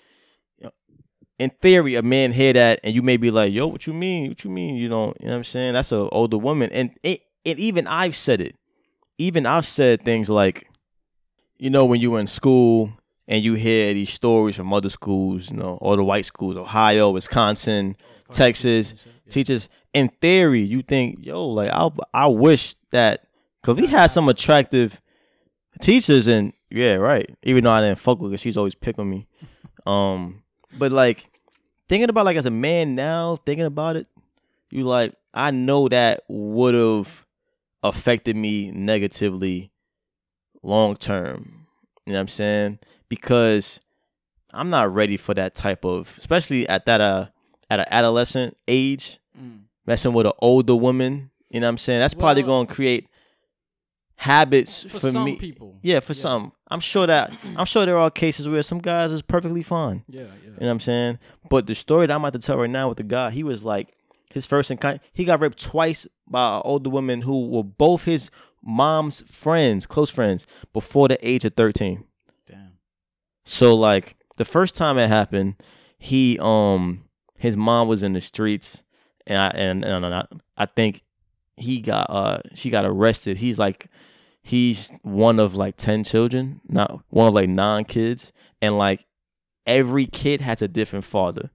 [1.39, 4.29] in theory, a man hear that and you may be like, "Yo, what you mean?
[4.29, 4.75] What you mean?
[4.75, 5.73] You know, you know what I'm saying?
[5.73, 8.55] That's an older woman." And it, and even I've said it.
[9.17, 10.67] Even I've said things like,
[11.57, 12.96] you know, when you were in school
[13.27, 17.11] and you hear these stories from other schools, you know, all the white schools, Ohio,
[17.11, 17.95] Wisconsin,
[18.31, 18.95] Texas,
[19.29, 19.69] teachers.
[19.93, 23.27] In theory, you think, yo, like I, I wish that
[23.61, 25.01] because we had some attractive
[25.81, 27.29] teachers, and yeah, right.
[27.43, 29.27] Even though I didn't fuck with her, she's always picking me.
[29.85, 30.43] Um,
[30.77, 31.29] but like
[31.89, 34.07] thinking about like as a man now, thinking about it,
[34.69, 37.25] you like I know that would have
[37.83, 39.71] affected me negatively
[40.63, 41.65] long term.
[42.05, 42.79] You know what I'm saying?
[43.09, 43.79] Because
[44.51, 47.27] I'm not ready for that type of, especially at that uh
[47.69, 49.63] at an adolescent age, Mm.
[49.85, 51.29] messing with an older woman.
[51.49, 51.99] You know what I'm saying?
[51.99, 53.07] That's probably going to create
[54.15, 55.35] habits For, for, some me.
[55.35, 55.77] people.
[55.83, 56.51] Yeah, for some.
[56.69, 60.03] I'm sure that I'm sure there are cases where some guys is perfectly fine.
[60.07, 60.27] Yeah, yeah.
[60.43, 61.19] You know what I'm saying?
[61.49, 63.63] But the story that I'm about to tell right now with the guy, he was
[63.63, 63.93] like
[64.33, 64.99] his first encounter.
[65.13, 68.31] He got raped twice by older women who were both his
[68.63, 72.03] mom's friends, close friends, before the age of 13.
[73.47, 75.55] So like the first time it happened,
[75.97, 77.05] he um
[77.37, 78.83] his mom was in the streets,
[79.25, 80.25] and I and, and I,
[80.57, 81.03] I think
[81.55, 83.37] he got uh she got arrested.
[83.37, 83.87] He's like
[84.41, 89.05] he's one of like ten children, not one of like nine kids, and like
[89.65, 91.49] every kid has a different father.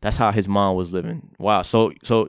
[0.00, 1.34] That's how his mom was living.
[1.38, 1.62] Wow.
[1.62, 2.28] So so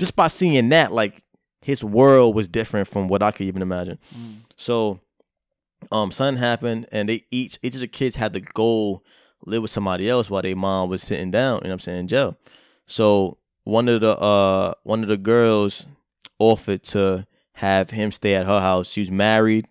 [0.00, 1.22] just by seeing that, like
[1.62, 4.00] his world was different from what I could even imagine.
[4.16, 4.38] Mm.
[4.56, 4.98] So
[5.92, 9.02] um something happened and they each each of the kids had to go
[9.46, 11.98] live with somebody else while their mom was sitting down, you know what I'm saying,
[12.00, 12.36] in jail.
[12.86, 15.86] So one of the uh one of the girls
[16.38, 18.90] offered to have him stay at her house.
[18.90, 19.66] She was married.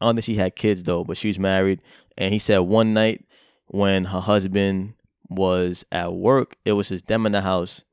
[0.00, 1.80] I don't think she had kids though, but she was married.
[2.18, 3.24] And he said one night
[3.66, 4.94] when her husband
[5.28, 7.84] was at work, it was his them in the house,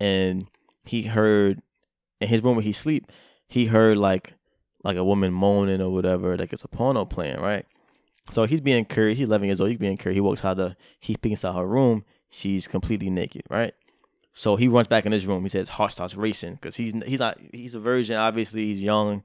[0.00, 0.48] and
[0.84, 1.62] he heard
[2.20, 3.10] in his room where he sleep,
[3.48, 4.34] he heard like
[4.84, 7.64] like a woman moaning or whatever, like it's a porno playing, right?
[8.30, 9.18] So he's being curious.
[9.18, 9.70] He's 11 years old.
[9.70, 10.16] He's being curious.
[10.16, 12.04] He walks out the, he peeks out her room.
[12.30, 13.74] She's completely naked, right?
[14.32, 15.42] So he runs back in his room.
[15.42, 18.16] He says heart starts racing because he's he's not he's a virgin.
[18.16, 19.22] Obviously, he's young.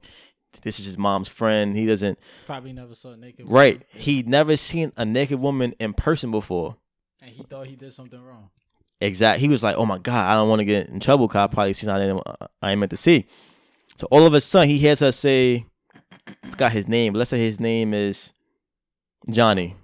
[0.62, 1.74] This is his mom's friend.
[1.76, 3.46] He doesn't Probably never saw a naked.
[3.46, 3.54] Woman.
[3.54, 3.82] right.
[3.94, 6.76] He never seen a naked woman in person before.
[7.22, 8.50] And he thought he did something wrong.
[9.00, 9.40] Exact.
[9.40, 11.26] He was like, "Oh my god, I don't want to get in trouble.
[11.28, 12.22] Cause I probably seen I didn't,
[12.60, 13.26] I ain't meant to see."
[13.96, 15.66] So all of a sudden, he hears her say,
[16.56, 17.14] "Got his name.
[17.14, 18.32] Let's say his name is
[19.30, 19.76] Johnny.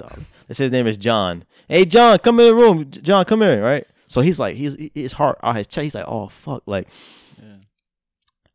[0.00, 1.44] Let's say his name is John.
[1.68, 2.90] Hey, John, come in the room.
[2.90, 3.62] John, come here.
[3.62, 3.86] Right.
[4.06, 5.84] So he's like, he's his heart out his chest.
[5.84, 6.88] He's like, "Oh fuck!" Like,
[7.40, 7.56] yeah.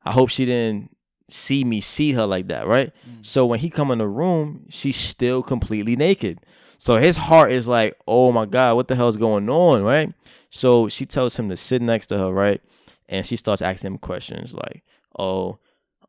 [0.04, 0.96] I hope she didn't
[1.30, 2.68] see me see her like that.
[2.68, 2.92] Right.
[3.10, 3.26] Mm.
[3.26, 6.40] So when he come in the room, she's still completely naked.
[6.78, 10.14] So his heart is like, oh my God, what the hell's going on, right?
[10.50, 12.62] So she tells him to sit next to her, right?
[13.10, 14.84] And she starts asking him questions like,
[15.18, 15.60] oh,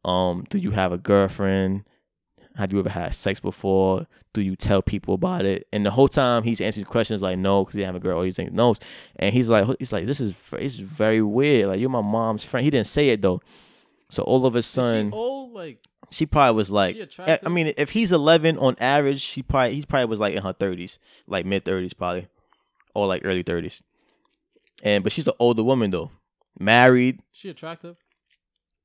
[0.05, 1.85] um, do you have a girlfriend?
[2.57, 4.07] Have you ever had sex before?
[4.33, 5.67] Do you tell people about it?
[5.73, 8.21] And the whole time he's answering questions like no, because he have a girl.
[8.21, 8.77] Or he's saying no,
[9.17, 11.69] and he's like, he's like, this is is very weird.
[11.69, 12.65] Like you're my mom's friend.
[12.65, 13.41] He didn't say it though.
[14.09, 15.79] So all of a sudden, old like
[16.11, 16.97] she probably was like,
[17.45, 20.53] I mean, if he's 11 on average, she probably he probably was like in her
[20.53, 22.29] 30s, like mid 30s probably,
[22.95, 23.83] or like early 30s.
[24.83, 26.13] And but she's an older woman though,
[26.59, 27.21] married.
[27.33, 27.97] She attractive.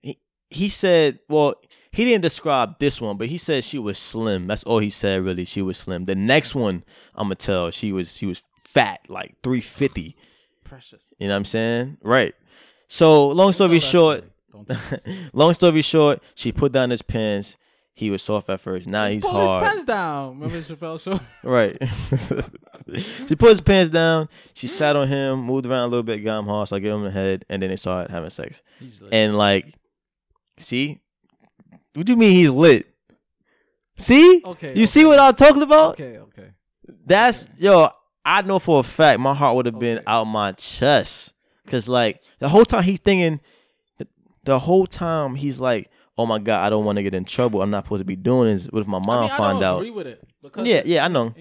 [0.02, 1.56] He he said, well,
[1.92, 4.48] he didn't describe this one, but he said she was slim.
[4.48, 5.24] That's all he said.
[5.24, 6.06] Really, she was slim.
[6.06, 6.84] The next one,
[7.16, 10.16] I'm gonna tell, she was she was fat, like 350.
[10.64, 11.14] Precious.
[11.18, 11.98] You know what I'm saying?
[12.04, 12.36] Right.
[12.88, 14.26] So long story short.
[15.34, 17.56] Long story short, she put down his pants.
[18.00, 18.88] He was soft at first.
[18.88, 19.62] Now he's pull hard.
[19.62, 20.40] his pants down.
[20.40, 21.20] Remember Chappelle show?
[21.44, 21.78] right.
[23.28, 24.30] she put his pants down.
[24.54, 26.94] She sat on him, moved around a little bit, got him hard, so I gave
[26.94, 28.64] him the head, and then they started having sex.
[29.12, 29.74] And like,
[30.58, 31.02] see,
[31.94, 32.88] what do you mean he's lit?
[33.98, 34.44] See?
[34.46, 34.68] Okay.
[34.68, 34.86] You okay.
[34.86, 36.00] see what I'm talking about?
[36.00, 36.20] Okay.
[36.20, 36.52] Okay.
[37.06, 37.54] That's okay.
[37.58, 37.90] yo.
[38.24, 41.34] I know for a fact my heart would have been out my chest,
[41.68, 43.42] cause like the whole time he's thinking
[44.44, 45.90] the whole time he's like,
[46.20, 47.62] "Oh my god, I don't want to get in trouble.
[47.62, 48.66] I'm not supposed to be doing this.
[48.66, 51.34] What if my mom I mean, find out?" Agree with it yeah, yeah, I know.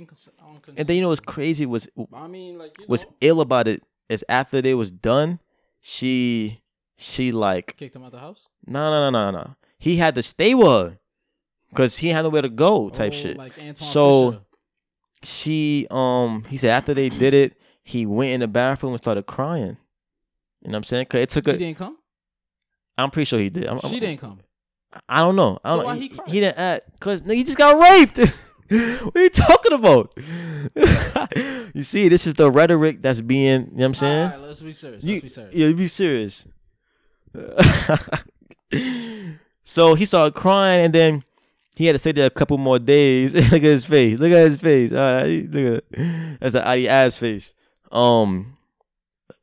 [0.76, 4.24] and then you know what's crazy was, I mean, like, what's ill about it is
[4.29, 5.41] after they was done,
[5.81, 6.61] she
[6.97, 8.49] she like kicked him out the house.
[8.66, 9.55] No, no, no, no, no.
[9.79, 10.99] He had to stay with her
[11.70, 13.37] because he had nowhere to go, type oh, shit.
[13.37, 14.43] Like so Fisher.
[15.22, 19.26] she um he said after they did it, he went in the bathroom and started
[19.26, 19.76] crying.
[20.62, 21.07] You know what I'm saying?
[21.07, 21.53] Cause it took a.
[21.53, 21.97] He didn't come.
[22.97, 23.68] I'm pretty sure he did.
[23.68, 24.41] I'm, she I'm, didn't come.
[25.09, 25.59] I don't know.
[25.64, 25.86] I don't so.
[25.86, 28.18] Why he, he, he didn't act because no, he just got raped.
[28.68, 30.12] what are you talking about?
[31.74, 33.62] you see, this is the rhetoric that's being.
[33.62, 34.24] You know what I'm saying?
[34.24, 35.05] All right, let's be serious.
[35.05, 35.55] Let's you, be serious.
[35.55, 36.47] Yeah, be serious.
[39.64, 41.24] so he started crying, and then
[41.76, 43.34] he had to stay there a couple more days.
[43.34, 44.18] look at his face.
[44.18, 44.93] Look at his face.
[44.93, 47.55] All right, look at that's an Adi ass face.
[47.93, 48.57] Um,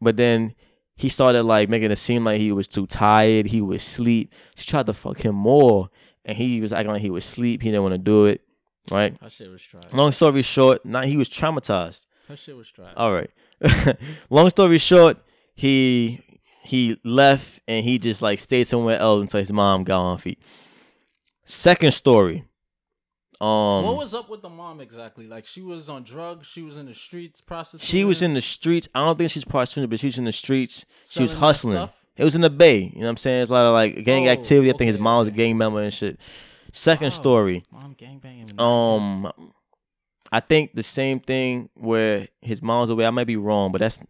[0.01, 0.55] but then
[0.95, 3.47] he started like making it seem like he was too tired.
[3.47, 4.33] He was sleep.
[4.55, 5.89] She tried to fuck him more,
[6.23, 7.61] and he was acting like he was sleep.
[7.61, 8.41] He didn't want to do it.
[8.91, 9.19] Right.
[9.19, 9.83] That shit was trash.
[9.93, 12.05] Long story short, now he was traumatized.
[12.27, 12.93] That shit was trash.
[12.95, 13.29] All right.
[14.29, 15.17] Long story short,
[15.53, 16.21] he
[16.63, 20.39] he left and he just like stayed somewhere else until his mom got on feet.
[21.45, 22.45] Second story.
[23.41, 25.27] Um, what was up with the mom exactly?
[25.27, 27.85] Like she was on drugs, she was in the streets prostituting.
[27.85, 28.87] She was in the streets.
[28.95, 30.85] I don't think she's prostituting, but she was in the streets.
[31.07, 31.89] She was hustling.
[32.17, 32.79] It was in the Bay.
[32.79, 33.41] You know what I'm saying?
[33.41, 34.69] It's a lot of like gang oh, activity.
[34.69, 36.17] I think his mom was a gang member and shit.
[36.71, 37.09] Second wow.
[37.09, 37.63] story.
[37.71, 38.59] Mom gang banging.
[38.59, 39.31] Um,
[40.31, 43.05] I think the same thing where his mom's away.
[43.05, 44.01] I might be wrong, but that's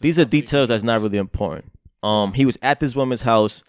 [0.00, 1.70] these are details that's not really important.
[2.02, 3.62] Um, he was at this woman's house,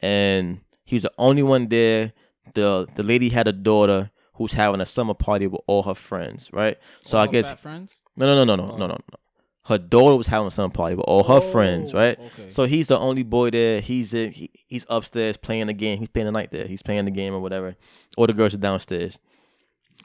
[0.00, 2.12] and he was the only one there
[2.52, 6.50] the the lady had a daughter who's having a summer party with all her friends,
[6.52, 6.78] right?
[7.00, 8.00] So all I guess friends.
[8.16, 8.76] No, no, no, no, no, oh.
[8.76, 9.18] no, no, no.
[9.66, 12.18] Her daughter was having a summer party with all her oh, friends, right?
[12.18, 12.50] Okay.
[12.50, 13.80] So he's the only boy there.
[13.80, 15.98] He's in, he, he's upstairs playing the game.
[15.98, 16.66] He's playing the night there.
[16.66, 17.74] He's playing the game or whatever.
[18.18, 19.18] All the girls are downstairs.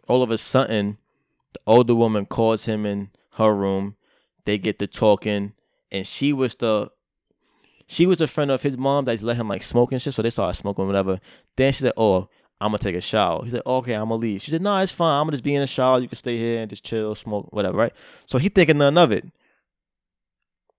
[0.08, 0.98] All of a sudden,
[1.52, 3.98] the older woman calls him in her room.
[4.46, 5.54] They get to talking,
[5.92, 6.90] and she was the
[7.90, 10.14] she was a friend of his mom that let him like smoke and shit.
[10.14, 11.20] So they started smoking, whatever.
[11.58, 12.30] Then she said, "Oh,
[12.62, 14.92] I'm gonna take a shower." He said, "Okay, I'm gonna leave." She said, "No, it's
[14.92, 15.20] fine.
[15.20, 16.00] I'm gonna just be in the shower.
[16.00, 17.92] You can stay here and just chill, smoke, whatever." Right?
[18.28, 19.26] So he thinking none of it.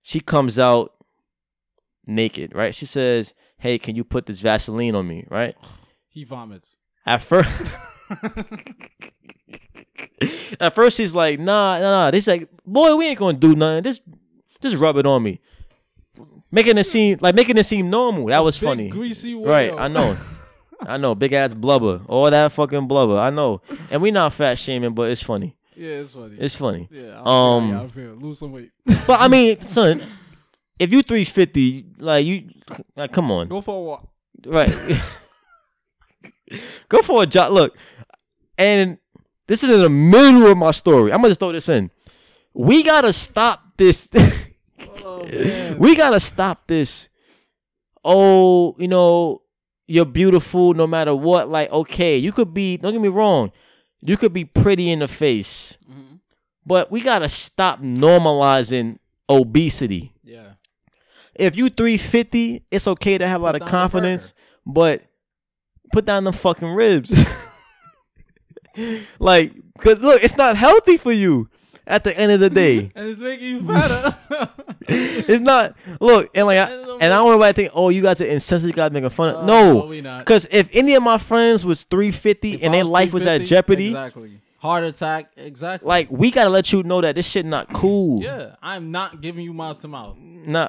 [0.03, 0.93] She comes out
[2.07, 2.55] naked.
[2.55, 2.73] Right?
[2.73, 5.57] She says, "Hey, can you put this Vaseline on me?" Right?
[6.13, 6.77] He vomits.
[7.07, 7.73] At first.
[10.59, 12.11] At first he's like, nah, nah, nah.
[12.11, 13.85] This like, boy, we ain't gonna do nothing.
[13.85, 14.03] Just
[14.61, 15.41] just rub it on me
[16.51, 18.27] making it seem like making it seem normal.
[18.27, 18.89] That was Big funny.
[18.89, 19.51] Greasy whale.
[19.51, 20.17] Right, I know.
[20.83, 23.19] I know, big ass blubber, all that fucking blubber.
[23.19, 25.57] I know, and we not fat shaming, but it's funny.
[25.77, 26.37] Yeah, it's funny.
[26.39, 26.89] It's funny.
[26.91, 28.71] Yeah, I'll um, yeah, I feel lose some weight.
[28.85, 30.03] but I mean, son,
[30.79, 32.49] if you three fifty, like you,
[32.97, 34.09] like come on, go for a walk.
[34.47, 34.71] Right,
[36.89, 37.53] go for a jog.
[37.53, 37.77] Look,
[38.57, 38.99] and
[39.47, 41.13] this is in the middle of my story.
[41.13, 41.91] I'm gonna just throw this in.
[42.55, 44.09] We gotta stop this.
[45.05, 47.09] oh, we gotta stop this.
[48.05, 49.43] Oh, you know,
[49.87, 51.49] you're beautiful no matter what.
[51.49, 52.77] Like, okay, you could be.
[52.77, 53.53] Don't get me wrong.
[54.03, 56.17] You could be pretty in the face, mm-hmm.
[56.65, 60.15] but we gotta stop normalizing obesity.
[60.25, 60.53] Yeah.
[61.35, 64.35] If you 350, it's okay to have a lot of confidence,
[64.67, 65.03] but
[65.93, 67.17] put down the fucking ribs.
[69.19, 71.49] like, cause look, it's not healthy for you
[71.87, 72.91] at the end of the day.
[72.95, 74.17] and it's making you fatter.
[74.89, 75.77] it's not.
[76.01, 78.77] Look, and like, I, and I don't want to think, oh, you guys are insensitive,
[78.77, 79.37] guys making fun of.
[79.37, 83.27] Uh, no, because if any of my friends was 350 if and their life was
[83.27, 84.41] at jeopardy, exactly.
[84.59, 85.89] Heart attack, exactly.
[85.89, 88.23] Like we gotta let you know that this shit not cool.
[88.23, 90.19] Yeah, I'm not giving you mouth to mouth.
[90.19, 90.69] Nah,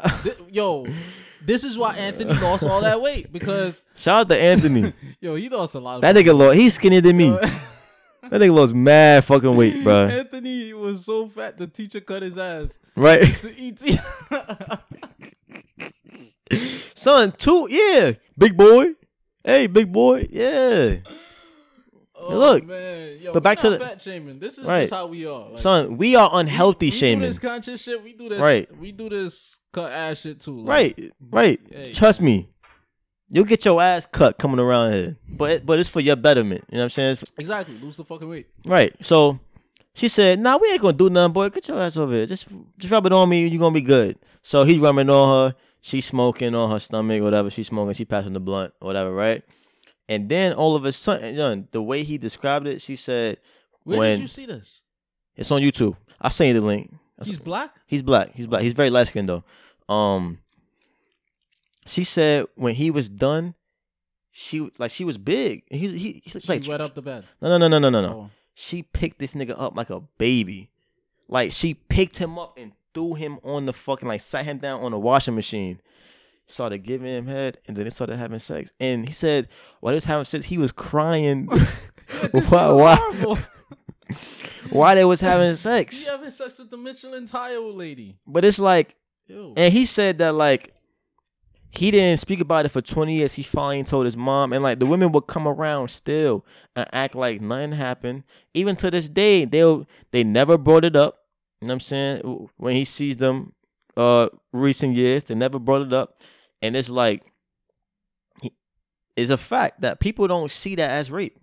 [0.49, 0.85] yo,
[1.45, 4.93] this is why Anthony lost all that weight because shout out to Anthony.
[5.19, 5.95] yo, he lost a lot.
[5.95, 6.55] of That nigga lost.
[6.55, 7.37] He's skinnier than me.
[8.31, 10.07] That nigga lost mad fucking weight, bro.
[10.07, 12.79] Anthony was so fat the teacher cut his ass.
[12.95, 13.25] Right.
[16.95, 18.13] Son, two, yeah.
[18.37, 18.93] Big boy.
[19.43, 20.29] Hey, big boy.
[20.29, 20.99] Yeah.
[22.15, 23.19] Oh, look, man.
[23.19, 24.39] Yo, but back to the fat shaming.
[24.39, 24.81] This is right.
[24.81, 25.49] just how we are.
[25.49, 27.19] Like, Son, we are unhealthy we, we shaming.
[27.19, 28.01] We do this conscious shit.
[28.01, 28.39] We do this.
[28.39, 28.77] Right.
[28.77, 30.61] We do this cut ass shit too.
[30.61, 31.11] Like, right.
[31.31, 31.59] Right.
[31.69, 31.91] Hey.
[31.91, 32.47] Trust me.
[33.33, 36.65] You'll get your ass cut coming around here, but but it's for your betterment.
[36.69, 37.17] You know what I'm saying?
[37.39, 37.77] Exactly.
[37.77, 38.47] Lose the fucking weight.
[38.65, 38.93] Right.
[39.03, 39.39] So
[39.93, 41.49] she said, "Nah, we ain't gonna do nothing, boy.
[41.49, 42.25] Get your ass over here.
[42.25, 43.47] Just just rub it on me.
[43.47, 45.55] You gonna be good." So he's rubbing on her.
[45.79, 47.49] She's smoking on her stomach, whatever.
[47.49, 47.93] She's smoking.
[47.93, 49.13] She passing the blunt, whatever.
[49.13, 49.43] Right.
[50.09, 53.37] And then all of a sudden, the way he described it, she said,
[53.83, 54.81] "Where when, did you see this?"
[55.37, 55.95] It's on YouTube.
[56.19, 56.93] I'll send you the link.
[57.23, 57.75] He's black.
[57.87, 58.31] He's black.
[58.33, 58.61] He's black.
[58.61, 59.43] He's very light skinned though.
[59.93, 60.39] Um,
[61.85, 63.55] she said when he was done,
[64.31, 65.63] she like she was big.
[65.69, 67.25] He he he's like she wet up the bed.
[67.41, 68.13] No no no no no no no.
[68.13, 68.29] Oh.
[68.53, 70.69] She picked this nigga up like a baby.
[71.27, 74.81] Like she picked him up and threw him on the fucking like sat him down
[74.81, 75.81] on the washing machine.
[76.47, 78.71] Started giving him head and then they started having sex.
[78.79, 79.47] And he said
[79.79, 81.47] while they was having sex, he was crying.
[82.31, 83.37] why why?
[84.69, 86.03] why they was having sex?
[86.03, 88.17] He having sex with the Michelin tire lady.
[88.27, 88.95] But it's like
[89.27, 89.53] Ew.
[89.55, 90.73] and he said that like
[91.71, 93.33] he didn't speak about it for 20 years.
[93.33, 96.45] He finally told his mom, and like the women would come around still
[96.75, 98.23] and act like nothing happened.
[98.53, 101.19] Even to this day, they'll they never brought it up.
[101.61, 102.49] You know what I'm saying?
[102.57, 103.53] When he sees them,
[103.95, 106.17] uh, recent years, they never brought it up,
[106.61, 107.23] and it's like,
[109.15, 111.37] it's a fact that people don't see that as rape.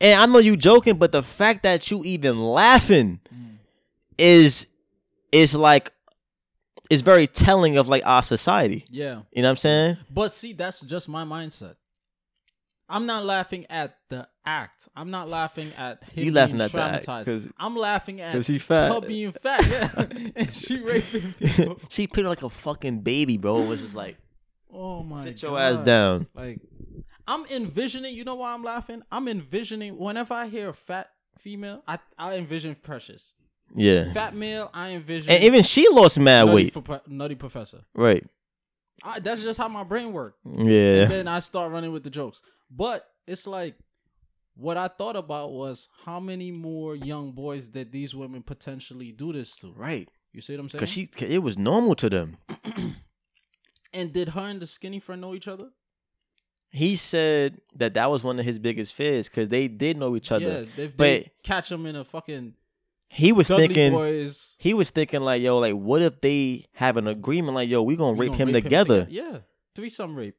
[0.00, 3.56] And I know you joking, but the fact that you even laughing mm.
[4.16, 4.68] is
[5.32, 5.90] is like
[6.90, 8.84] is very telling of like our society.
[8.90, 9.22] Yeah.
[9.32, 9.96] You know what I'm saying?
[10.10, 11.76] But see, that's just my mindset.
[12.90, 14.88] I'm not laughing at the act.
[14.96, 17.52] I'm not laughing at him you laughing at traumatized.
[17.58, 18.92] I'm laughing at she fat.
[18.92, 19.66] her being fat.
[19.66, 21.78] Yeah, and she raping people.
[21.90, 23.58] she put like a fucking baby, bro.
[23.62, 24.16] It was just like,
[24.72, 26.28] oh my, sit your ass down.
[26.34, 26.60] Like,
[27.26, 28.14] I'm envisioning.
[28.14, 29.02] You know why I'm laughing?
[29.12, 33.34] I'm envisioning whenever I hear a fat female, I I envision Precious.
[33.74, 34.12] Yeah.
[34.12, 35.30] Fat male, I envision.
[35.30, 36.72] And even she lost mad nutty weight.
[36.72, 37.82] For, nutty professor.
[37.94, 38.24] Right.
[39.02, 40.38] I, that's just how my brain worked.
[40.44, 41.02] Yeah.
[41.02, 42.42] And then I start running with the jokes.
[42.70, 43.76] But it's like
[44.56, 49.32] what I thought about was how many more young boys that these women potentially do
[49.32, 49.72] this to.
[49.72, 50.08] Right.
[50.32, 50.80] You see what I'm saying?
[50.80, 52.36] Because she, it was normal to them.
[53.92, 55.70] and did her and the skinny friend know each other?
[56.70, 60.30] He said that that was one of his biggest fears because they did know each
[60.30, 60.66] other.
[60.76, 62.54] Yeah, if but they catch him in a fucking
[63.08, 64.54] he was Dudley thinking boys.
[64.58, 67.54] he was thinking like yo like what if they have an agreement?
[67.54, 69.00] Like yo we gonna we rape, gonna him, rape together.
[69.00, 69.32] him, together.
[69.32, 69.38] yeah
[69.74, 70.36] threesome rape.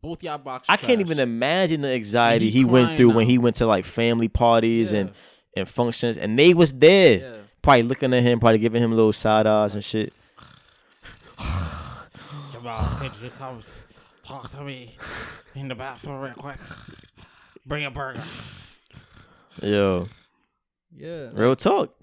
[0.00, 3.36] Both y'all box I can't even imagine the anxiety he, he went through when he
[3.36, 5.00] went to like family parties yeah.
[5.00, 5.10] and
[5.56, 7.18] and functions and they was there.
[7.18, 7.36] Yeah.
[7.62, 10.12] probably looking at him probably giving him little side eyes and shit.
[11.36, 13.60] Could you come
[14.22, 14.96] talk to me
[15.54, 16.58] in the bathroom real quick?
[17.66, 18.22] Bring a burger.
[19.62, 20.08] Yo
[20.96, 21.28] yeah.
[21.32, 21.94] Real talk.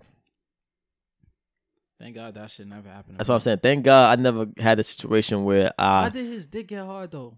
[2.00, 3.18] Thank God that shit never happened.
[3.18, 3.60] That's what I'm saying.
[3.60, 6.04] Thank God I never had a situation where I.
[6.04, 7.38] Why did his dick get hard though?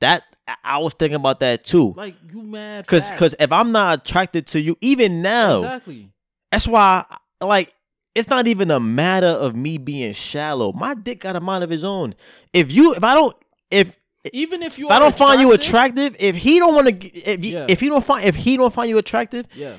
[0.00, 0.22] That
[0.62, 1.94] I was thinking about that too.
[1.96, 2.86] Like you mad?
[2.86, 6.10] Cause, cause if I'm not attracted to you, even now, exactly.
[6.52, 7.04] That's why,
[7.40, 7.74] like,
[8.14, 10.72] it's not even a matter of me being shallow.
[10.72, 12.14] My dick got a mind of his own.
[12.52, 13.36] If you, if I don't,
[13.70, 13.98] if
[14.32, 17.44] even if you, if I don't find you attractive, if he don't want to, if
[17.44, 17.66] yeah.
[17.68, 19.74] if he don't find, if he don't find you attractive, yeah,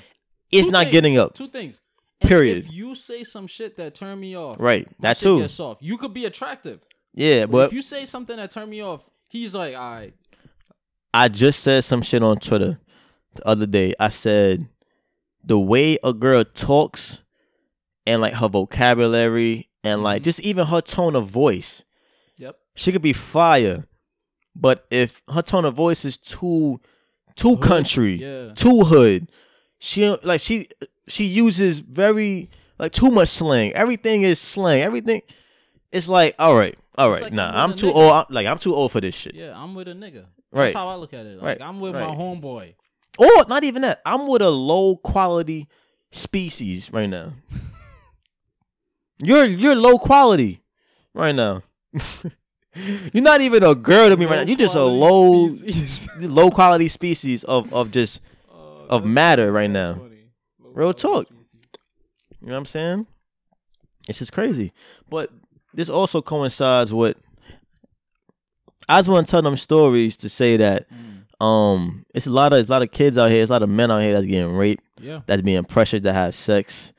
[0.51, 1.33] it's not things, getting up.
[1.33, 1.81] Two things.
[2.21, 2.57] And Period.
[2.65, 4.87] If you say some shit that turn me off, right?
[5.01, 5.41] That too.
[5.41, 5.59] Gets.
[5.81, 6.79] You could be attractive.
[7.13, 10.13] Yeah, but, but if you say something that turn me off, he's like, all right.
[11.13, 12.79] I just said some shit on Twitter
[13.35, 13.93] the other day.
[13.99, 14.67] I said
[15.43, 17.23] the way a girl talks
[18.05, 20.25] and like her vocabulary and like mm-hmm.
[20.25, 21.83] just even her tone of voice.
[22.37, 22.57] Yep.
[22.75, 23.85] She could be fire.
[24.55, 26.79] But if her tone of voice is too
[27.35, 28.53] too hood, country, yeah.
[28.53, 29.31] too hood,
[29.79, 30.67] she like she
[31.07, 32.49] she uses very
[32.79, 33.73] like too much slang.
[33.73, 34.81] Everything is slang.
[34.81, 35.21] Everything
[35.91, 37.95] it's like, all right, all right, like nah, I'm, I'm too nigga.
[37.95, 38.13] old.
[38.13, 39.35] I'm, like I'm too old for this shit.
[39.35, 40.25] Yeah, I'm with a nigga.
[40.51, 40.65] Right.
[40.65, 41.37] That's how I look at it.
[41.37, 41.61] Like, right.
[41.61, 42.07] I'm with right.
[42.07, 42.73] my homeboy.
[43.19, 44.01] Or not even that.
[44.05, 45.67] I'm with a low quality
[46.11, 47.33] species right now.
[49.23, 50.61] you're you're low quality
[51.13, 51.63] right now.
[53.13, 54.47] you're not even a girl to me low right now.
[54.47, 55.49] You're just a low
[56.19, 58.21] low quality species of of just
[58.89, 60.01] of matter right now.
[60.59, 61.27] Real talk.
[62.41, 63.07] You know what I'm saying?
[64.07, 64.73] It's just crazy.
[65.09, 65.31] But
[65.73, 67.17] this also coincides with
[68.89, 71.45] I just want to tell them stories to say that mm.
[71.45, 73.63] um it's a lot of it's a lot of kids out here, it's a lot
[73.63, 76.93] of men out here that's getting raped, yeah, that's being pressured to have sex,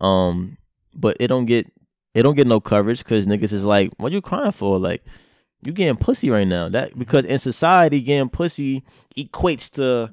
[0.00, 0.58] um,
[0.94, 1.70] but it don't get
[2.14, 4.78] it don't get no coverage because niggas is like, what you crying for?
[4.78, 5.04] Like,
[5.62, 6.68] you getting pussy right now?
[6.68, 8.84] That because in society, getting pussy
[9.16, 10.12] equates to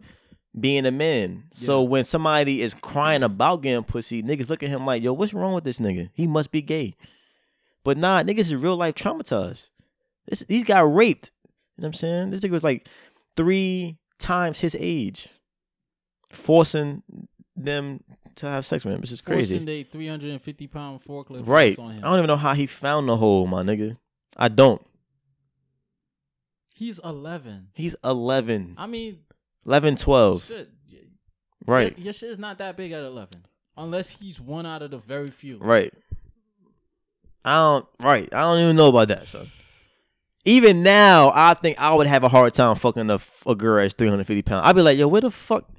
[0.60, 1.44] being a man.
[1.52, 5.34] So when somebody is crying about getting pussy, niggas look at him like, yo, what's
[5.34, 6.10] wrong with this nigga?
[6.14, 6.96] He must be gay.
[7.84, 9.70] But nah, niggas is real life traumatized.
[10.28, 11.32] This he's got raped.
[11.78, 12.30] You know what I'm saying?
[12.32, 12.88] This nigga was like
[13.36, 15.30] three times his age,
[16.32, 17.04] forcing
[17.56, 18.04] them
[18.36, 19.02] to have sex with him.
[19.02, 19.58] This is crazy.
[19.58, 21.48] Forcing a 350 pound forklift.
[21.48, 21.78] Right.
[21.80, 23.98] I don't even know how he found the hole, my nigga.
[24.36, 24.82] I don't.
[26.74, 27.70] He's 11.
[27.74, 28.76] He's 11.
[28.78, 29.20] I mean,
[29.68, 30.44] 11, 12.
[30.44, 30.70] Shit.
[31.68, 31.98] Right.
[31.98, 33.30] Your, your shit is not that big at 11.
[33.76, 35.58] Unless he's one out of the very few.
[35.58, 35.94] Right.
[37.46, 38.34] I don't, right.
[38.34, 39.48] I don't even know about that, son
[40.48, 43.94] even now, I think I would have a hard time fucking a, a girl that's
[43.94, 44.66] 350 pounds.
[44.66, 45.70] I'd be like, yo, where the fuck?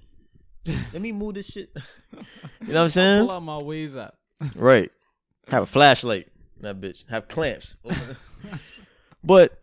[0.92, 1.70] Let me move this shit.
[2.12, 2.18] you
[2.68, 3.26] know what I'm saying?
[3.26, 4.18] pull out my ways up.
[4.54, 4.92] right.
[5.48, 6.28] Have a flashlight.
[6.60, 7.04] That bitch.
[7.08, 7.78] Have clamps.
[9.24, 9.58] but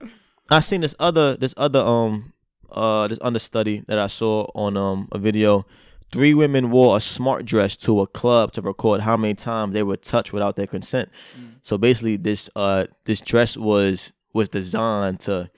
[0.49, 2.33] I seen this other this other um
[2.75, 5.65] uh this understudy that I saw on um a video.
[6.11, 9.81] Three women wore a smart dress to a club to record how many times they
[9.81, 11.09] were touched without their consent.
[11.37, 11.55] Mm.
[11.63, 15.49] So basically, this uh this dress was was designed to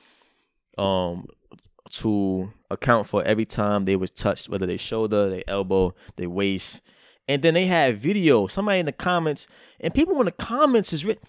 [0.77, 1.27] um
[1.89, 6.81] to account for every time they was touched, whether they shoulder, they elbow, they waist.
[7.27, 8.47] And then they had video.
[8.47, 9.47] Somebody in the comments,
[9.79, 11.23] and people in the comments is written,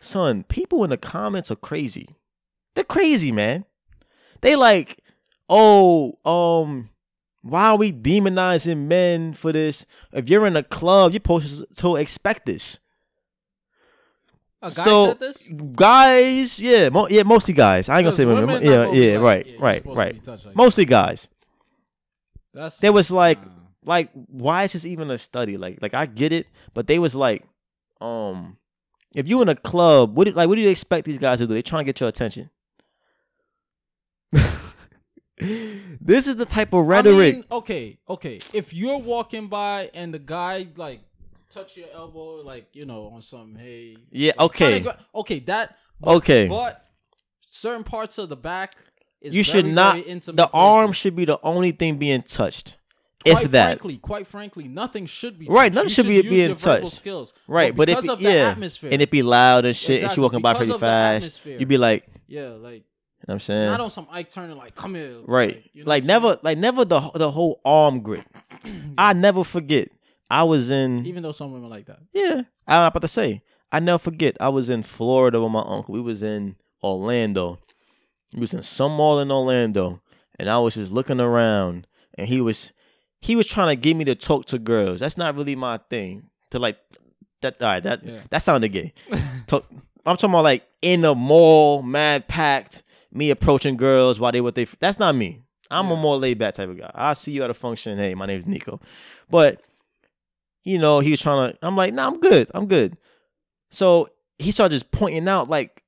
[0.00, 2.08] son, people in the comments are crazy.
[2.74, 3.64] They're crazy, man.
[4.42, 4.99] They like,
[5.50, 6.88] oh, um,
[7.42, 9.84] why are we demonizing men for this?
[10.12, 12.78] If you're in a club, you're supposed to expect this.
[14.62, 15.48] A guy so, said this?
[15.74, 17.88] Guys, yeah, mo- yeah, mostly guys.
[17.88, 18.62] I ain't gonna say women.
[18.62, 20.26] Yeah, yeah, right, yeah, right, right.
[20.26, 21.28] Like mostly guys.
[22.52, 23.38] That's there was like,
[23.84, 25.56] like, why is this even a study?
[25.56, 27.42] Like, like I get it, but they was like,
[28.02, 28.58] um,
[29.14, 31.46] if you in a club, what do, like, what do you expect these guys to
[31.46, 31.54] do?
[31.54, 32.50] They trying to get your attention.
[36.00, 37.34] this is the type of rhetoric.
[37.34, 38.38] I mean, okay, okay.
[38.54, 41.00] If you're walking by and the guy like
[41.50, 43.96] touch your elbow, like you know, on some hey.
[44.10, 44.32] Yeah.
[44.38, 44.84] Okay.
[45.14, 45.40] okay.
[45.40, 45.76] That.
[46.00, 46.46] But, okay.
[46.46, 46.86] But
[47.48, 48.74] certain parts of the back.
[49.20, 50.04] you should very, not.
[50.04, 52.76] Very the arm should be the only thing being touched.
[53.22, 55.54] Quite if that, frankly, quite frankly, nothing should be touched.
[55.54, 55.74] right.
[55.74, 56.88] Nothing should, should be being touched.
[56.88, 57.34] Skills.
[57.46, 60.04] Right, but, but if it, yeah, atmosphere, and it be loud and shit, exactly.
[60.04, 62.84] and she walking by pretty fast, you'd be like, yeah, like
[63.30, 63.66] know what I'm saying?
[63.66, 65.18] Not on some Ike Turner like come here.
[65.24, 65.56] Right.
[65.56, 68.24] Like, you know like never like never the the whole arm grip.
[68.64, 68.72] yeah.
[68.98, 69.88] I never forget.
[70.28, 72.00] I was in even though some women like that.
[72.12, 73.42] Yeah, I'm about to say.
[73.72, 74.36] I never forget.
[74.40, 75.94] I was in Florida with my uncle.
[75.94, 77.60] We was in Orlando.
[78.32, 80.02] He was in some mall in Orlando,
[80.38, 82.72] and I was just looking around, and he was
[83.20, 85.00] he was trying to get me to talk to girls.
[85.00, 86.30] That's not really my thing.
[86.50, 86.78] To like
[87.42, 87.60] that.
[87.60, 88.20] All right, that yeah.
[88.30, 88.92] that sounded gay.
[89.46, 89.66] talk,
[90.04, 92.82] I'm talking about like in the mall, mad packed.
[93.12, 94.64] Me approaching girls while they what they.
[94.64, 95.40] That's not me.
[95.70, 95.94] I'm yeah.
[95.94, 96.90] a more laid back type of guy.
[96.94, 97.98] I see you at a function.
[97.98, 98.80] Hey, my name's Nico,
[99.28, 99.62] but
[100.64, 101.58] you know, he was trying to.
[101.62, 102.50] I'm like, nah, I'm good.
[102.54, 102.96] I'm good.
[103.70, 104.08] So
[104.38, 105.82] he started just pointing out, like,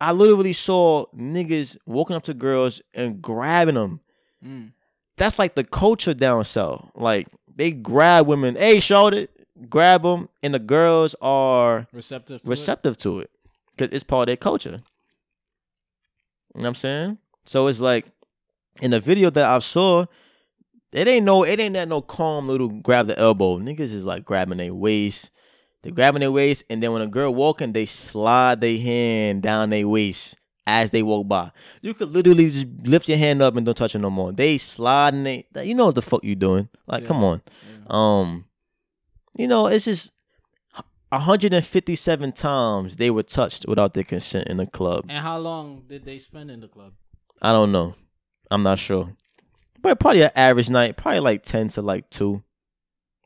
[0.00, 4.00] I literally saw niggas walking up to girls and grabbing them.
[4.44, 4.72] Mm.
[5.16, 6.90] That's like the culture down south.
[6.94, 8.54] Like they grab women.
[8.56, 9.30] Hey, showed it.
[9.68, 12.98] Grab them, and the girls are receptive to receptive it.
[13.00, 13.30] to it
[13.72, 14.82] because it's part of their culture.
[16.54, 17.18] You know what I'm saying?
[17.44, 18.10] So it's like
[18.80, 20.06] in the video that I saw,
[20.92, 23.58] it ain't no, it ain't that no calm little grab the elbow.
[23.58, 25.30] Niggas is like grabbing their waist.
[25.82, 29.70] They grabbing their waist, and then when a girl walking, they slide their hand down
[29.70, 30.36] their waist
[30.68, 31.50] as they walk by.
[31.80, 34.32] You could literally just lift your hand up and don't touch it no more.
[34.32, 36.68] They sliding they you know what the fuck you doing.
[36.86, 37.08] Like, yeah.
[37.08, 37.42] come on.
[37.72, 37.86] Yeah.
[37.88, 38.44] Um
[39.36, 40.12] you know, it's just
[41.10, 45.06] 157 times they were touched without their consent in the club.
[45.08, 46.92] And how long did they spend in the club?
[47.40, 47.94] I don't know.
[48.50, 49.14] I'm not sure.
[49.80, 52.42] But probably an average night, probably like 10 to like 2.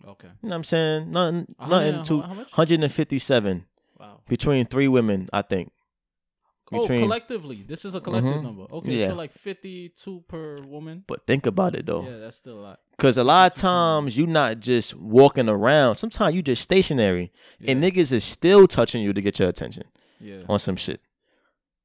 [0.06, 0.28] Okay.
[0.28, 1.10] You know what I'm saying?
[1.10, 2.18] Nothing, nothing too.
[2.18, 3.64] 157.
[3.98, 4.20] Wow.
[4.28, 5.72] Between three women, I think.
[6.72, 7.64] Oh, Between, oh, collectively.
[7.66, 8.44] This is a collective mm-hmm.
[8.44, 8.62] number.
[8.70, 9.08] Okay, yeah.
[9.08, 11.04] so like 52 per woman.
[11.06, 12.04] But think about it though.
[12.04, 12.80] Yeah, that's still a lot.
[12.98, 15.96] Cause a lot of times you're not just walking around.
[15.96, 17.72] Sometimes you just stationary, yeah.
[17.72, 19.84] and niggas is still touching you to get your attention.
[20.20, 20.42] Yeah.
[20.48, 21.00] On some shit.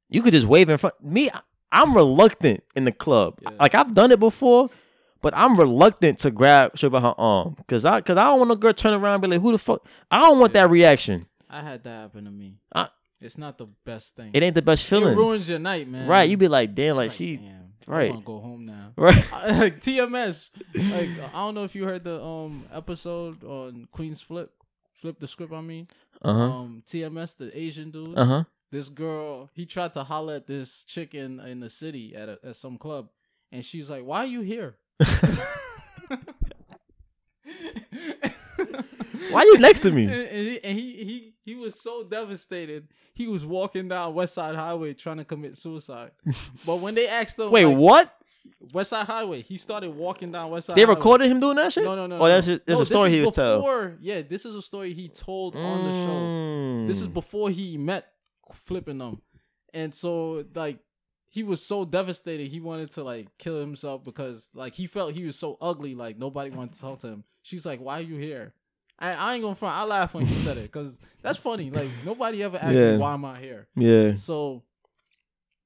[0.09, 0.95] You could just wave in front.
[1.03, 1.29] Me,
[1.71, 3.39] I'm reluctant in the club.
[3.41, 3.49] Yeah.
[3.59, 4.69] Like I've done it before,
[5.21, 7.57] but I'm reluctant to grab shit by her arm.
[7.67, 9.57] Cause I, cause I don't want a girl turn around and be like, "Who the
[9.57, 11.25] fuck?" I don't want that reaction.
[11.49, 12.55] I had that happen to me.
[12.73, 12.89] I,
[13.20, 14.32] it's not the best thing.
[14.34, 15.13] It ain't the best feeling.
[15.13, 16.07] It ruins your night, man.
[16.07, 16.30] Right.
[16.30, 17.38] You be like, damn, like, like she.
[17.38, 18.09] Damn, right.
[18.09, 18.93] I want to go home now.
[18.97, 19.15] Right.
[19.32, 20.49] like TMS.
[20.74, 24.51] Like I don't know if you heard the um episode on Queen's Flip.
[24.93, 25.53] Flip the script.
[25.53, 25.86] I mean.
[26.22, 26.39] Uh huh.
[26.39, 28.18] Um, TMS, the Asian dude.
[28.18, 28.43] Uh huh.
[28.72, 32.38] This girl, he tried to holler at this chick in, in the city at a,
[32.43, 33.09] at some club,
[33.51, 34.76] and she's like, "Why are you here?"
[39.32, 40.03] Why are you next to me?
[40.03, 42.89] And, and, he, and, he, he he was so devastated.
[43.13, 46.11] He was walking down West Side Highway trying to commit suicide.
[46.65, 48.13] but when they asked him, wait, like, what?
[48.74, 49.41] West Side Highway.
[49.41, 50.76] He started walking down West Side.
[50.76, 50.95] They Highway.
[50.95, 51.86] recorded him doing that shit.
[51.86, 52.18] No, no, no.
[52.18, 53.97] Oh, that's just, that's no, a story he was telling.
[54.01, 55.63] Yeah, this is a story he told mm.
[55.63, 56.88] on the show.
[56.88, 57.13] This is mm.
[57.13, 58.07] before he met
[58.53, 59.22] flipping them,
[59.74, 60.80] and so like
[61.30, 65.26] he was so devastated he wanted to like kill himself because like he felt he
[65.26, 68.15] was so ugly like nobody wanted to talk to him she's like why are you
[68.15, 68.53] here
[69.00, 69.76] I, I ain't gonna front.
[69.76, 71.70] I laugh when you said it because that's funny.
[71.70, 72.93] Like nobody ever asked yeah.
[72.93, 73.68] me why am I here.
[73.76, 74.14] Yeah.
[74.14, 74.64] So,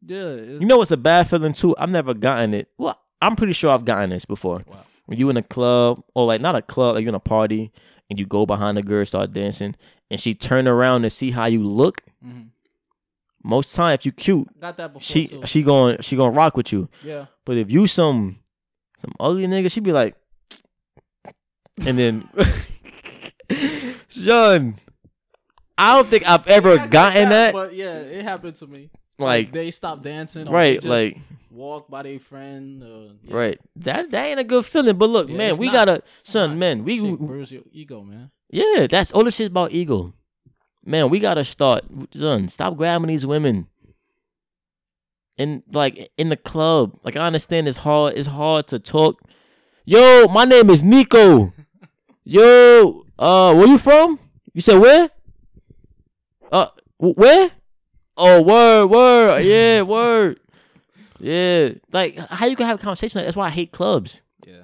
[0.06, 0.34] yeah.
[0.34, 1.76] You know it's a bad feeling too?
[1.78, 2.70] I've never gotten it.
[2.78, 4.64] Well, I'm pretty sure I've gotten this before.
[4.68, 4.84] Wow.
[5.06, 7.72] When you in a club or like not a club, like you in a party
[8.10, 9.76] and you go behind the girl, start dancing,
[10.10, 12.02] and she turn around to see how you look.
[12.26, 12.48] Mm-hmm.
[13.44, 15.42] Most time, if you cute, got that before she too.
[15.46, 16.90] she going she gonna rock with you.
[17.04, 17.26] Yeah.
[17.46, 18.40] But if you some
[18.98, 20.16] some ugly nigga, she be like,
[21.88, 22.28] and then.
[24.12, 24.80] Son,
[25.78, 28.90] I don't think I've ever gotten that, that, But yeah, it happened to me.
[29.18, 30.50] Like, like they stop dancing.
[30.50, 30.84] Right.
[30.84, 31.18] like
[31.52, 32.84] walk by their friend.
[32.84, 33.36] Uh, yeah.
[33.36, 33.60] Right.
[33.78, 34.98] That that ain't a good feeling.
[34.98, 38.32] But look, yeah, man, we not, gotta, son, man, we bruise your ego, man.
[38.50, 40.14] Yeah, that's all the shit about ego.
[40.84, 42.48] Man, we gotta start, son.
[42.48, 43.68] Stop grabbing these women.
[45.38, 48.16] And like in the club, like I understand it's hard.
[48.18, 49.22] It's hard to talk.
[49.86, 51.54] Yo, my name is Nico.
[52.24, 54.20] Yo, uh, where you from?
[54.54, 55.10] You said where?
[56.52, 56.68] Uh,
[56.98, 57.52] where?
[58.18, 60.40] Oh, word, word, yeah, word,
[61.20, 61.70] yeah.
[61.94, 63.20] Like, how you can have a conversation?
[63.20, 64.22] Like, that's why I hate clubs.
[64.46, 64.64] Yeah,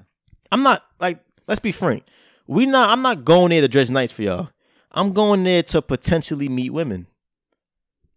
[0.51, 1.23] I'm not like.
[1.47, 2.03] Let's be frank.
[2.45, 2.89] We not.
[2.89, 4.49] I'm not going there to dress nice for y'all.
[4.91, 7.07] I'm going there to potentially meet women.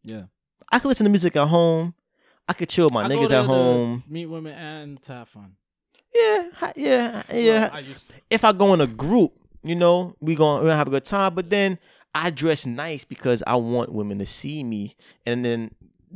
[0.05, 0.25] Yeah,
[0.73, 1.95] I could listen to music at home.
[2.49, 4.03] I could chill with my I niggas at home.
[4.09, 5.55] Meet women and to have fun.
[6.15, 7.61] Yeah, yeah, yeah.
[7.69, 7.85] Well, I
[8.31, 9.33] if I go in a group,
[9.63, 11.35] you know, we gonna we going to have a good time.
[11.35, 11.79] But then
[12.15, 14.97] I dress nice because I want women to see me,
[15.27, 15.73] and then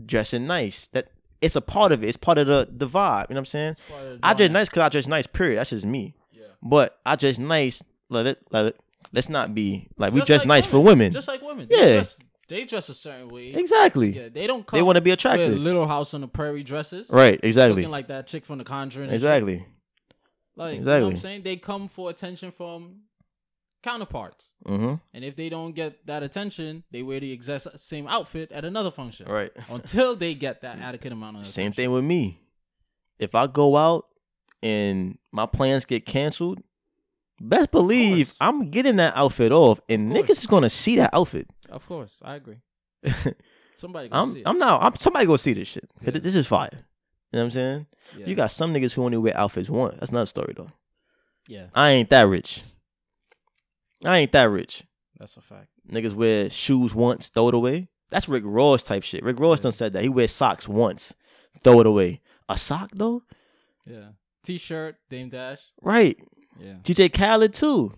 [0.07, 0.89] dressing nice.
[0.89, 1.09] That
[1.41, 2.09] it's a part of it.
[2.09, 3.29] It's part of the the vibe.
[3.29, 3.77] You know what I'm saying?
[4.23, 5.27] I dress nice because I dress nice.
[5.27, 5.59] Period.
[5.59, 6.15] That's just me.
[6.33, 6.43] Yeah.
[6.63, 7.83] But I dress nice.
[8.09, 8.39] Let it.
[8.51, 8.81] Let it.
[9.13, 10.85] Let's not be like just we dress like nice women.
[10.85, 11.13] for women.
[11.13, 11.67] Just like women.
[11.71, 11.85] Yeah.
[11.85, 12.19] They dress,
[12.49, 13.49] they dress a certain way.
[13.49, 14.11] Exactly.
[14.11, 14.67] Yeah, they don't.
[14.67, 15.57] they want to be attractive.
[15.57, 17.11] Little House on the Prairie dresses.
[17.11, 17.39] Right.
[17.43, 17.83] Exactly.
[17.83, 19.11] Looking like that chick from The Conjuring.
[19.11, 19.67] Exactly.
[20.57, 20.95] Like exactly.
[20.95, 23.01] you know what I'm saying, they come for attention from
[23.85, 24.55] counterparts.
[24.67, 24.95] Mm-hmm.
[25.13, 28.91] And if they don't get that attention, they wear the exact same outfit at another
[28.91, 29.29] function.
[29.29, 29.53] Right.
[29.69, 31.53] Until they get that adequate amount of attention.
[31.53, 32.41] Same thing with me.
[33.19, 34.07] If I go out
[34.63, 36.63] and my plans get canceled,
[37.39, 41.49] best believe I'm getting that outfit off, and of niggas is gonna see that outfit.
[41.69, 42.61] Of course, I agree.
[43.77, 44.49] Somebody I'm, see it.
[44.49, 44.83] I'm not.
[44.83, 45.89] I'm somebody gonna see this shit.
[46.01, 46.13] Yeah.
[46.13, 46.71] This is fire.
[46.73, 47.87] You know what I'm saying?
[48.17, 48.27] Yeah.
[48.27, 49.95] You got some niggas who only wear outfits once.
[49.99, 50.71] That's another story though.
[51.49, 51.67] Yeah.
[51.75, 52.63] I ain't that rich.
[54.05, 54.85] I ain't that rich.
[55.19, 55.69] That's a fact.
[55.91, 57.89] Niggas wear shoes once, throw it away.
[58.11, 59.23] That's Rick Ross type shit.
[59.23, 59.63] Rick Ross yeah.
[59.63, 60.03] done said that.
[60.03, 61.15] He wears socks once,
[61.63, 62.21] throw it away.
[62.49, 63.23] A sock though?
[63.87, 64.09] Yeah.
[64.45, 65.61] T-shirt, Dame Dash.
[65.83, 66.19] Right.
[66.61, 66.75] Yeah.
[66.83, 67.93] DJ Khaled too.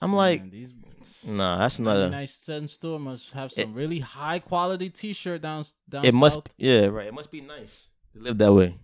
[0.00, 0.72] I'm Man, like, these,
[1.26, 2.98] nah, that's not a nice set store.
[2.98, 6.04] Must have some it, really high quality T-shirt down down.
[6.04, 6.20] It south.
[6.20, 7.06] must, yeah, right.
[7.06, 8.78] It must be nice to live that way.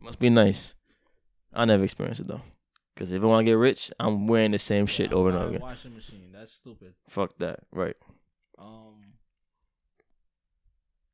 [0.00, 0.74] Must be nice.
[1.52, 2.42] I never experienced it though.
[2.98, 5.38] Cause if I want to get rich, I'm wearing the same yeah, shit over and
[5.38, 5.60] over again.
[5.60, 6.30] Washing machine.
[6.32, 6.94] That's stupid.
[7.08, 7.60] Fuck that.
[7.70, 7.94] Right.
[8.58, 9.12] Um.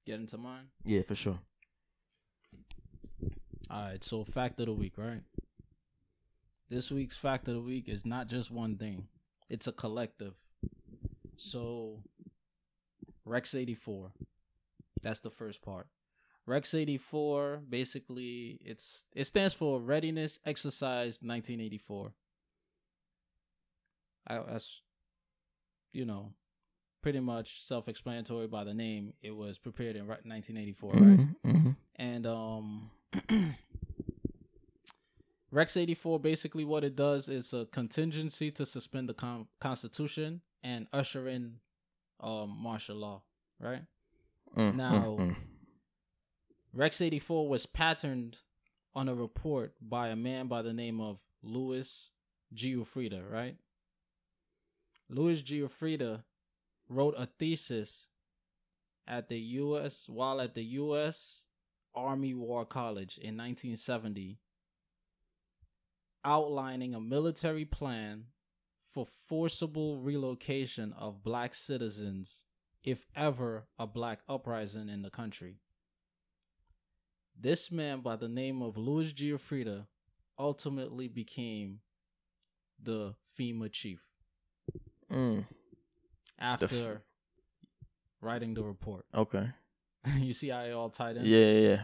[0.06, 0.68] get into mine?
[0.82, 1.38] Yeah, for sure.
[3.70, 5.20] All right, so fact of the week, right?
[6.70, 9.08] This week's fact of the week is not just one thing;
[9.50, 10.32] it's a collective.
[11.36, 12.02] So,
[13.26, 14.12] Rex eighty four.
[15.02, 15.86] That's the first part.
[16.46, 22.12] Rex eighty four basically it's it stands for Readiness Exercise nineteen eighty four.
[24.26, 24.82] I that's
[25.92, 26.32] you know
[27.04, 29.12] pretty much self-explanatory by the name.
[29.20, 31.02] It was prepared in 1984, right?
[31.02, 31.70] Mm-hmm, mm-hmm.
[31.96, 32.90] And um,
[35.50, 40.86] Rex 84 basically what it does is a contingency to suspend the con- Constitution and
[40.94, 41.56] usher in
[42.20, 43.22] um, martial law,
[43.60, 43.82] right?
[44.56, 45.36] Mm, now, mm, mm.
[46.74, 48.38] Rex 84 was patterned
[48.96, 52.10] on a report by a man by the name of Louis
[52.52, 53.56] Giuffrida, right?
[55.08, 56.24] Louis Giuffrida
[56.88, 58.08] wrote a thesis
[59.06, 60.08] at the U.S.
[60.08, 61.46] while at the U.S.
[61.94, 64.40] Army War College in 1970,
[66.24, 68.24] outlining a military plan
[68.92, 72.44] for forcible relocation of black citizens
[72.82, 75.60] if ever a black uprising in the country.
[77.38, 79.86] This man by the name of Louis Giuffrida
[80.38, 81.80] ultimately became
[82.82, 84.00] the FEMA chief.
[85.10, 85.44] Mm
[86.38, 86.98] after f-
[88.20, 89.06] writing the report.
[89.14, 89.48] Okay.
[90.18, 91.24] you see how it all tied in?
[91.24, 91.82] Yeah, yeah, yeah.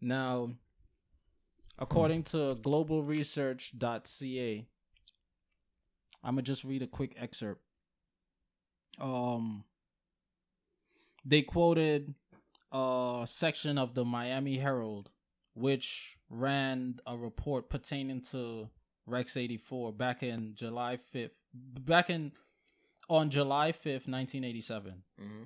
[0.00, 0.50] Now,
[1.78, 4.66] according to globalresearch.ca,
[6.22, 7.62] I'm gonna just read a quick excerpt.
[9.00, 9.64] Um,
[11.24, 12.14] they quoted
[12.74, 15.10] a section of the Miami Herald,
[15.54, 18.68] which ran a report pertaining to
[19.06, 22.32] Rex 84 back in July 5th, back in
[23.08, 24.94] on July 5th, 1987.
[25.22, 25.44] Mm-hmm.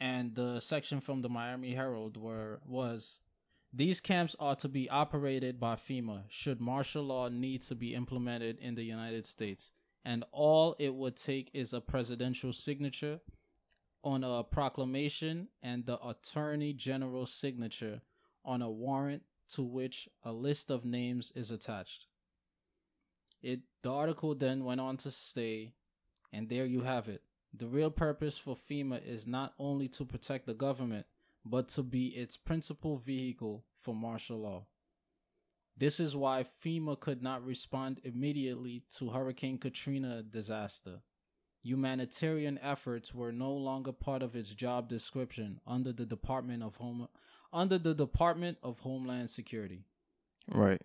[0.00, 3.20] And the section from the Miami Herald were was
[3.72, 8.58] these camps are to be operated by FEMA should martial law need to be implemented
[8.58, 9.72] in the United States.
[10.04, 13.20] And all it would take is a presidential signature
[14.04, 18.00] on a proclamation and the attorney general's signature
[18.44, 22.06] on a warrant to which a list of names is attached.
[23.42, 25.74] It the article then went on to say
[26.32, 27.22] and there you have it.
[27.54, 31.06] The real purpose for FEMA is not only to protect the government,
[31.44, 34.66] but to be its principal vehicle for martial law.
[35.76, 41.00] This is why FEMA could not respond immediately to Hurricane Katrina disaster.
[41.62, 47.08] Humanitarian efforts were no longer part of its job description under the Department of Home
[47.52, 49.84] under the Department of Homeland Security.
[50.48, 50.80] Right.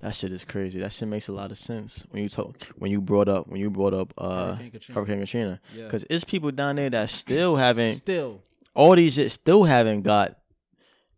[0.00, 0.78] That shit is crazy.
[0.78, 3.60] That shit makes a lot of sense when you talk when you brought up when
[3.60, 4.94] you brought up uh Hurricane Katrina.
[4.94, 5.60] Hurricane Katrina.
[5.74, 5.88] Yeah.
[5.88, 8.40] Cause it's people down there that still haven't still
[8.74, 10.38] all these shit still haven't got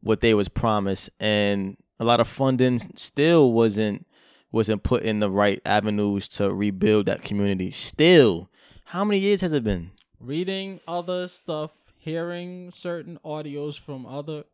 [0.00, 4.06] what they was promised and a lot of funding still wasn't
[4.52, 7.70] wasn't put in the right avenues to rebuild that community.
[7.70, 8.50] Still.
[8.86, 9.92] How many years has it been?
[10.18, 14.44] Reading other stuff, hearing certain audios from other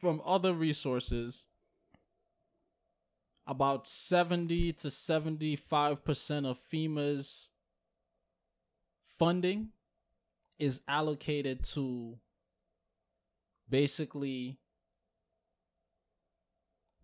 [0.00, 1.46] from other resources
[3.46, 7.50] about 70 to 75% of FEMA's
[9.18, 9.68] funding
[10.58, 12.18] is allocated to
[13.68, 14.58] basically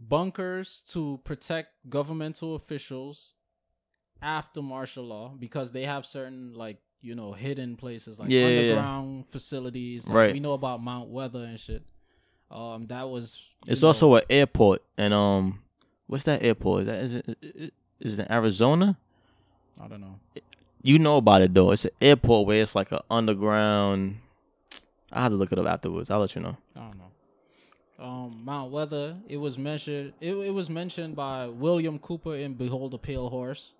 [0.00, 3.34] bunkers to protect governmental officials
[4.22, 9.18] after martial law because they have certain like you know hidden places like yeah, underground
[9.18, 9.32] yeah.
[9.32, 11.82] facilities like right we know about mount weather and shit
[12.50, 15.60] um that was it's know, also an airport and um
[16.08, 16.82] What's that airport?
[16.82, 18.96] Is that is it is it in Arizona?
[19.78, 20.18] I don't know.
[20.82, 21.70] You know about it though.
[21.70, 24.18] It's an airport where it's like an underground.
[25.12, 26.10] I have to look it up afterwards.
[26.10, 26.56] I'll let you know.
[26.76, 27.10] I don't know.
[27.98, 29.16] Um, Mount Weather.
[29.28, 30.12] It was mentioned.
[30.20, 33.74] It, it was mentioned by William Cooper in Behold a Pale Horse.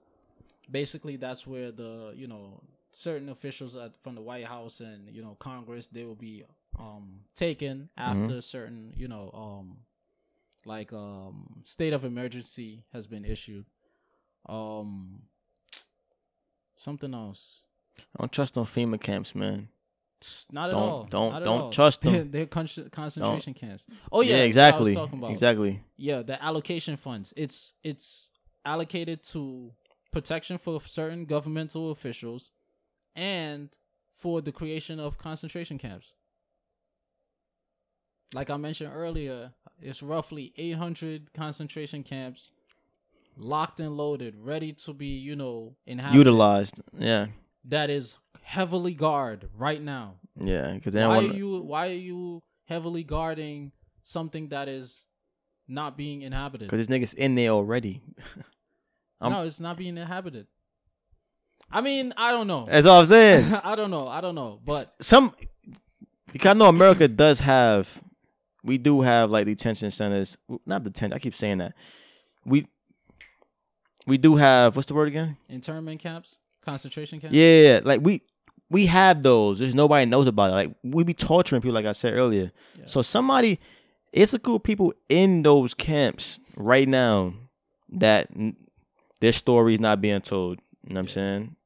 [0.70, 5.22] Basically, that's where the you know certain officials at, from the White House and you
[5.22, 6.44] know Congress they will be
[6.78, 8.40] um taken after mm-hmm.
[8.40, 9.78] certain you know um
[10.64, 13.66] like um state of emergency has been issued.
[14.48, 15.22] Um
[16.76, 17.62] something else.
[17.98, 19.68] I don't trust on FEMA camps, man.
[20.50, 21.04] Not at don't, all.
[21.04, 22.12] Don't Not don't trust them.
[22.12, 23.60] They're, they're concentration don't.
[23.60, 23.84] camps.
[24.10, 24.96] Oh yeah, yeah exactly.
[25.28, 25.82] Exactly.
[25.96, 27.32] Yeah, the allocation funds.
[27.36, 28.30] It's it's
[28.64, 29.72] allocated to
[30.12, 32.50] protection for certain governmental officials
[33.14, 33.76] and
[34.12, 36.14] for the creation of concentration camps.
[38.34, 42.52] Like I mentioned earlier, it's roughly 800 concentration camps
[43.36, 46.18] locked and loaded, ready to be, you know, inhabited.
[46.18, 46.80] Utilized.
[46.98, 47.28] Yeah.
[47.64, 48.16] That is
[48.48, 50.14] heavily guarded right now.
[50.40, 51.28] Yeah, because why wanna...
[51.28, 53.72] are you why are you heavily guarding
[54.02, 55.04] something that is
[55.68, 56.70] not being inhabited?
[56.70, 58.00] Because this niggas in there already.
[59.20, 60.46] no, it's not being inhabited.
[61.70, 62.66] I mean, I don't know.
[62.70, 63.52] That's all I'm saying.
[63.64, 64.08] I don't know.
[64.08, 64.60] I don't know.
[64.64, 65.34] But some
[66.32, 68.02] because I know America does have
[68.64, 70.38] we do have like detention centers.
[70.64, 71.12] Not detention.
[71.12, 71.74] I keep saying that.
[72.46, 72.66] We
[74.06, 75.36] we do have what's the word again?
[75.50, 77.36] Internment camps, concentration camps.
[77.36, 78.22] yeah Yeah, like we
[78.70, 79.58] we have those.
[79.58, 80.54] There's nobody knows about it.
[80.54, 82.52] Like we be torturing people, like I said earlier.
[82.78, 82.86] Yeah.
[82.86, 83.58] So somebody,
[84.12, 87.34] it's a cool people in those camps right now
[87.90, 88.30] that
[89.20, 90.60] their story's not being told.
[90.86, 91.56] You know what I'm saying?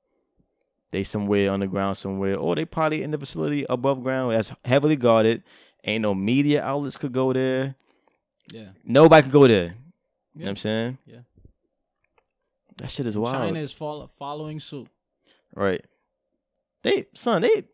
[0.90, 5.42] They somewhere underground somewhere, or they probably in the facility above ground that's heavily guarded.
[5.84, 7.74] Ain't no media outlets could go there.
[8.52, 8.68] Yeah.
[8.84, 9.64] Nobody could go there.
[9.64, 9.70] Yeah.
[10.34, 10.98] You know what I'm saying?
[11.06, 11.18] Yeah.
[12.76, 13.36] That shit is wild.
[13.36, 14.88] China is follow, following suit.
[15.54, 15.84] Right.
[16.82, 17.64] They son, they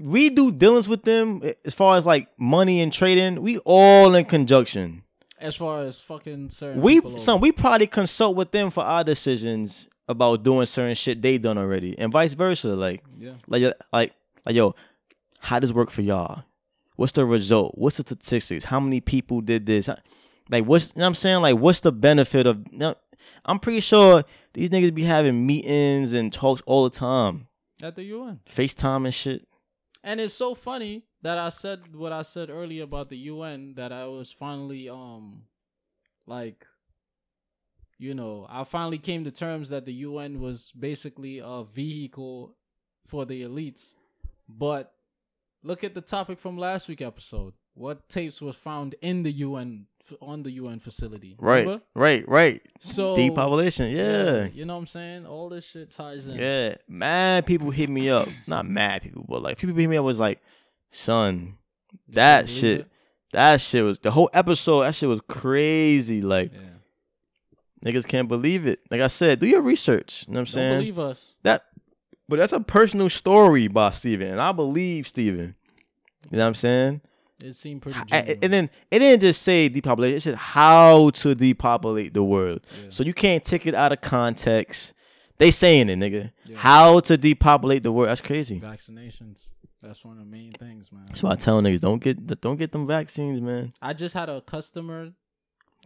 [0.00, 3.42] we do dealings with them as far as like money and trading.
[3.42, 5.02] We all in conjunction.
[5.38, 9.88] As far as fucking certain we son, we probably consult with them for our decisions
[10.08, 12.68] about doing certain shit they done already, and vice versa.
[12.68, 13.62] Like, yeah, like,
[13.92, 14.12] like,
[14.46, 14.74] like, yo,
[15.40, 16.44] how does work for y'all?
[16.96, 17.76] What's the result?
[17.76, 18.64] What's the statistics?
[18.64, 19.88] How many people did this?
[20.48, 21.42] Like, what's you know what I'm saying?
[21.42, 22.64] Like, what's the benefit of?
[22.70, 22.94] You know,
[23.44, 24.24] I'm pretty sure
[24.54, 27.48] these niggas be having meetings and talks all the time
[27.82, 29.46] at the UN, FaceTime and shit.
[30.04, 33.92] And it's so funny that I said what I said earlier about the UN that
[33.92, 35.44] I was finally um
[36.26, 36.66] like
[37.98, 42.56] you know, I finally came to terms that the UN was basically a vehicle
[43.06, 43.94] for the elites.
[44.48, 44.92] But
[45.62, 47.54] look at the topic from last week episode.
[47.74, 49.86] What tapes was found in the UN
[50.20, 51.36] on the UN facility?
[51.38, 51.82] Right, Remember?
[51.94, 52.62] right, right.
[52.80, 54.02] So depopulation, yeah.
[54.42, 54.48] yeah.
[54.52, 55.26] You know what I'm saying?
[55.26, 56.38] All this shit ties in.
[56.38, 58.28] Yeah, mad people hit me up.
[58.46, 60.40] Not mad people, but like people hit me up was like,
[60.90, 61.56] "Son,
[62.08, 62.88] that shit, it?
[63.32, 64.82] that shit was the whole episode.
[64.82, 66.22] That shit was crazy.
[66.22, 66.60] Like." Yeah
[67.84, 68.80] Niggas can't believe it.
[68.90, 70.24] Like I said, do your research.
[70.26, 70.78] You know what I'm Don't saying?
[70.78, 71.34] believe us.
[71.42, 71.64] That
[72.28, 74.28] but that's a personal story by Steven.
[74.28, 75.56] And I believe Steven.
[76.30, 77.00] You know what I'm saying?
[77.42, 78.38] It seemed pretty genuine.
[78.42, 82.60] And then it didn't just say depopulate, it said how to depopulate the world.
[82.82, 82.86] Yeah.
[82.90, 84.94] So you can't take it out of context.
[85.38, 86.32] They saying it, nigga.
[86.44, 86.58] Yeah.
[86.58, 88.10] How to depopulate the world.
[88.10, 88.60] That's crazy.
[88.60, 89.50] Vaccinations.
[89.82, 91.04] That's one of the main things, man.
[91.08, 93.72] That's why I tell niggas don't get don't get them vaccines, man.
[93.82, 95.12] I just had a customer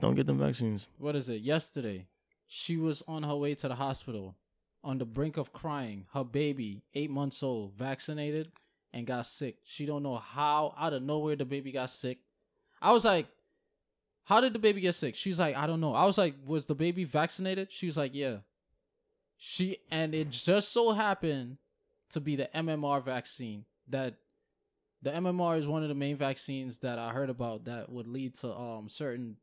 [0.01, 0.89] don't get them vaccines.
[0.99, 1.41] What is it?
[1.41, 2.07] Yesterday,
[2.47, 4.37] she was on her way to the hospital,
[4.85, 6.05] on the brink of crying.
[6.13, 8.51] Her baby, eight months old, vaccinated
[8.97, 9.59] and got sick.
[9.63, 12.19] She don't know how out of nowhere the baby got sick.
[12.81, 13.27] I was like,
[14.25, 16.65] "How did the baby get sick?" She's like, "I don't know." I was like, "Was
[16.65, 18.39] the baby vaccinated?" She was like, "Yeah."
[19.37, 21.59] She and it just so happened
[22.11, 24.15] to be the MMR vaccine that
[25.03, 28.35] the MMR is one of the main vaccines that I heard about that would lead
[28.37, 29.37] to um certain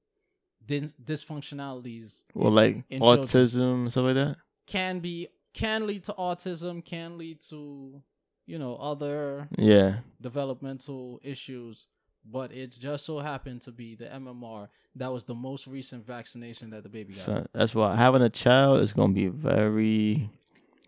[0.66, 2.22] dis- dysfunctionalities.
[2.34, 4.38] Well, like autism stuff like that.
[4.66, 6.84] Can be can lead to autism.
[6.84, 8.02] Can lead to
[8.46, 11.88] you know other yeah developmental issues.
[12.26, 16.70] But it just so happened to be the MMR that was the most recent vaccination
[16.70, 17.22] that the baby got.
[17.22, 20.30] So that's why having a child is gonna be very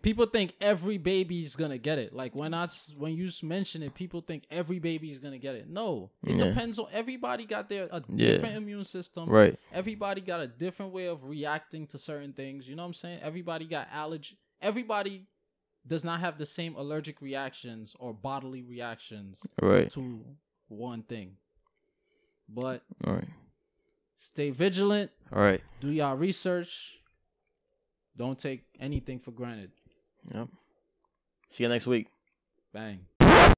[0.06, 2.14] people think every baby's gonna get it.
[2.14, 5.68] Like when I when you mention it, people think every baby's gonna get it.
[5.68, 6.46] No, it yeah.
[6.46, 8.58] depends on everybody got their a different yeah.
[8.58, 9.28] immune system.
[9.28, 9.60] Right.
[9.74, 12.70] Everybody got a different way of reacting to certain things.
[12.70, 13.20] You know what I'm saying?
[13.24, 14.38] Everybody got allergy.
[14.62, 15.26] Everybody
[15.88, 19.90] does not have the same allergic reactions or bodily reactions right.
[19.92, 20.24] to
[20.68, 21.38] one thing.
[22.50, 23.28] But all right.
[24.18, 25.12] Stay vigilant.
[25.34, 25.62] All right.
[25.82, 27.00] Do y'all research.
[28.18, 29.72] Don't take anything for granted.
[30.34, 30.48] Yep.
[31.50, 32.08] See you next week.
[32.74, 33.00] Bang.